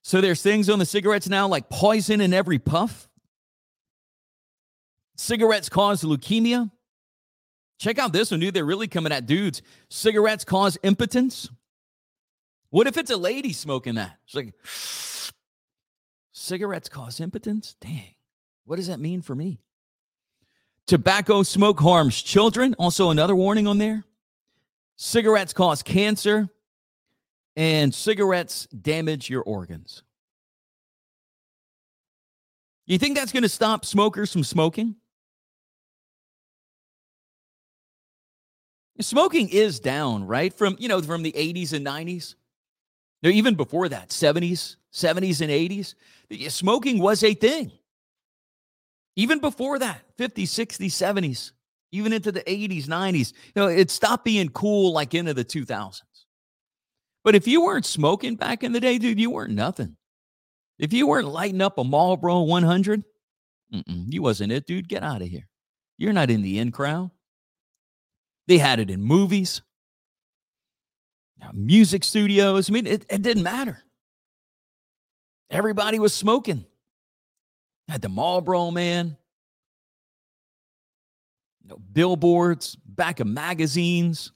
So 0.02 0.20
there's 0.20 0.42
things 0.42 0.68
on 0.68 0.78
the 0.78 0.84
cigarettes 0.84 1.26
now 1.26 1.48
like 1.48 1.70
poison 1.70 2.20
in 2.20 2.34
every 2.34 2.58
puff. 2.58 3.08
Cigarettes 5.16 5.70
cause 5.70 6.02
leukemia. 6.02 6.70
Check 7.78 7.98
out 7.98 8.12
this 8.12 8.30
one, 8.30 8.40
dude. 8.40 8.52
They're 8.52 8.62
really 8.66 8.88
coming 8.88 9.10
at 9.10 9.24
dudes. 9.24 9.62
Cigarettes 9.88 10.44
cause 10.44 10.76
impotence. 10.82 11.48
What 12.68 12.86
if 12.86 12.98
it's 12.98 13.10
a 13.10 13.16
lady 13.16 13.54
smoking 13.54 13.94
that? 13.94 14.18
It's 14.26 14.34
like, 14.34 14.52
cigarettes 16.32 16.90
cause 16.90 17.20
impotence? 17.20 17.74
Dang. 17.80 18.14
What 18.66 18.76
does 18.76 18.88
that 18.88 19.00
mean 19.00 19.22
for 19.22 19.34
me? 19.34 19.60
Tobacco 20.86 21.42
smoke 21.42 21.80
harms 21.80 22.20
children. 22.20 22.74
Also, 22.78 23.10
another 23.10 23.34
warning 23.34 23.66
on 23.66 23.78
there. 23.78 24.04
Cigarettes 24.96 25.52
cause 25.52 25.82
cancer, 25.82 26.48
and 27.56 27.94
cigarettes 27.94 28.66
damage 28.66 29.28
your 29.28 29.42
organs. 29.42 30.02
You 32.86 32.98
think 32.98 33.16
that's 33.16 33.32
going 33.32 33.42
to 33.44 33.48
stop 33.48 33.84
smokers 33.84 34.32
from 34.32 34.44
smoking? 34.44 34.96
Smoking 39.00 39.48
is 39.48 39.80
down, 39.80 40.26
right? 40.26 40.52
From, 40.52 40.76
you 40.78 40.88
know, 40.88 41.02
from 41.02 41.22
the 41.22 41.32
80s 41.32 41.72
and 41.72 41.84
90s. 41.84 42.34
No, 43.22 43.30
even 43.30 43.54
before 43.54 43.88
that, 43.88 44.10
70s, 44.10 44.76
70s 44.92 45.40
and 45.40 45.50
80s. 45.50 45.94
Smoking 46.52 47.00
was 47.00 47.24
a 47.24 47.34
thing. 47.34 47.72
Even 49.16 49.38
before 49.38 49.78
that, 49.78 50.02
50s, 50.18 50.44
60s, 50.44 50.86
70s, 50.86 51.52
even 51.92 52.12
into 52.12 52.32
the 52.32 52.40
80s, 52.40 52.86
90s. 52.86 53.32
You 53.54 53.62
know, 53.62 53.68
it 53.68 53.90
stopped 53.90 54.24
being 54.24 54.48
cool 54.48 54.92
like 54.92 55.14
into 55.14 55.34
the 55.34 55.44
2000s. 55.44 56.00
But 57.22 57.34
if 57.34 57.46
you 57.46 57.64
weren't 57.64 57.86
smoking 57.86 58.34
back 58.34 58.62
in 58.62 58.72
the 58.72 58.80
day, 58.80 58.98
dude, 58.98 59.20
you 59.20 59.30
weren't 59.30 59.54
nothing. 59.54 59.96
If 60.78 60.92
you 60.92 61.06
weren't 61.06 61.28
lighting 61.28 61.62
up 61.62 61.78
a 61.78 61.84
Marlboro 61.84 62.42
100, 62.42 63.04
you 63.86 64.22
wasn't 64.22 64.52
it, 64.52 64.66
dude. 64.66 64.88
Get 64.88 65.02
out 65.02 65.22
of 65.22 65.28
here. 65.28 65.48
You're 65.96 66.12
not 66.12 66.30
in 66.30 66.42
the 66.42 66.58
in 66.58 66.72
crowd. 66.72 67.10
They 68.46 68.58
had 68.58 68.78
it 68.80 68.90
in 68.90 69.02
movies, 69.02 69.62
music 71.52 72.04
studios. 72.04 72.68
I 72.68 72.72
mean, 72.72 72.86
it, 72.86 73.06
it 73.08 73.22
didn't 73.22 73.42
matter. 73.42 73.82
Everybody 75.50 75.98
was 75.98 76.12
smoking. 76.12 76.66
Had 77.88 78.02
the 78.02 78.08
Marlboro 78.08 78.70
man, 78.70 79.16
you 81.62 81.68
know, 81.68 81.78
billboards, 81.92 82.76
back 82.86 83.20
of 83.20 83.26
magazines. 83.26 84.32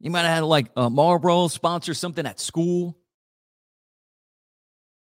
You 0.00 0.10
might 0.10 0.22
have 0.22 0.34
had 0.34 0.44
like 0.44 0.66
a 0.76 0.90
Marlboro 0.90 1.48
sponsor 1.48 1.94
something 1.94 2.26
at 2.26 2.40
school. 2.40 2.96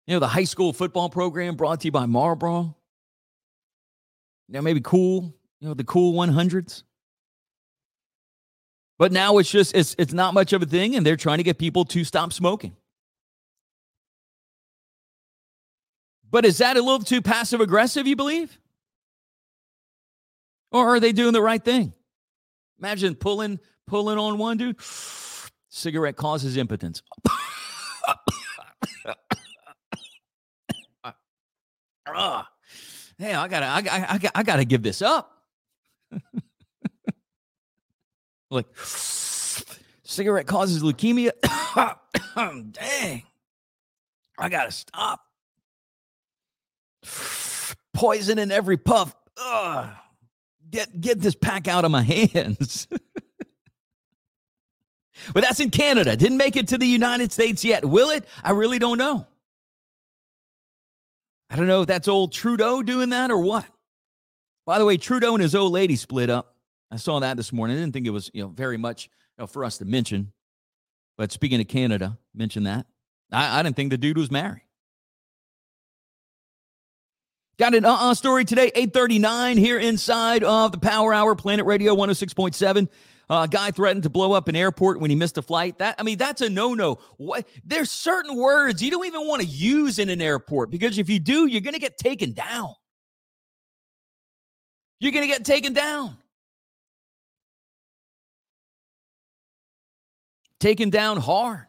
You 0.05 0.15
know, 0.15 0.19
the 0.19 0.27
high 0.27 0.43
school 0.43 0.73
football 0.73 1.09
program 1.09 1.55
brought 1.55 1.81
to 1.81 1.87
you 1.87 1.91
by 1.91 2.05
Marlboro. 2.05 2.75
You 4.47 4.53
know, 4.53 4.61
maybe 4.61 4.81
cool, 4.81 5.33
you 5.59 5.67
know, 5.67 5.73
the 5.73 5.83
cool 5.83 6.13
100s. 6.13 6.83
But 8.97 9.11
now 9.11 9.37
it's 9.37 9.49
just 9.49 9.75
it's 9.75 9.95
it's 9.97 10.11
not 10.11 10.33
much 10.33 10.51
of 10.51 10.61
a 10.61 10.65
thing 10.65 10.95
and 10.95 11.05
they're 11.05 11.15
trying 11.15 11.37
to 11.37 11.43
get 11.43 11.57
people 11.57 11.85
to 11.85 12.03
stop 12.03 12.33
smoking. 12.33 12.75
But 16.31 16.45
is 16.45 16.59
that 16.59 16.77
a 16.77 16.81
little 16.81 16.99
too 16.99 17.21
passive 17.21 17.61
aggressive, 17.61 18.05
you 18.07 18.15
believe? 18.15 18.59
Or 20.71 20.87
are 20.95 20.99
they 20.99 21.11
doing 21.11 21.33
the 21.33 21.41
right 21.41 21.63
thing? 21.63 21.93
Imagine 22.79 23.15
pulling 23.15 23.59
pulling 23.87 24.17
on 24.17 24.37
one 24.37 24.57
dude. 24.57 24.77
Cigarette 25.69 26.15
causes 26.15 26.57
impotence. 26.57 27.03
uh, 32.07 32.43
hey, 33.17 33.33
I 33.33 33.47
gotta, 33.47 33.65
I, 33.67 33.83
I, 33.87 34.19
I, 34.33 34.43
gotta 34.43 34.65
give 34.65 34.81
this 34.81 35.03
up. 35.03 35.43
like, 38.49 38.65
cigarette 40.03 40.47
causes 40.47 40.81
leukemia. 40.81 41.31
Dang, 42.71 43.23
I 44.39 44.49
gotta 44.49 44.71
stop. 44.71 45.28
Poison 47.99 48.39
in 48.39 48.49
every 48.49 48.77
puff. 48.77 49.13
Ugh. 49.35 49.89
Get 50.69 51.01
get 51.01 51.19
this 51.19 51.35
pack 51.35 51.67
out 51.67 51.83
of 51.83 51.91
my 51.91 52.01
hands. 52.33 52.87
but 55.33 55.43
that's 55.43 55.59
in 55.59 55.69
Canada. 55.69 56.15
Didn't 56.15 56.37
make 56.37 56.55
it 56.55 56.69
to 56.69 56.77
the 56.77 56.87
United 56.87 57.33
States 57.33 57.65
yet. 57.65 57.83
Will 57.83 58.09
it? 58.11 58.25
I 58.41 58.51
really 58.51 58.79
don't 58.79 58.97
know. 58.97 59.27
I 61.49 61.57
don't 61.57 61.67
know 61.67 61.81
if 61.81 61.87
that's 61.87 62.07
old 62.07 62.31
Trudeau 62.31 62.81
doing 62.83 63.09
that 63.09 63.31
or 63.31 63.39
what. 63.39 63.65
By 64.65 64.79
the 64.79 64.85
way, 64.85 64.95
Trudeau 64.95 65.33
and 65.33 65.41
his 65.41 65.53
old 65.53 65.73
lady 65.73 65.97
split 65.97 66.29
up. 66.29 66.55
I 66.89 66.95
saw 66.95 67.19
that 67.19 67.35
this 67.35 67.51
morning. 67.51 67.75
I 67.75 67.81
didn't 67.81 67.91
think 67.91 68.07
it 68.07 68.11
was, 68.11 68.31
you 68.33 68.41
know, 68.41 68.47
very 68.47 68.77
much 68.77 69.09
you 69.37 69.43
know, 69.43 69.47
for 69.47 69.65
us 69.65 69.77
to 69.79 69.85
mention. 69.85 70.31
But 71.17 71.33
speaking 71.33 71.59
of 71.59 71.67
Canada, 71.67 72.17
mention 72.33 72.63
that. 72.63 72.85
I, 73.29 73.59
I 73.59 73.63
didn't 73.63 73.75
think 73.75 73.89
the 73.89 73.97
dude 73.97 74.17
was 74.17 74.31
married. 74.31 74.61
Got 77.59 77.75
an 77.75 77.83
uh-uh 77.83 78.13
story 78.13 78.45
today, 78.45 78.71
839 78.73 79.57
here 79.57 79.77
inside 79.77 80.45
of 80.45 80.71
the 80.71 80.77
Power 80.77 81.13
Hour, 81.13 81.35
Planet 81.35 81.65
Radio 81.65 81.93
106.7. 81.93 82.87
A 83.29 83.33
uh, 83.33 83.47
guy 83.47 83.71
threatened 83.71 84.03
to 84.03 84.09
blow 84.09 84.31
up 84.31 84.47
an 84.47 84.55
airport 84.55 85.01
when 85.01 85.09
he 85.09 85.15
missed 85.17 85.37
a 85.37 85.41
flight. 85.41 85.77
That 85.79 85.95
I 85.99 86.03
mean, 86.03 86.17
that's 86.17 86.39
a 86.39 86.49
no-no. 86.49 86.99
What 87.17 87.49
there's 87.65 87.91
certain 87.91 88.37
words 88.37 88.81
you 88.81 88.89
don't 88.89 89.05
even 89.05 89.27
want 89.27 89.41
to 89.41 89.47
use 89.47 89.99
in 89.99 90.07
an 90.07 90.21
airport 90.21 90.71
because 90.71 90.97
if 90.97 91.09
you 91.09 91.19
do, 91.19 91.47
you're 91.47 91.59
gonna 91.59 91.79
get 91.79 91.97
taken 91.97 92.31
down. 92.31 92.75
You're 95.01 95.11
gonna 95.11 95.27
get 95.27 95.43
taken 95.43 95.73
down. 95.73 96.15
Taken 100.61 100.89
down 100.89 101.17
hard. 101.17 101.67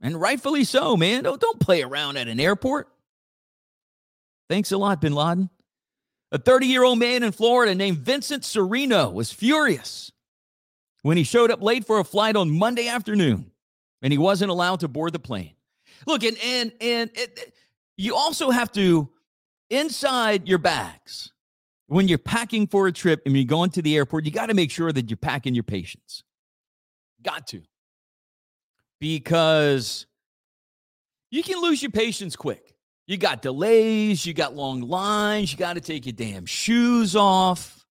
And 0.00 0.18
rightfully 0.18 0.62
so, 0.62 0.96
man. 0.96 1.24
Don't, 1.24 1.40
don't 1.40 1.58
play 1.58 1.82
around 1.82 2.18
at 2.18 2.28
an 2.28 2.38
airport. 2.38 2.88
Thanks 4.48 4.72
a 4.72 4.78
lot, 4.78 5.00
bin 5.00 5.14
Laden. 5.14 5.50
A 6.32 6.38
30 6.38 6.66
year 6.66 6.84
old 6.84 6.98
man 6.98 7.22
in 7.22 7.32
Florida 7.32 7.74
named 7.74 7.98
Vincent 7.98 8.44
Sereno 8.44 9.10
was 9.10 9.32
furious 9.32 10.12
when 11.02 11.16
he 11.16 11.22
showed 11.22 11.50
up 11.50 11.62
late 11.62 11.86
for 11.86 11.98
a 11.98 12.04
flight 12.04 12.36
on 12.36 12.50
Monday 12.50 12.88
afternoon 12.88 13.50
and 14.02 14.12
he 14.12 14.18
wasn't 14.18 14.50
allowed 14.50 14.80
to 14.80 14.88
board 14.88 15.12
the 15.12 15.18
plane. 15.18 15.54
Look, 16.06 16.24
and 16.24 16.36
and 16.42 16.72
and 16.80 17.10
it, 17.14 17.54
you 17.96 18.14
also 18.14 18.50
have 18.50 18.70
to 18.72 19.08
inside 19.70 20.48
your 20.48 20.58
bags 20.58 21.32
when 21.88 22.08
you're 22.08 22.18
packing 22.18 22.66
for 22.66 22.86
a 22.86 22.92
trip 22.92 23.22
and 23.26 23.36
you're 23.36 23.44
going 23.44 23.70
to 23.70 23.82
the 23.82 23.96
airport, 23.96 24.24
you 24.24 24.30
got 24.30 24.46
to 24.46 24.54
make 24.54 24.70
sure 24.70 24.92
that 24.92 25.08
you're 25.10 25.16
packing 25.16 25.54
your 25.54 25.64
patience. 25.64 26.22
Got 27.22 27.46
to. 27.48 27.62
Because 29.00 30.06
you 31.30 31.42
can 31.42 31.60
lose 31.60 31.82
your 31.82 31.90
patience 31.90 32.34
quick. 32.36 32.75
You 33.06 33.16
got 33.16 33.42
delays, 33.42 34.26
you 34.26 34.34
got 34.34 34.54
long 34.54 34.80
lines, 34.80 35.52
you 35.52 35.58
got 35.58 35.74
to 35.74 35.80
take 35.80 36.06
your 36.06 36.12
damn 36.12 36.46
shoes 36.46 37.14
off. 37.14 37.86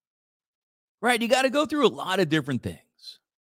Right? 1.00 1.20
You 1.20 1.28
got 1.28 1.42
to 1.42 1.50
go 1.50 1.66
through 1.66 1.86
a 1.86 1.88
lot 1.88 2.20
of 2.20 2.28
different 2.28 2.62
things. 2.62 2.80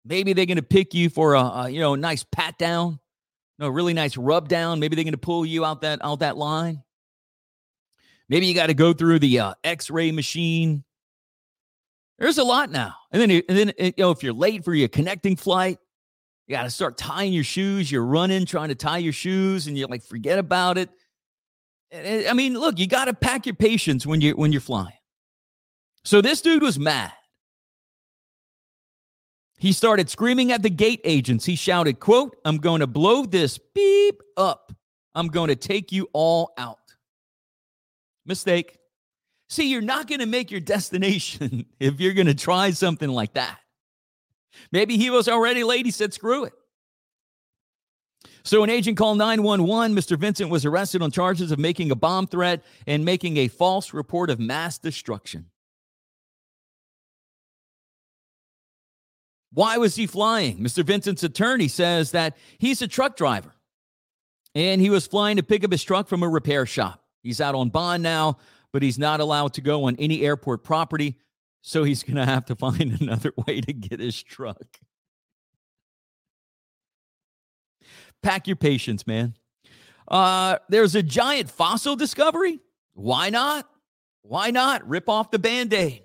Maybe 0.05 0.33
they're 0.33 0.47
going 0.47 0.57
to 0.57 0.63
pick 0.63 0.95
you 0.95 1.11
for 1.11 1.35
a, 1.35 1.41
a, 1.41 1.71
you 1.71 1.81
know, 1.81 1.95
nice 1.95 2.25
pat 2.25 2.59
down, 2.59 2.99
no, 3.61 3.69
really 3.69 3.93
nice 3.93 4.17
rub 4.17 4.49
down. 4.49 4.81
Maybe 4.81 4.97
they're 4.97 5.05
going 5.05 5.13
to 5.13 5.19
pull 5.19 5.45
you 5.45 5.67
out 5.67 5.83
that 5.83 6.01
out 6.03 6.21
that 6.21 6.39
line. 6.39 6.83
Maybe 8.31 8.47
you 8.47 8.55
got 8.55 8.69
to 8.69 8.75
go 8.75 8.95
through 8.95 9.19
the 9.19 9.39
uh, 9.39 9.55
X-ray 9.63 10.13
machine. 10.13 10.83
There's 12.19 12.39
a 12.39 12.45
lot 12.45 12.71
now, 12.71 12.95
and 13.13 13.21
then 13.21 13.31
and 13.31 13.59
then 13.59 13.73
you 13.79 13.93
know 13.99 14.11
if 14.11 14.23
you're 14.23 14.33
late 14.33 14.65
for 14.65 14.75
your 14.75 14.89
connecting 14.89 15.37
flight, 15.37 15.79
you 16.47 16.57
got 16.57 16.63
to 16.63 16.71
start 16.71 16.97
tying 16.97 17.33
your 17.33 17.45
shoes. 17.45 17.93
You're 17.93 18.05
running 18.05 18.47
trying 18.47 18.69
to 18.69 18.75
tie 18.75 18.99
your 18.99 19.13
shoes, 19.13 19.67
and 19.67 19.77
you 19.77 19.87
like 19.87 20.03
forget 20.03 20.39
about 20.39 20.79
it. 20.79 20.91
I 21.93 22.33
mean, 22.35 22.55
look, 22.55 22.79
you 22.79 22.87
got 22.87 23.07
to 23.07 23.15
pack 23.15 23.47
your 23.47 23.55
patience 23.55 24.07
when 24.07 24.21
you're 24.21 24.37
when 24.37 24.53
you're 24.53 24.61
flying. 24.61 24.97
So 26.05 26.21
this 26.21 26.41
dude 26.41 26.63
was 26.63 26.79
mad. 26.79 27.13
He 29.59 29.73
started 29.73 30.09
screaming 30.09 30.53
at 30.53 30.63
the 30.63 30.71
gate 30.71 31.03
agents. 31.05 31.45
He 31.45 31.55
shouted, 31.55 32.01
quote, 32.01 32.37
I'm 32.47 32.57
going 32.57 32.81
to 32.81 32.87
blow 32.87 33.27
this 33.27 33.59
beep 33.75 34.23
up. 34.37 34.73
I'm 35.15 35.29
going 35.29 35.49
to 35.49 35.57
take 35.57 35.93
you 35.93 36.09
all 36.15 36.53
out. 36.57 36.79
Mistake. 38.25 38.79
See, 39.51 39.71
you're 39.71 39.83
not 39.83 40.07
going 40.07 40.21
to 40.21 40.27
make 40.27 40.51
your 40.51 40.61
destination 40.61 41.67
if 41.79 42.01
you're 42.01 42.15
going 42.15 42.29
to 42.29 42.35
try 42.35 42.71
something 42.71 43.11
like 43.11 43.35
that. 43.35 43.59
Maybe 44.73 44.97
he 44.97 45.11
was 45.11 45.29
already 45.29 45.63
late. 45.63 45.85
He 45.85 45.93
said, 45.93 46.15
screw 46.15 46.45
it. 46.45 46.53
So, 48.43 48.65
an 48.65 48.71
agent 48.71 48.97
called 48.97 49.19
911. 49.19 49.97
Mr. 49.97 50.19
Vincent 50.19 50.51
was 50.51 50.65
arrested 50.65 51.03
on 51.03 51.11
charges 51.11 51.53
of 51.53 51.59
making 51.59 51.91
a 51.91 51.95
bomb 51.95 52.27
threat 52.27 52.63
and 52.87 53.05
making 53.05 53.37
a 53.37 53.49
false 53.49 53.93
report 53.93 54.31
of 54.31 54.41
mass 54.41 54.79
destruction. 54.79 55.47
Why 59.53 59.79
was 59.79 59.97
he 59.97 60.07
flying? 60.07 60.59
Mr. 60.59 60.85
Vincent's 60.85 61.23
attorney 61.23 61.69
says 61.69 62.13
that 62.13 62.37
he's 62.59 62.83
a 62.83 62.89
truck 62.89 63.17
driver 63.17 63.53
and 64.55 64.81
he 64.81 64.91
was 64.91 65.07
flying 65.07 65.37
to 65.37 65.43
pick 65.43 65.65
up 65.65 65.73
his 65.73 65.83
truck 65.83 66.09
from 66.09 66.23
a 66.23 66.29
repair 66.29 66.67
shop. 66.67 67.03
He's 67.23 67.41
out 67.41 67.55
on 67.55 67.71
bond 67.71 68.03
now, 68.03 68.39
but 68.73 68.83
he's 68.83 68.99
not 68.99 69.21
allowed 69.21 69.55
to 69.55 69.61
go 69.61 69.85
on 69.85 69.97
any 69.97 70.23
airport 70.23 70.65
property. 70.65 71.17
So 71.63 71.85
he's 71.85 72.03
going 72.03 72.17
to 72.17 72.25
have 72.25 72.47
to 72.47 72.55
find 72.57 73.01
another 73.01 73.33
way 73.47 73.61
to 73.61 73.73
get 73.73 74.01
his 74.01 74.23
truck. 74.23 74.79
Pack 78.23 78.47
your 78.47 78.57
patience, 78.57 79.07
man. 79.07 79.35
Uh, 80.09 80.59
there's 80.69 80.95
a 80.95 81.03
giant 81.03 81.51
fossil 81.51 81.97
discovery. 81.97 82.61
Why 82.95 83.31
not? 83.31 83.69
Why 84.23 84.51
not 84.51 84.87
rip 84.89 85.09
off 85.09 85.31
the 85.31 85.39
band 85.39 85.73
aid? 85.73 86.03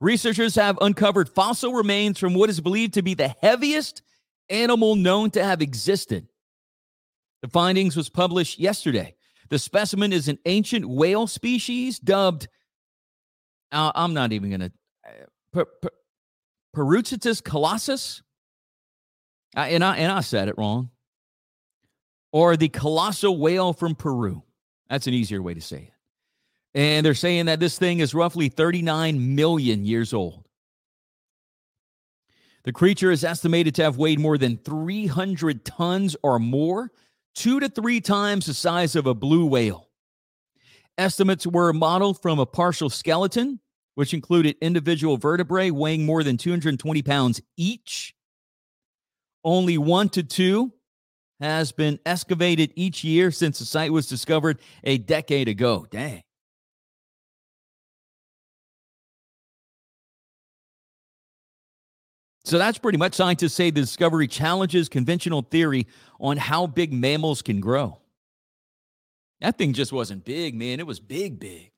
Researchers 0.00 0.56
have 0.56 0.78
uncovered 0.80 1.28
fossil 1.28 1.72
remains 1.72 2.18
from 2.18 2.34
what 2.34 2.50
is 2.50 2.60
believed 2.60 2.94
to 2.94 3.02
be 3.02 3.14
the 3.14 3.34
heaviest 3.40 4.02
animal 4.48 4.96
known 4.96 5.30
to 5.30 5.44
have 5.44 5.62
existed. 5.62 6.26
The 7.40 7.48
findings 7.48 7.96
was 7.96 8.08
published 8.08 8.58
yesterday. 8.58 9.14
The 9.48 9.58
specimen 9.58 10.12
is 10.12 10.28
an 10.28 10.38
ancient 10.44 10.88
whale 10.88 11.26
species 11.26 11.98
dubbed, 11.98 12.48
uh, 13.70 13.92
I'm 13.94 14.12
not 14.14 14.32
even 14.32 14.50
going 14.50 14.60
to, 14.60 14.72
uh, 15.06 15.64
per, 16.72 17.40
colossus. 17.40 18.22
Uh, 19.56 19.60
and, 19.60 19.84
I, 19.84 19.96
and 19.96 20.10
I 20.10 20.20
said 20.20 20.48
it 20.48 20.56
wrong. 20.56 20.90
Or 22.32 22.56
the 22.56 22.68
colossal 22.68 23.38
whale 23.38 23.72
from 23.72 23.94
Peru. 23.94 24.42
That's 24.88 25.06
an 25.06 25.14
easier 25.14 25.42
way 25.42 25.54
to 25.54 25.60
say 25.60 25.90
it. 25.90 25.92
And 26.74 27.04
they're 27.04 27.14
saying 27.14 27.46
that 27.46 27.60
this 27.60 27.78
thing 27.78 27.98
is 27.98 28.14
roughly 28.14 28.48
39 28.48 29.34
million 29.34 29.84
years 29.84 30.14
old. 30.14 30.46
The 32.64 32.72
creature 32.72 33.10
is 33.10 33.24
estimated 33.24 33.74
to 33.76 33.82
have 33.82 33.98
weighed 33.98 34.20
more 34.20 34.38
than 34.38 34.56
300 34.56 35.64
tons 35.64 36.16
or 36.22 36.38
more, 36.38 36.92
two 37.34 37.60
to 37.60 37.68
three 37.68 38.00
times 38.00 38.46
the 38.46 38.54
size 38.54 38.94
of 38.94 39.06
a 39.06 39.14
blue 39.14 39.46
whale. 39.46 39.88
Estimates 40.96 41.46
were 41.46 41.72
modeled 41.72 42.20
from 42.22 42.38
a 42.38 42.46
partial 42.46 42.88
skeleton, 42.88 43.60
which 43.94 44.14
included 44.14 44.56
individual 44.60 45.16
vertebrae 45.16 45.70
weighing 45.70 46.06
more 46.06 46.22
than 46.22 46.36
220 46.36 47.02
pounds 47.02 47.40
each. 47.56 48.14
Only 49.44 49.78
one 49.78 50.08
to 50.10 50.22
two 50.22 50.72
has 51.40 51.72
been 51.72 51.98
excavated 52.06 52.72
each 52.76 53.02
year 53.02 53.30
since 53.30 53.58
the 53.58 53.64
site 53.64 53.92
was 53.92 54.06
discovered 54.06 54.60
a 54.84 54.98
decade 54.98 55.48
ago. 55.48 55.86
Dang. 55.90 56.22
So 62.44 62.58
that's 62.58 62.78
pretty 62.78 62.98
much 62.98 63.14
scientists 63.14 63.54
say 63.54 63.70
the 63.70 63.80
discovery 63.80 64.26
challenges 64.26 64.88
conventional 64.88 65.42
theory 65.42 65.86
on 66.20 66.36
how 66.36 66.66
big 66.66 66.92
mammals 66.92 67.42
can 67.42 67.60
grow. 67.60 67.98
That 69.40 69.58
thing 69.58 69.72
just 69.72 69.92
wasn't 69.92 70.24
big, 70.24 70.54
man. 70.54 70.78
It 70.78 70.86
was 70.86 71.00
big, 71.00 71.40
big. 71.40 71.71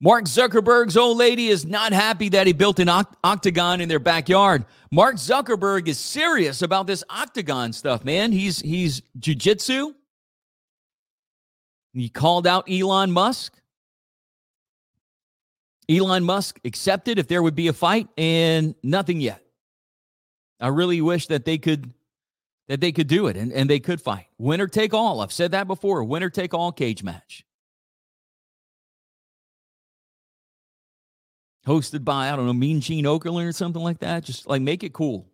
Mark 0.00 0.24
Zuckerberg's 0.26 0.96
old 0.96 1.16
lady 1.16 1.48
is 1.48 1.66
not 1.66 1.92
happy 1.92 2.28
that 2.28 2.46
he 2.46 2.52
built 2.52 2.78
an 2.78 2.86
oct- 2.86 3.14
octagon 3.24 3.80
in 3.80 3.88
their 3.88 3.98
backyard. 3.98 4.64
Mark 4.92 5.16
Zuckerberg 5.16 5.88
is 5.88 5.98
serious 5.98 6.62
about 6.62 6.86
this 6.86 7.02
octagon 7.10 7.72
stuff, 7.72 8.04
man. 8.04 8.30
He's 8.30 8.60
he's 8.60 9.02
jujitsu. 9.18 9.94
He 11.92 12.08
called 12.08 12.46
out 12.46 12.70
Elon 12.70 13.10
Musk. 13.10 13.54
Elon 15.88 16.22
Musk 16.22 16.60
accepted 16.64 17.18
if 17.18 17.26
there 17.26 17.42
would 17.42 17.56
be 17.56 17.66
a 17.66 17.72
fight 17.72 18.08
and 18.16 18.76
nothing 18.82 19.20
yet. 19.20 19.42
I 20.60 20.68
really 20.68 21.00
wish 21.00 21.26
that 21.26 21.44
they 21.44 21.58
could 21.58 21.92
that 22.68 22.80
they 22.80 22.92
could 22.92 23.08
do 23.08 23.26
it 23.26 23.36
and, 23.36 23.52
and 23.52 23.68
they 23.68 23.80
could 23.80 24.00
fight. 24.00 24.26
Winner 24.38 24.68
take 24.68 24.94
all. 24.94 25.20
I've 25.20 25.32
said 25.32 25.52
that 25.52 25.66
before. 25.66 26.04
Winner 26.04 26.30
take 26.30 26.54
all 26.54 26.70
cage 26.70 27.02
match. 27.02 27.44
Hosted 31.68 32.02
by, 32.02 32.32
I 32.32 32.36
don't 32.36 32.46
know, 32.46 32.54
Mean 32.54 32.80
Gene 32.80 33.04
Okerlund 33.04 33.46
or 33.46 33.52
something 33.52 33.82
like 33.82 33.98
that. 33.98 34.24
Just 34.24 34.46
like 34.46 34.62
make 34.62 34.82
it 34.82 34.94
cool. 34.94 35.26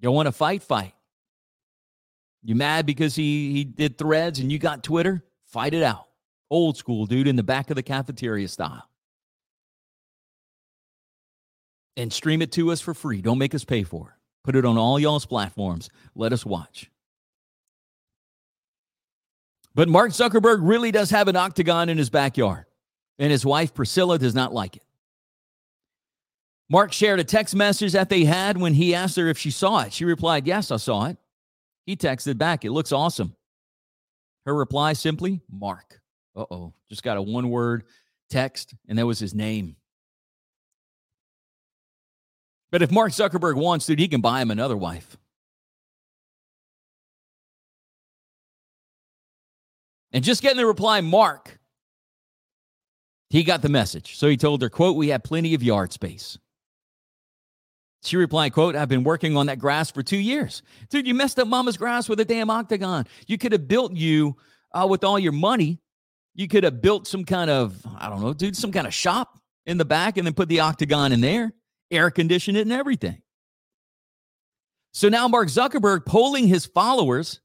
You 0.00 0.10
want 0.10 0.26
to 0.26 0.32
fight? 0.32 0.62
Fight. 0.62 0.94
You 2.42 2.54
mad 2.54 2.86
because 2.86 3.14
he 3.14 3.52
he 3.52 3.64
did 3.64 3.96
threads 3.96 4.38
and 4.40 4.52
you 4.52 4.58
got 4.58 4.84
Twitter? 4.84 5.24
Fight 5.46 5.74
it 5.74 5.82
out. 5.82 6.06
Old 6.50 6.76
school, 6.76 7.06
dude, 7.06 7.28
in 7.28 7.36
the 7.36 7.42
back 7.42 7.70
of 7.70 7.76
the 7.76 7.82
cafeteria 7.82 8.48
style. 8.48 8.88
And 11.96 12.12
stream 12.12 12.42
it 12.42 12.52
to 12.52 12.70
us 12.70 12.80
for 12.80 12.94
free. 12.94 13.22
Don't 13.22 13.38
make 13.38 13.54
us 13.54 13.64
pay 13.64 13.82
for 13.82 14.10
it. 14.10 14.14
Put 14.44 14.54
it 14.54 14.64
on 14.64 14.76
all 14.76 15.00
y'all's 15.00 15.24
platforms. 15.24 15.88
Let 16.14 16.32
us 16.32 16.44
watch. 16.44 16.90
But 19.74 19.88
Mark 19.88 20.10
Zuckerberg 20.10 20.58
really 20.60 20.92
does 20.92 21.10
have 21.10 21.28
an 21.28 21.36
octagon 21.36 21.88
in 21.88 21.98
his 21.98 22.10
backyard, 22.10 22.65
and 23.18 23.30
his 23.30 23.44
wife 23.44 23.74
Priscilla 23.74 24.18
does 24.18 24.34
not 24.34 24.52
like 24.52 24.76
it. 24.76 24.82
Mark 26.68 26.92
shared 26.92 27.20
a 27.20 27.24
text 27.24 27.54
message 27.54 27.92
that 27.92 28.08
they 28.08 28.24
had 28.24 28.58
when 28.58 28.74
he 28.74 28.94
asked 28.94 29.16
her 29.16 29.28
if 29.28 29.38
she 29.38 29.50
saw 29.50 29.82
it. 29.82 29.92
She 29.92 30.04
replied, 30.04 30.46
Yes, 30.46 30.70
I 30.70 30.76
saw 30.76 31.06
it. 31.06 31.16
He 31.84 31.96
texted 31.96 32.38
back, 32.38 32.64
It 32.64 32.72
looks 32.72 32.92
awesome. 32.92 33.36
Her 34.44 34.54
reply 34.54 34.92
simply, 34.92 35.40
Mark. 35.50 36.00
Uh 36.34 36.44
oh. 36.50 36.72
Just 36.88 37.02
got 37.02 37.16
a 37.16 37.22
one 37.22 37.50
word 37.50 37.84
text, 38.30 38.74
and 38.88 38.98
that 38.98 39.06
was 39.06 39.18
his 39.18 39.34
name. 39.34 39.76
But 42.70 42.82
if 42.82 42.90
Mark 42.90 43.12
Zuckerberg 43.12 43.56
wants 43.56 43.86
to, 43.86 43.96
he 43.96 44.08
can 44.08 44.20
buy 44.20 44.42
him 44.42 44.50
another 44.50 44.76
wife. 44.76 45.16
And 50.12 50.24
just 50.24 50.42
getting 50.42 50.56
the 50.56 50.66
reply, 50.66 51.00
Mark, 51.00 51.58
he 53.30 53.42
got 53.42 53.62
the 53.62 53.68
message. 53.68 54.16
So 54.16 54.28
he 54.28 54.36
told 54.36 54.62
her, 54.62 54.68
quote, 54.68 54.96
we 54.96 55.08
have 55.08 55.22
plenty 55.22 55.54
of 55.54 55.62
yard 55.62 55.92
space. 55.92 56.38
She 58.02 58.16
replied, 58.16 58.52
quote, 58.52 58.76
I've 58.76 58.88
been 58.88 59.04
working 59.04 59.36
on 59.36 59.46
that 59.46 59.58
grass 59.58 59.90
for 59.90 60.02
two 60.02 60.18
years. 60.18 60.62
Dude, 60.90 61.06
you 61.06 61.14
messed 61.14 61.38
up 61.38 61.48
mama's 61.48 61.76
grass 61.76 62.08
with 62.08 62.20
a 62.20 62.24
damn 62.24 62.50
octagon. 62.50 63.06
You 63.26 63.36
could 63.36 63.52
have 63.52 63.66
built 63.66 63.92
you 63.94 64.36
uh, 64.72 64.86
with 64.88 65.02
all 65.02 65.18
your 65.18 65.32
money 65.32 65.80
you 66.36 66.46
could 66.46 66.64
have 66.64 66.82
built 66.82 67.08
some 67.08 67.24
kind 67.24 67.50
of, 67.50 67.84
I 67.98 68.08
don't 68.10 68.20
know, 68.20 68.34
dude, 68.34 68.56
some 68.56 68.70
kind 68.70 68.86
of 68.86 68.94
shop 68.94 69.40
in 69.64 69.78
the 69.78 69.84
back 69.84 70.18
and 70.18 70.26
then 70.26 70.34
put 70.34 70.48
the 70.48 70.60
octagon 70.60 71.12
in 71.12 71.22
there, 71.22 71.52
air 71.90 72.10
condition 72.10 72.56
it 72.56 72.60
and 72.60 72.72
everything. 72.72 73.22
So 74.92 75.08
now 75.08 75.26
Mark 75.28 75.48
Zuckerberg 75.48 76.04
polling 76.04 76.46
his 76.46 76.66
followers, 76.66 77.40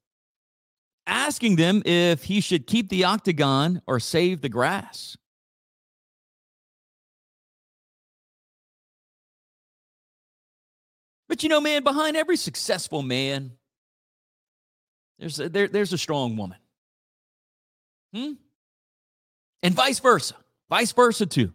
asking 1.06 1.56
them 1.56 1.82
if 1.86 2.22
he 2.24 2.40
should 2.40 2.66
keep 2.66 2.90
the 2.90 3.04
octagon 3.04 3.80
or 3.86 3.98
save 3.98 4.42
the 4.42 4.48
grass. 4.50 5.16
But 11.32 11.42
you 11.42 11.48
know, 11.48 11.62
man, 11.62 11.82
behind 11.82 12.14
every 12.14 12.36
successful 12.36 13.00
man, 13.00 13.52
there's 15.18 15.40
a, 15.40 15.48
there, 15.48 15.66
there's 15.66 15.94
a 15.94 15.96
strong 15.96 16.36
woman. 16.36 16.58
Hmm? 18.14 18.32
and 19.62 19.74
vice 19.74 19.98
versa. 19.98 20.34
Vice 20.68 20.92
versa 20.92 21.24
too. 21.24 21.54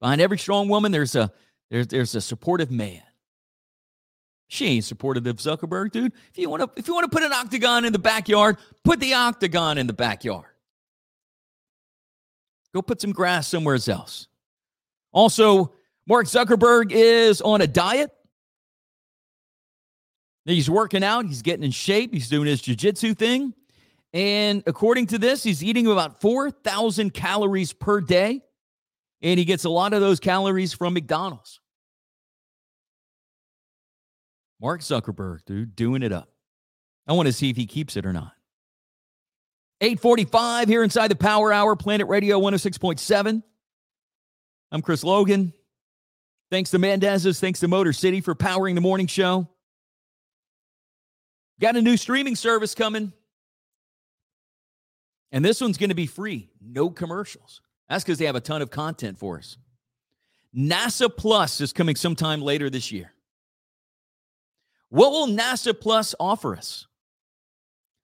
Behind 0.00 0.22
every 0.22 0.38
strong 0.38 0.70
woman, 0.70 0.92
there's 0.92 1.14
a 1.14 1.30
there's 1.70 1.88
there's 1.88 2.14
a 2.14 2.22
supportive 2.22 2.70
man. 2.70 3.02
She 4.48 4.68
ain't 4.68 4.84
supportive 4.86 5.26
of 5.26 5.36
Zuckerberg, 5.36 5.92
dude. 5.92 6.14
If 6.30 6.38
you 6.38 6.48
want 6.48 6.62
to 6.62 6.70
if 6.80 6.88
you 6.88 6.94
want 6.94 7.04
to 7.04 7.14
put 7.14 7.22
an 7.22 7.34
octagon 7.34 7.84
in 7.84 7.92
the 7.92 7.98
backyard, 7.98 8.56
put 8.82 8.98
the 8.98 9.12
octagon 9.12 9.76
in 9.76 9.86
the 9.86 9.92
backyard. 9.92 10.46
Go 12.72 12.80
put 12.80 13.02
some 13.02 13.12
grass 13.12 13.46
somewhere 13.46 13.78
else. 13.88 14.28
Also, 15.12 15.74
Mark 16.06 16.24
Zuckerberg 16.24 16.92
is 16.92 17.42
on 17.42 17.60
a 17.60 17.66
diet. 17.66 18.10
He's 20.44 20.68
working 20.68 21.04
out, 21.04 21.26
he's 21.26 21.42
getting 21.42 21.64
in 21.64 21.70
shape, 21.70 22.12
he's 22.12 22.28
doing 22.28 22.48
his 22.48 22.60
jiu-jitsu 22.60 23.14
thing. 23.14 23.54
And 24.12 24.62
according 24.66 25.06
to 25.08 25.18
this, 25.18 25.42
he's 25.42 25.62
eating 25.62 25.86
about 25.86 26.20
4,000 26.20 27.14
calories 27.14 27.72
per 27.72 28.00
day. 28.00 28.42
And 29.22 29.38
he 29.38 29.44
gets 29.44 29.64
a 29.64 29.70
lot 29.70 29.92
of 29.94 30.00
those 30.00 30.18
calories 30.18 30.72
from 30.72 30.94
McDonald's. 30.94 31.60
Mark 34.60 34.80
Zuckerberg, 34.80 35.44
dude, 35.44 35.76
doing 35.76 36.02
it 36.02 36.12
up. 36.12 36.28
I 37.06 37.12
want 37.12 37.26
to 37.26 37.32
see 37.32 37.48
if 37.48 37.56
he 37.56 37.66
keeps 37.66 37.96
it 37.96 38.04
or 38.04 38.12
not. 38.12 38.32
845 39.80 40.68
here 40.68 40.82
inside 40.82 41.08
the 41.08 41.16
Power 41.16 41.52
Hour, 41.52 41.74
Planet 41.76 42.08
Radio 42.08 42.40
106.7. 42.40 43.42
I'm 44.70 44.82
Chris 44.82 45.02
Logan. 45.02 45.52
Thanks 46.50 46.70
to 46.70 46.78
Mendez's, 46.78 47.40
thanks 47.40 47.60
to 47.60 47.68
Motor 47.68 47.92
City 47.92 48.20
for 48.20 48.34
powering 48.34 48.74
the 48.74 48.80
morning 48.80 49.06
show. 49.06 49.48
Got 51.62 51.76
a 51.76 51.82
new 51.82 51.96
streaming 51.96 52.36
service 52.36 52.74
coming. 52.74 53.14
And 55.30 55.42
this 55.42 55.62
one's 55.62 55.78
going 55.78 55.88
to 55.88 55.94
be 55.94 56.06
free, 56.06 56.50
no 56.60 56.90
commercials. 56.90 57.62
That's 57.88 58.04
because 58.04 58.18
they 58.18 58.26
have 58.26 58.36
a 58.36 58.40
ton 58.40 58.60
of 58.60 58.70
content 58.70 59.18
for 59.18 59.38
us. 59.38 59.56
NASA 60.54 61.08
Plus 61.14 61.62
is 61.62 61.72
coming 61.72 61.96
sometime 61.96 62.42
later 62.42 62.68
this 62.68 62.92
year. 62.92 63.14
What 64.90 65.12
will 65.12 65.28
NASA 65.28 65.78
Plus 65.78 66.14
offer 66.20 66.54
us? 66.54 66.86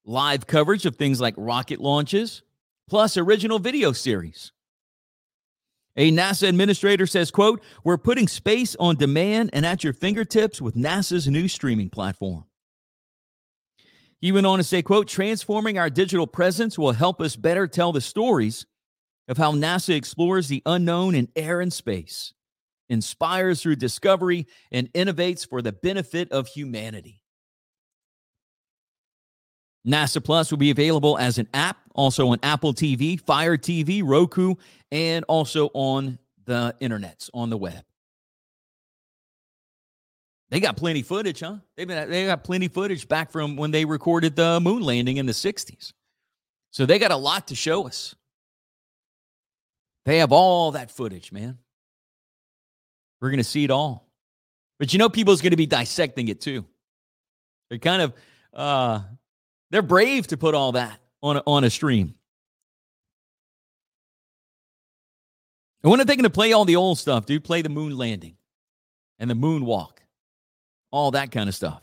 live 0.09 0.47
coverage 0.47 0.87
of 0.87 0.97
things 0.97 1.21
like 1.21 1.35
rocket 1.37 1.81
launches, 1.81 2.43
plus 2.89 3.19
original 3.19 3.59
video 3.59 3.93
series. 3.93 4.53
A 5.97 6.11
NASA 6.11 6.49
administrator 6.49 7.07
says, 7.07 7.31
quote, 7.31 7.63
we're 7.85 7.99
putting 7.99 8.27
space 8.27 8.75
on 8.77 8.97
demand 8.97 9.51
and 9.53 9.67
at 9.67 9.85
your 9.85 9.93
fingertips 9.93 10.63
with 10.63 10.77
NASA's 10.77 11.29
new 11.29 11.47
streaming 11.47 11.91
platform. 11.91 12.45
He 14.21 14.33
went 14.33 14.47
on 14.47 14.59
to 14.59 14.64
say, 14.64 14.83
quote, 14.83 15.07
transforming 15.07 15.79
our 15.79 15.91
digital 15.91 16.27
presence 16.27 16.79
will 16.79 16.93
help 16.93 17.21
us 17.21 17.37
better 17.37 17.69
tell 17.69 17.93
the 17.93 18.01
stories 18.01 18.66
of 19.29 19.37
how 19.37 19.53
NASA 19.53 19.95
explores 19.95 20.49
the 20.49 20.62
unknown 20.66 21.14
in 21.14 21.29
air 21.37 21.61
and 21.61 21.73
space, 21.73 22.33
inspires 22.89 23.62
through 23.62 23.77
discovery, 23.77 24.47
and 24.73 24.93
innovates 24.93 25.49
for 25.49 25.62
the 25.62 25.73
benefit 25.73 26.33
of 26.33 26.49
humanity. 26.49 27.23
NASA 29.87 30.23
Plus 30.23 30.51
will 30.51 30.59
be 30.59 30.71
available 30.71 31.16
as 31.19 31.39
an 31.39 31.49
app, 31.55 31.79
also 31.95 32.29
on 32.29 32.39
Apple 32.43 32.75
TV, 32.75 33.21
Fire 33.21 33.57
TV, 33.57 34.03
Roku, 34.05 34.55
and 34.91 35.25
also 35.29 35.71
on 35.75 36.19
the 36.45 36.75
internets, 36.81 37.31
on 37.33 37.51
the 37.51 37.57
web. 37.57 37.85
They 40.51 40.61
got 40.61 40.76
plenty 40.76 41.03
footage, 41.03 41.40
huh? 41.40 41.57
They've 41.76 41.86
been 41.86 42.09
they 42.09 42.26
got 42.26 42.42
plenty 42.42 42.68
footage 42.68 43.07
back 43.07 43.30
from 43.30 43.57
when 43.57 43.70
they 43.70 43.84
recorded 43.84 44.34
the 44.34 44.61
moon 44.61 44.82
landing 44.82 45.18
in 45.18 45.26
the 45.26 45.32
60s. 45.32 45.92
So 46.70 46.86
they 46.86 46.99
got 46.99 47.11
a 47.11 47.16
lot 47.16 47.49
to 47.49 47.55
show 47.55 47.86
us. 47.86 48.14
They 50.05 50.18
have 50.18 50.32
all 50.32 50.72
that 50.72 50.90
footage, 50.90 51.32
man. 51.32 51.59
We're 53.20 53.30
going 53.30 53.38
to 53.38 53.44
see 53.44 53.64
it 53.64 53.70
all. 53.70 54.09
But 54.78 54.92
you 54.92 54.99
know 54.99 55.09
people's 55.09 55.42
going 55.42 55.51
to 55.51 55.57
be 55.57 55.66
dissecting 55.66 56.28
it 56.28 56.40
too. 56.40 56.64
They're 57.68 57.78
kind 57.78 58.03
of 58.03 58.14
uh 58.55 59.01
they're 59.70 59.82
brave 59.82 60.28
to 60.28 60.38
put 60.38 60.55
all 60.55 60.72
that 60.72 60.99
on 61.22 61.36
a, 61.36 61.42
on 61.46 61.64
a 61.64 61.70
stream. 61.70 62.14
And 65.82 65.90
when 65.90 66.01
are 66.01 66.05
they 66.05 66.16
to 66.16 66.30
play 66.30 66.53
all 66.53 66.64
the 66.64 66.76
old 66.76 66.99
stuff, 66.99 67.26
dude? 67.26 67.44
Play 67.44 67.62
the 67.62 67.68
moon 67.68 67.96
landing 67.96 68.36
and 69.18 69.30
the 69.30 69.34
moonwalk, 69.34 69.99
all 70.91 71.12
that 71.12 71.30
kind 71.30 71.49
of 71.49 71.55
stuff. 71.55 71.82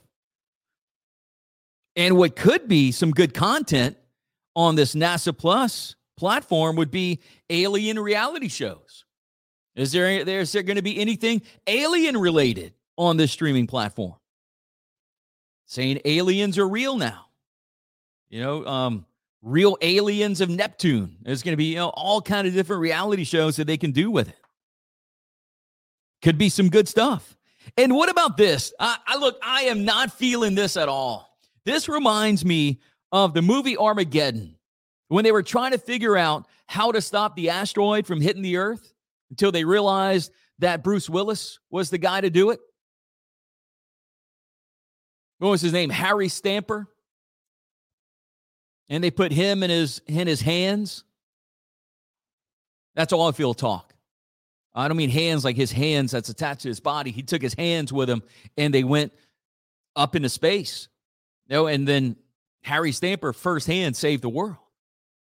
And 1.96 2.18
what 2.18 2.36
could 2.36 2.68
be 2.68 2.92
some 2.92 3.12
good 3.12 3.34
content 3.34 3.98
on 4.56 4.76
this 4.76 4.96
NASA 4.96 5.38
Plus 5.38 5.96
platform 6.18 6.76
would 6.76 6.92
be 6.92 7.20
alien 7.50 8.00
reality 8.00 8.48
shows. 8.48 9.06
Is 9.76 9.92
there, 9.92 10.10
is 10.10 10.52
there 10.52 10.64
going 10.64 10.78
to 10.78 10.82
be 10.82 11.00
anything 11.00 11.42
alien 11.68 12.18
related 12.18 12.74
on 12.98 13.18
this 13.18 13.32
streaming 13.32 13.68
platform? 13.68 14.16
Saying 15.66 16.02
aliens 16.06 16.58
are 16.58 16.68
real 16.68 16.98
now. 16.98 17.26
You 18.30 18.42
know, 18.42 18.66
um, 18.66 19.06
real 19.42 19.78
aliens 19.82 20.42
of 20.42 20.50
Neptune. 20.50 21.18
There's 21.22 21.44
going 21.44 21.54
to 21.54 21.58
be 21.58 21.66
you 21.66 21.78
know 21.78 21.90
all 21.90 22.22
kind 22.22 22.48
of 22.48 22.54
different 22.54 22.82
reality 22.82 23.24
shows 23.24 23.56
that 23.56 23.66
they 23.66 23.78
can 23.78 23.92
do 23.92 24.12
with 24.12 24.28
it. 24.28 24.38
Could 26.22 26.38
be 26.38 26.50
some 26.50 26.70
good 26.70 26.88
stuff. 26.88 27.38
And 27.78 27.94
what 27.94 28.10
about 28.10 28.38
this? 28.38 28.74
I, 28.80 28.98
I 29.08 29.18
look, 29.18 29.38
I 29.42 29.64
am 29.64 29.86
not 29.86 30.12
feeling 30.12 30.56
this 30.56 30.78
at 30.78 30.90
all. 30.90 31.38
This 31.66 31.90
reminds 31.90 32.46
me 32.46 32.80
of 33.12 33.34
the 33.34 33.42
movie 33.42 33.78
Armageddon 33.78 34.56
when 35.08 35.24
they 35.24 35.32
were 35.32 35.44
trying 35.44 35.72
to 35.72 35.78
figure 35.78 36.18
out 36.18 36.48
how 36.68 36.92
to 36.92 37.02
stop 37.02 37.36
the 37.36 37.50
asteroid 37.50 38.06
from 38.08 38.22
hitting 38.22 38.42
the 38.42 38.58
Earth 38.58 38.94
until 39.30 39.52
they 39.52 39.66
realized 39.66 40.32
that 40.60 40.84
Bruce 40.84 41.10
Willis 41.10 41.60
was 41.70 41.90
the 41.90 41.98
guy 41.98 42.22
to 42.22 42.30
do 42.30 42.52
it. 42.52 42.60
What 45.40 45.50
was 45.50 45.62
his 45.62 45.74
name? 45.74 45.90
Harry 45.90 46.30
Stamper 46.30 46.88
and 48.90 49.04
they 49.04 49.12
put 49.12 49.32
him 49.32 49.64
in 49.64 49.70
his 49.70 50.02
in 50.08 50.28
his 50.28 50.42
hands. 50.42 51.04
That's 52.96 53.12
all 53.12 53.28
I 53.28 53.32
feel 53.32 53.54
talk. 53.54 53.95
I 54.76 54.88
don't 54.88 54.98
mean 54.98 55.10
hands 55.10 55.46
like 55.46 55.56
his 55.56 55.72
hands 55.72 56.12
that's 56.12 56.30
attached 56.30 56.62
to 56.62 56.68
his 56.68 56.82
body. 56.82 57.12
He 57.12 57.24
took 57.24 57.42
his 57.42 57.54
hands 57.54 57.94
with 57.94 58.10
him 58.10 58.22
and 58.58 58.74
they 58.74 58.84
went 58.84 59.14
up 59.96 60.16
into 60.16 60.30
space. 60.30 60.90
You 61.48 61.56
know, 61.56 61.68
and 61.68 61.88
then 61.88 62.18
Harry 62.64 62.92
Stamper 62.92 63.32
firsthand 63.32 63.96
saved 63.96 64.22
the 64.22 64.30
world. 64.30 64.58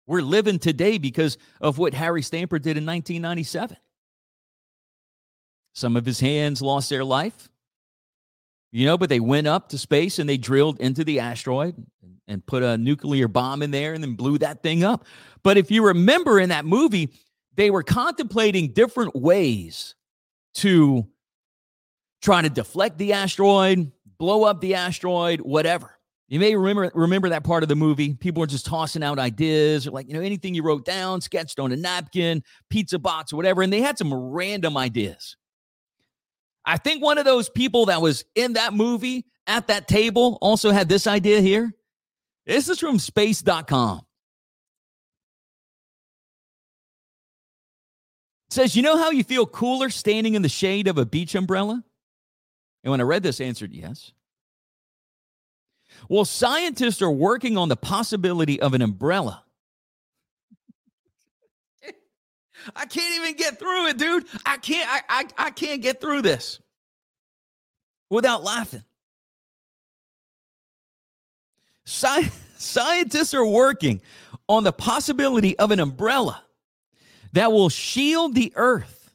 We're 0.06 0.22
living 0.22 0.58
today 0.58 0.98
because 0.98 1.36
of 1.60 1.78
what 1.78 1.94
Harry 1.94 2.22
Stamper 2.22 2.58
did 2.58 2.76
in 2.76 2.86
1997. 2.86 3.76
Some 5.72 5.96
of 5.96 6.04
his 6.04 6.20
hands 6.20 6.62
lost 6.62 6.90
their 6.90 7.04
life, 7.04 7.48
you 8.72 8.86
know, 8.86 8.98
but 8.98 9.08
they 9.08 9.20
went 9.20 9.46
up 9.46 9.68
to 9.70 9.78
space 9.78 10.18
and 10.18 10.28
they 10.28 10.36
drilled 10.36 10.80
into 10.80 11.04
the 11.04 11.20
asteroid 11.20 11.74
and 12.28 12.44
put 12.44 12.62
a 12.62 12.76
nuclear 12.76 13.28
bomb 13.28 13.62
in 13.62 13.70
there 13.70 13.94
and 13.94 14.02
then 14.02 14.14
blew 14.14 14.38
that 14.38 14.62
thing 14.62 14.84
up. 14.84 15.04
But 15.42 15.56
if 15.56 15.70
you 15.70 15.86
remember 15.86 16.38
in 16.38 16.50
that 16.50 16.64
movie, 16.64 17.10
they 17.60 17.70
were 17.70 17.82
contemplating 17.82 18.72
different 18.72 19.14
ways 19.14 19.94
to 20.54 21.06
try 22.22 22.40
to 22.40 22.48
deflect 22.48 22.96
the 22.96 23.12
asteroid, 23.12 23.92
blow 24.18 24.44
up 24.44 24.62
the 24.62 24.74
asteroid, 24.74 25.42
whatever. 25.42 25.98
You 26.28 26.40
may 26.40 26.56
remember 26.56 26.90
remember 26.94 27.28
that 27.28 27.44
part 27.44 27.62
of 27.62 27.68
the 27.68 27.76
movie. 27.76 28.14
People 28.14 28.40
were 28.40 28.46
just 28.46 28.64
tossing 28.64 29.02
out 29.02 29.18
ideas, 29.18 29.86
or 29.86 29.90
like 29.90 30.08
you 30.08 30.14
know 30.14 30.22
anything 30.22 30.54
you 30.54 30.62
wrote 30.62 30.86
down, 30.86 31.20
sketched 31.20 31.58
on 31.58 31.70
a 31.70 31.76
napkin, 31.76 32.42
pizza 32.70 32.98
box, 32.98 33.30
or 33.30 33.36
whatever, 33.36 33.60
and 33.60 33.70
they 33.70 33.82
had 33.82 33.98
some 33.98 34.14
random 34.14 34.78
ideas. 34.78 35.36
I 36.64 36.78
think 36.78 37.02
one 37.02 37.18
of 37.18 37.26
those 37.26 37.50
people 37.50 37.86
that 37.86 38.00
was 38.00 38.24
in 38.36 38.54
that 38.54 38.72
movie 38.72 39.26
at 39.46 39.66
that 39.66 39.86
table 39.86 40.38
also 40.40 40.70
had 40.70 40.88
this 40.88 41.06
idea 41.06 41.42
here. 41.42 41.74
This 42.46 42.70
is 42.70 42.78
from 42.78 42.98
space.com. 42.98 44.00
says, 48.50 48.76
You 48.76 48.82
know 48.82 48.96
how 48.96 49.10
you 49.10 49.24
feel 49.24 49.46
cooler 49.46 49.90
standing 49.90 50.34
in 50.34 50.42
the 50.42 50.48
shade 50.48 50.88
of 50.88 50.98
a 50.98 51.06
beach 51.06 51.34
umbrella? 51.34 51.82
And 52.84 52.90
when 52.90 53.00
I 53.00 53.04
read 53.04 53.22
this, 53.22 53.40
I 53.40 53.44
answered 53.44 53.72
yes. 53.72 54.12
Well, 56.08 56.24
scientists 56.24 57.02
are 57.02 57.10
working 57.10 57.56
on 57.56 57.68
the 57.68 57.76
possibility 57.76 58.60
of 58.60 58.74
an 58.74 58.82
umbrella. 58.82 59.44
I 62.76 62.84
can't 62.84 63.16
even 63.16 63.36
get 63.36 63.58
through 63.58 63.86
it, 63.86 63.96
dude. 63.96 64.26
I 64.44 64.58
can't 64.58 64.88
I, 64.88 65.00
I, 65.08 65.46
I 65.46 65.50
can't 65.50 65.80
get 65.80 66.00
through 66.00 66.22
this 66.22 66.60
without 68.10 68.42
laughing. 68.44 68.84
Sci- 71.86 72.30
scientists 72.58 73.32
are 73.34 73.46
working 73.46 74.02
on 74.48 74.64
the 74.64 74.72
possibility 74.72 75.58
of 75.58 75.70
an 75.70 75.80
umbrella 75.80 76.42
that 77.32 77.52
will 77.52 77.68
shield 77.68 78.34
the 78.34 78.52
earth. 78.56 79.12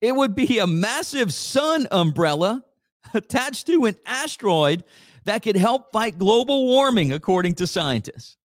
It 0.00 0.14
would 0.14 0.34
be 0.34 0.58
a 0.58 0.66
massive 0.66 1.32
sun 1.32 1.86
umbrella 1.90 2.64
attached 3.14 3.66
to 3.68 3.84
an 3.84 3.96
asteroid 4.06 4.84
that 5.24 5.42
could 5.42 5.56
help 5.56 5.92
fight 5.92 6.18
global 6.18 6.66
warming, 6.66 7.12
according 7.12 7.54
to 7.56 7.66
scientists. 7.66 8.36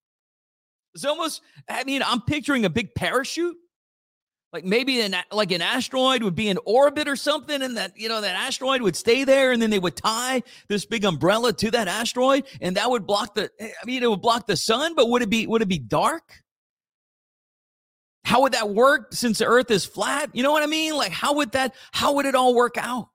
It's 0.94 1.06
almost, 1.06 1.42
I 1.70 1.84
mean, 1.84 2.02
I'm 2.04 2.22
picturing 2.22 2.66
a 2.66 2.70
big 2.70 2.94
parachute 2.94 3.58
like 4.54 4.66
maybe 4.66 5.02
an 5.02 5.16
like 5.32 5.52
an 5.52 5.62
asteroid 5.62 6.24
would 6.24 6.36
be 6.36 6.50
in 6.50 6.58
orbit 6.66 7.08
or 7.08 7.16
something 7.16 7.62
and 7.62 7.78
that 7.78 7.98
you 7.98 8.10
know 8.10 8.22
that 8.22 8.36
asteroid 8.36 8.82
would 8.82 8.96
stay 8.96 9.24
there 9.24 9.52
and 9.52 9.62
then 9.62 9.70
they 9.70 9.80
would 9.80 9.96
tie 9.96 10.42
this 10.68 10.86
big 10.86 11.06
umbrella 11.06 11.54
to 11.54 11.70
that 11.72 11.88
asteroid 11.88 12.46
and 12.62 12.78
that 12.78 12.90
would 12.90 13.06
block 13.06 13.36
the 13.36 13.52
i 13.62 13.86
mean 13.86 14.04
it 14.04 14.10
would 14.10 14.22
block 14.22 14.48
the 14.48 14.56
sun 14.56 14.96
but 14.96 15.10
would 15.10 15.22
it 15.22 15.30
be 15.30 15.48
would 15.48 15.62
it 15.62 15.68
be 15.68 15.80
dark 15.80 16.42
how 18.28 18.42
would 18.42 18.52
that 18.52 18.70
work 18.70 19.14
since 19.14 19.38
the 19.38 19.46
earth 19.46 19.72
is 19.72 19.86
flat 19.86 20.30
you 20.34 20.44
know 20.44 20.52
what 20.52 20.62
i 20.62 20.66
mean 20.66 20.94
like 20.94 21.14
how 21.14 21.36
would 21.36 21.50
that 21.54 21.74
how 21.94 22.12
would 22.12 22.26
it 22.26 22.36
all 22.36 22.54
work 22.54 22.78
out 22.78 23.08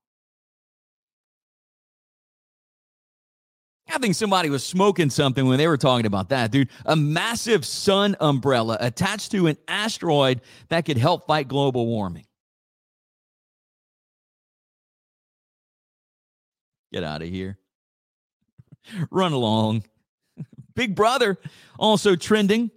I 3.94 3.98
think 3.98 4.14
somebody 4.14 4.48
was 4.48 4.64
smoking 4.64 5.10
something 5.10 5.44
when 5.44 5.58
they 5.58 5.68
were 5.68 5.76
talking 5.76 6.06
about 6.06 6.30
that, 6.30 6.50
dude. 6.50 6.70
A 6.86 6.96
massive 6.96 7.66
sun 7.66 8.16
umbrella 8.20 8.78
attached 8.80 9.32
to 9.32 9.48
an 9.48 9.58
asteroid 9.68 10.40
that 10.70 10.86
could 10.86 10.96
help 10.96 11.26
fight 11.26 11.46
global 11.46 11.86
warming. 11.86 12.24
Get 16.90 17.04
out 17.04 17.20
of 17.20 17.28
here. 17.28 17.58
Run 19.10 19.32
along. 19.32 19.84
Big 20.74 20.94
Brother 20.94 21.36
also 21.78 22.16
trending. 22.16 22.70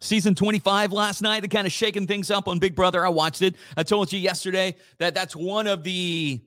Season 0.00 0.34
25 0.34 0.92
last 0.92 1.22
night, 1.22 1.40
they 1.40 1.48
kind 1.48 1.66
of 1.66 1.72
shaking 1.72 2.06
things 2.06 2.30
up 2.30 2.48
on 2.48 2.58
Big 2.58 2.74
Brother. 2.74 3.04
I 3.04 3.08
watched 3.08 3.42
it. 3.42 3.56
I 3.76 3.82
told 3.82 4.12
you 4.12 4.18
yesterday 4.18 4.76
that 4.98 5.14
that's 5.14 5.34
one 5.34 5.66
of 5.66 5.82
the 5.82 6.40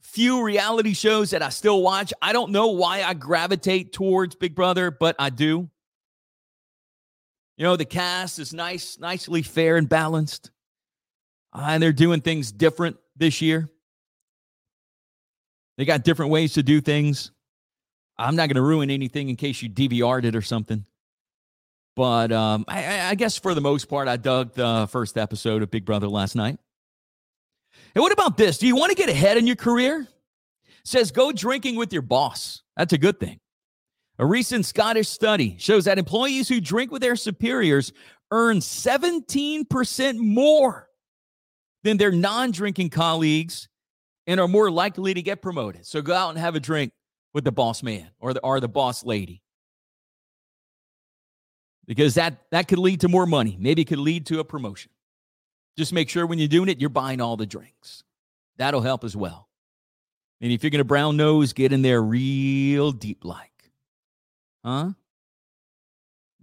few 0.00 0.42
reality 0.42 0.92
shows 0.92 1.30
that 1.30 1.42
I 1.42 1.50
still 1.50 1.82
watch. 1.82 2.12
I 2.20 2.32
don't 2.32 2.50
know 2.50 2.68
why 2.68 3.02
I 3.02 3.14
gravitate 3.14 3.92
towards 3.92 4.34
Big 4.34 4.54
Brother, 4.54 4.90
but 4.90 5.14
I 5.18 5.30
do. 5.30 5.70
You 7.56 7.64
know, 7.64 7.76
the 7.76 7.84
cast 7.84 8.38
is 8.38 8.52
nice, 8.52 8.98
nicely 8.98 9.42
fair 9.42 9.76
and 9.76 9.88
balanced. 9.88 10.50
Uh, 11.52 11.66
and 11.68 11.82
they're 11.82 11.92
doing 11.92 12.22
things 12.22 12.50
different 12.50 12.96
this 13.16 13.40
year. 13.40 13.68
They 15.76 15.84
got 15.84 16.02
different 16.02 16.32
ways 16.32 16.54
to 16.54 16.62
do 16.62 16.80
things. 16.80 17.30
I'm 18.18 18.36
not 18.36 18.48
going 18.48 18.56
to 18.56 18.62
ruin 18.62 18.90
anything 18.90 19.28
in 19.28 19.36
case 19.36 19.62
you 19.62 19.70
DVR'd 19.70 20.24
it 20.24 20.34
or 20.34 20.42
something. 20.42 20.84
But 22.00 22.32
um, 22.32 22.64
I, 22.66 23.10
I, 23.10 23.14
guess 23.14 23.36
for 23.36 23.52
the 23.52 23.60
most 23.60 23.84
part, 23.84 24.08
I 24.08 24.16
dug 24.16 24.54
the 24.54 24.88
first 24.90 25.18
episode 25.18 25.62
of 25.62 25.70
Big 25.70 25.84
Brother 25.84 26.08
last 26.08 26.34
night. 26.34 26.56
And 27.94 28.00
what 28.00 28.10
about 28.10 28.38
this? 28.38 28.56
Do 28.56 28.66
you 28.66 28.74
want 28.74 28.88
to 28.88 28.96
get 28.96 29.10
ahead 29.10 29.36
in 29.36 29.46
your 29.46 29.56
career? 29.56 30.08
says 30.82 31.10
go 31.10 31.30
drinking 31.30 31.76
with 31.76 31.92
your 31.92 32.00
boss. 32.00 32.62
That's 32.74 32.94
a 32.94 32.98
good 32.98 33.20
thing. 33.20 33.38
A 34.18 34.24
recent 34.24 34.64
Scottish 34.64 35.08
study 35.08 35.56
shows 35.58 35.84
that 35.84 35.98
employees 35.98 36.48
who 36.48 36.58
drink 36.58 36.90
with 36.90 37.02
their 37.02 37.16
superiors 37.16 37.92
earn 38.30 38.60
17% 38.60 40.16
more 40.16 40.88
than 41.84 41.98
their 41.98 42.12
non 42.12 42.50
drinking 42.50 42.88
colleagues 42.88 43.68
and 44.26 44.40
are 44.40 44.48
more 44.48 44.70
likely 44.70 45.12
to 45.12 45.20
get 45.20 45.42
promoted. 45.42 45.84
So 45.84 46.00
go 46.00 46.14
out 46.14 46.30
and 46.30 46.38
have 46.38 46.54
a 46.54 46.60
drink 46.60 46.92
with 47.34 47.44
the 47.44 47.52
boss 47.52 47.82
man 47.82 48.08
or 48.20 48.32
the, 48.32 48.40
or 48.40 48.58
the 48.58 48.68
boss 48.68 49.04
lady. 49.04 49.42
Because 51.90 52.14
that, 52.14 52.36
that 52.52 52.68
could 52.68 52.78
lead 52.78 53.00
to 53.00 53.08
more 53.08 53.26
money. 53.26 53.56
Maybe 53.58 53.82
it 53.82 53.86
could 53.86 53.98
lead 53.98 54.24
to 54.26 54.38
a 54.38 54.44
promotion. 54.44 54.92
Just 55.76 55.92
make 55.92 56.08
sure 56.08 56.24
when 56.24 56.38
you're 56.38 56.46
doing 56.46 56.68
it, 56.68 56.80
you're 56.80 56.88
buying 56.88 57.20
all 57.20 57.36
the 57.36 57.46
drinks. 57.46 58.04
That'll 58.58 58.80
help 58.80 59.02
as 59.02 59.16
well. 59.16 59.48
And 60.40 60.52
if 60.52 60.62
you're 60.62 60.70
to 60.70 60.84
brown 60.84 61.16
nose, 61.16 61.52
get 61.52 61.72
in 61.72 61.82
there 61.82 62.00
real 62.00 62.92
deep 62.92 63.24
like. 63.24 63.72
Huh? 64.64 64.90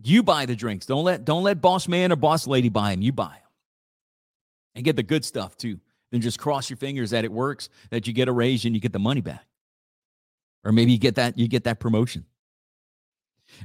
You 0.03 0.21
buy 0.21 0.47
the 0.47 0.55
drinks. 0.57 0.85
Don't 0.85 1.05
let 1.05 1.23
don't 1.23 1.43
let 1.43 1.61
boss 1.61 1.87
man 1.87 2.11
or 2.11 2.17
boss 2.17 2.45
lady 2.45 2.67
buy 2.67 2.91
them. 2.91 3.01
You 3.01 3.13
buy 3.13 3.27
them. 3.27 3.51
And 4.75 4.83
get 4.83 4.97
the 4.97 5.03
good 5.03 5.23
stuff 5.23 5.55
too. 5.55 5.79
Then 6.11 6.19
just 6.19 6.39
cross 6.39 6.69
your 6.69 6.75
fingers 6.75 7.11
that 7.11 7.23
it 7.23 7.31
works, 7.31 7.69
that 7.89 8.05
you 8.05 8.11
get 8.11 8.27
a 8.27 8.33
raise 8.33 8.65
and 8.65 8.75
you 8.75 8.81
get 8.81 8.91
the 8.91 8.99
money 8.99 9.21
back. 9.21 9.45
Or 10.65 10.73
maybe 10.73 10.91
you 10.91 10.97
get 10.97 11.15
that 11.15 11.37
you 11.37 11.47
get 11.47 11.63
that 11.63 11.79
promotion. 11.79 12.25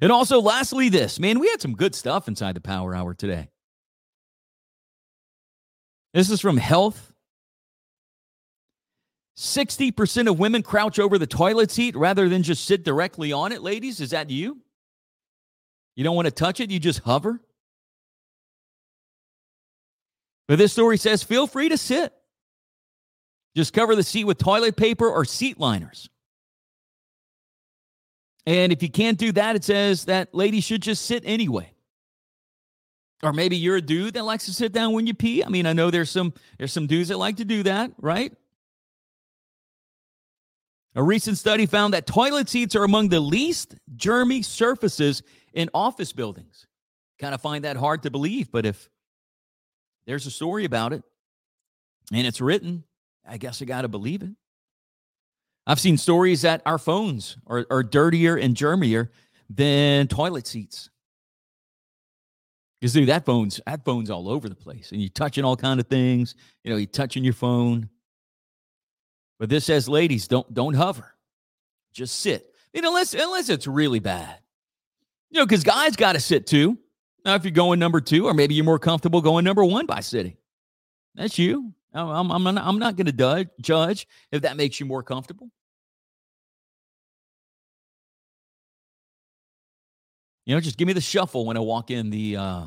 And 0.01 0.13
also 0.13 0.41
lastly 0.41 0.89
this, 0.89 1.19
man, 1.19 1.39
we 1.39 1.49
had 1.49 1.61
some 1.61 1.75
good 1.75 1.95
stuff 1.95 2.29
inside 2.29 2.57
the 2.57 2.61
power 2.61 2.95
hour 2.95 3.15
today. 3.15 3.49
This 6.15 6.31
is 6.31 6.41
from 6.41 6.57
Health 6.57 7.13
60% 9.37 10.29
of 10.29 10.39
women 10.39 10.63
crouch 10.63 10.99
over 10.99 11.19
the 11.19 11.27
toilet 11.27 11.71
seat 11.71 11.97
rather 11.97 12.29
than 12.29 12.43
just 12.43 12.65
sit 12.65 12.85
directly 12.85 13.33
on 13.33 13.51
it, 13.53 13.63
ladies. 13.63 14.01
Is 14.01 14.11
that 14.11 14.31
you? 14.31 14.61
You 15.97 16.05
don't 16.05 16.17
want 16.17 16.27
to 16.27 16.33
touch 16.33 16.61
it, 16.61 16.71
you 16.71 16.79
just 16.79 17.01
hover? 17.01 17.41
But 20.49 20.59
this 20.59 20.73
story 20.73 20.97
says 20.97 21.23
feel 21.23 21.47
free 21.47 21.71
to 21.71 21.79
sit. 21.79 22.13
Just 23.57 23.73
cover 23.73 23.95
the 23.97 24.03
seat 24.03 24.25
with 24.25 24.39
toilet 24.39 24.77
paper 24.77 25.09
or 25.09 25.25
seat 25.25 25.59
liners. 25.59 26.09
And 28.47 28.73
if 28.73 28.83
you 28.83 28.91
can't 28.91 29.19
do 29.19 29.33
that, 29.33 29.57
it 29.57 29.65
says 29.65 30.07
that 30.07 30.35
lady 30.35 30.61
should 30.61 30.83
just 30.83 31.07
sit 31.07 31.23
anyway. 31.25 31.73
Or 33.23 33.33
maybe 33.33 33.57
you're 33.57 33.77
a 33.77 33.83
dude 33.83 34.15
that 34.15 34.25
likes 34.25 34.47
to 34.47 34.53
sit 34.53 34.73
down 34.73 34.93
when 34.93 35.07
you 35.07 35.15
pee. 35.15 35.45
I 35.45 35.49
mean, 35.49 35.65
I 35.65 35.73
know 35.73 35.91
there's 35.91 36.11
some 36.11 36.35
there's 36.59 36.73
some 36.73 36.89
dudes 36.89 37.09
that 37.09 37.19
like 37.19 37.37
to 37.37 37.45
do 37.45 37.63
that, 37.63 37.93
right? 37.99 38.33
A 40.95 41.03
recent 41.03 41.39
study 41.39 41.67
found 41.67 41.95
that 41.95 42.07
toilet 42.07 42.49
seats 42.49 42.77
are 42.77 42.85
among 42.85 43.09
the 43.09 43.21
least 43.21 43.77
germy 43.97 44.45
surfaces 44.45 45.23
in 45.55 45.71
office 45.73 46.13
buildings. 46.13 46.67
Kind 47.19 47.35
of 47.35 47.41
find 47.41 47.65
that 47.65 47.77
hard 47.77 48.03
to 48.03 48.11
believe, 48.11 48.51
but 48.51 48.67
if 48.67 48.91
there's 50.05 50.27
a 50.27 50.31
story 50.31 50.65
about 50.65 50.93
it 50.93 51.03
and 52.13 52.27
it's 52.27 52.41
written, 52.41 52.85
I 53.27 53.39
guess 53.39 53.63
I 53.63 53.65
got 53.65 53.83
to 53.83 53.89
believe 53.89 54.23
it. 54.23 54.31
I've 55.67 55.81
seen 55.81 55.97
stories 55.97 56.43
that 56.43 56.63
our 56.67 56.79
phones 56.79 57.37
are, 57.47 57.67
are 57.71 57.83
dirtier 57.83 58.37
and 58.37 58.57
germier 58.57 59.09
than 59.49 60.09
toilet 60.09 60.47
seats. 60.47 60.91
Because 62.81 62.95
dude, 62.95 63.09
that 63.09 63.25
phone's 63.25 63.61
that 63.65 63.85
phone's 63.85 64.11
all 64.11 64.29
over 64.29 64.49
the 64.49 64.57
place, 64.57 64.91
and 64.91 65.01
you're 65.01 65.11
touching 65.11 65.45
all 65.45 65.57
kind 65.57 65.79
of 65.79 65.87
things. 65.87 66.35
You 66.65 66.73
know, 66.73 66.77
you're 66.77 66.87
touching 66.87 67.23
your 67.23 67.33
phone. 67.33 67.89
But 69.39 69.51
this 69.51 69.65
says, 69.65 69.89
ladies, 69.89 70.27
don't 70.27 70.53
don't 70.53 70.75
hover. 70.75 71.15
Just 71.93 72.19
sit. 72.19 72.53
I 72.75 72.79
mean, 72.79 72.87
unless 72.87 73.15
unless 73.15 73.49
it's 73.49 73.69
really 73.69 74.01
bad. 74.01 74.37
You 75.31 75.39
know, 75.39 75.47
because 75.47 75.63
guys 75.63 75.95
got 75.95 76.15
to 76.15 76.21
sit 76.21 76.47
too. 76.47 76.77
Now, 77.25 77.37
if 77.37 77.45
you're 77.45 77.53
going 77.53 77.79
number 77.79 78.01
two, 78.01 78.27
or 78.27 78.35
maybe 78.35 78.55
you're 78.55 78.65
more 78.65 78.81
comfortable 78.81 79.21
going 79.21 79.45
number 79.45 79.65
one 79.65 79.87
by 79.87 80.01
sitting. 80.01 80.37
That's 81.15 81.39
you. 81.39 81.73
I'm, 81.95 82.31
I'm, 82.31 82.43
not, 82.43 82.59
I'm 82.59 82.79
not 82.79 82.97
going 82.97 83.15
to 83.15 83.49
judge 83.61 84.07
if 84.31 84.43
that 84.43 84.57
makes 84.57 84.81
you 84.81 84.87
more 84.87 85.03
comfortable. 85.03 85.51
You 90.47 90.55
know, 90.55 90.61
just 90.61 90.77
give 90.77 90.87
me 90.87 90.93
the 90.93 91.01
shuffle 91.01 91.47
when 91.47 91.57
I 91.57 91.61
walk 91.61 91.91
in 91.91 92.11
the 92.11 92.37
uh, 92.37 92.65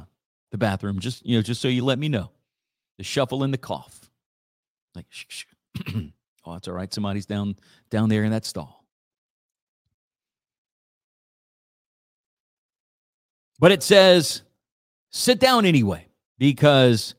the 0.51 0.57
bathroom. 0.57 0.99
Just 0.99 1.25
you 1.25 1.37
know, 1.37 1.41
just 1.41 1.61
so 1.61 1.67
you 1.67 1.83
let 1.83 1.99
me 1.99 2.07
know. 2.07 2.31
The 2.97 3.03
shuffle 3.03 3.43
and 3.43 3.53
the 3.53 3.57
cough. 3.57 4.09
Like, 4.95 5.07
Oh, 6.45 6.53
it's 6.55 6.67
all 6.67 6.75
right. 6.75 6.93
Somebody's 6.93 7.25
down 7.25 7.55
down 7.89 8.09
there 8.09 8.23
in 8.23 8.31
that 8.31 8.45
stall. 8.45 8.85
But 13.59 13.71
it 13.71 13.81
says 13.81 14.43
sit 15.11 15.39
down 15.39 15.65
anyway 15.65 16.07
because 16.37 17.15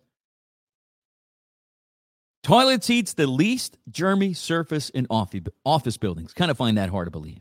toilet 2.47 2.85
seats 2.85 3.15
the 3.15 3.27
least 3.27 3.77
germy 3.91 4.37
surface 4.37 4.89
in 4.91 5.09
office 5.11 5.97
buildings. 5.97 6.33
Kind 6.33 6.49
of 6.49 6.57
find 6.57 6.79
that 6.79 6.91
hard 6.91 7.09
to 7.09 7.11
believe. 7.11 7.41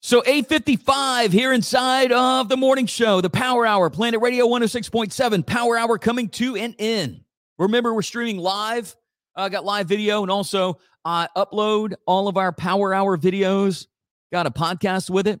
So 0.00 0.24
855 0.26 1.30
here 1.30 1.52
inside 1.52 2.10
of 2.10 2.48
the 2.48 2.56
morning 2.56 2.86
show, 2.86 3.20
the 3.20 3.30
Power 3.30 3.64
Hour, 3.64 3.88
Planet 3.90 4.20
Radio 4.20 4.48
106.7, 4.48 5.46
Power 5.46 5.78
Hour 5.78 5.98
coming 5.98 6.28
to 6.30 6.56
an 6.56 6.74
end. 6.80 7.20
Remember, 7.58 7.94
we're 7.94 8.02
streaming 8.02 8.38
live 8.38 8.96
uh, 9.36 9.48
got 9.48 9.64
live 9.64 9.86
video 9.86 10.22
and 10.22 10.30
also 10.30 10.78
uh, 11.04 11.28
upload 11.36 11.94
all 12.06 12.26
of 12.26 12.36
our 12.36 12.50
Power 12.50 12.92
Hour 12.92 13.16
videos. 13.16 13.86
Got 14.32 14.48
a 14.48 14.50
podcast 14.50 15.10
with 15.10 15.28
it. 15.28 15.40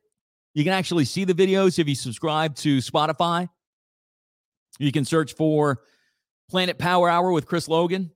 You 0.54 0.62
can 0.62 0.72
actually 0.72 1.06
see 1.06 1.24
the 1.24 1.34
videos 1.34 1.80
if 1.80 1.88
you 1.88 1.96
subscribe 1.96 2.54
to 2.56 2.78
Spotify. 2.78 3.48
You 4.78 4.92
can 4.92 5.04
search 5.04 5.34
for 5.34 5.80
Planet 6.52 6.76
Power 6.76 7.08
Hour 7.08 7.32
with 7.32 7.46
Chris 7.46 7.66
Logan. 7.66 8.10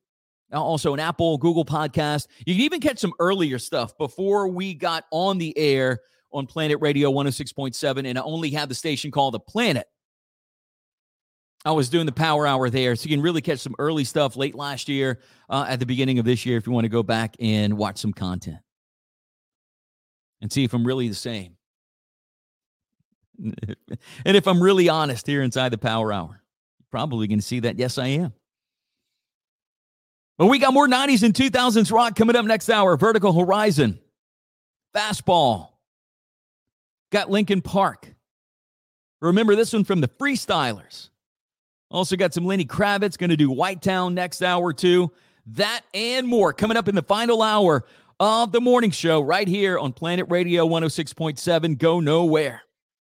Also, 0.52 0.92
an 0.92 1.00
Apple, 1.00 1.38
Google 1.38 1.64
podcast. 1.64 2.26
You 2.44 2.54
can 2.54 2.64
even 2.64 2.80
catch 2.80 2.98
some 2.98 3.14
earlier 3.18 3.58
stuff 3.58 3.96
before 3.96 4.46
we 4.46 4.74
got 4.74 5.04
on 5.10 5.38
the 5.38 5.56
air 5.56 6.00
on 6.32 6.46
Planet 6.46 6.76
Radio 6.82 7.10
106.7. 7.10 8.06
And 8.06 8.18
I 8.18 8.20
only 8.20 8.50
had 8.50 8.68
the 8.68 8.74
station 8.74 9.10
called 9.10 9.32
The 9.32 9.40
Planet. 9.40 9.86
I 11.64 11.70
was 11.70 11.88
doing 11.88 12.04
the 12.04 12.12
power 12.12 12.46
hour 12.46 12.68
there, 12.68 12.94
so 12.94 13.08
you 13.08 13.16
can 13.16 13.22
really 13.22 13.40
catch 13.40 13.60
some 13.60 13.74
early 13.78 14.04
stuff 14.04 14.36
late 14.36 14.54
last 14.54 14.86
year, 14.86 15.20
uh, 15.48 15.64
at 15.66 15.80
the 15.80 15.86
beginning 15.86 16.18
of 16.18 16.26
this 16.26 16.44
year, 16.44 16.58
if 16.58 16.66
you 16.66 16.74
want 16.74 16.84
to 16.84 16.90
go 16.90 17.02
back 17.02 17.36
and 17.40 17.78
watch 17.78 17.96
some 17.96 18.12
content 18.12 18.58
and 20.42 20.52
see 20.52 20.62
if 20.62 20.74
I'm 20.74 20.86
really 20.86 21.08
the 21.08 21.14
same. 21.14 21.56
and 23.42 24.36
if 24.36 24.46
I'm 24.46 24.62
really 24.62 24.90
honest 24.90 25.26
here 25.26 25.42
inside 25.42 25.70
the 25.70 25.78
power 25.78 26.12
hour, 26.12 26.42
probably 26.96 27.26
going 27.26 27.38
to 27.38 27.44
see 27.44 27.60
that. 27.60 27.78
Yes, 27.78 27.98
I 27.98 28.06
am. 28.06 28.32
But 30.38 30.46
we 30.46 30.58
got 30.58 30.72
more 30.72 30.88
90s 30.88 31.22
and 31.22 31.34
2000s 31.34 31.92
rock 31.92 32.16
coming 32.16 32.34
up 32.34 32.46
next 32.46 32.70
hour. 32.70 32.96
Vertical 32.96 33.34
Horizon, 33.34 33.98
Fastball, 34.94 35.68
got 37.12 37.30
Linkin 37.30 37.60
Park. 37.60 38.14
Remember 39.20 39.54
this 39.54 39.74
one 39.74 39.84
from 39.84 40.00
the 40.00 40.08
Freestylers. 40.08 41.10
Also 41.90 42.16
got 42.16 42.32
some 42.32 42.46
Lenny 42.46 42.64
Kravitz 42.64 43.18
going 43.18 43.28
to 43.28 43.36
do 43.36 43.50
White 43.50 43.82
Town 43.82 44.14
next 44.14 44.40
hour 44.40 44.72
too. 44.72 45.12
That 45.48 45.82
and 45.92 46.26
more 46.26 46.54
coming 46.54 46.78
up 46.78 46.88
in 46.88 46.94
the 46.94 47.02
final 47.02 47.42
hour 47.42 47.84
of 48.18 48.52
the 48.52 48.60
morning 48.62 48.90
show 48.90 49.20
right 49.20 49.46
here 49.46 49.78
on 49.78 49.92
Planet 49.92 50.28
Radio 50.30 50.66
106.7. 50.66 51.76
Go 51.76 52.00
nowhere. 52.00 52.62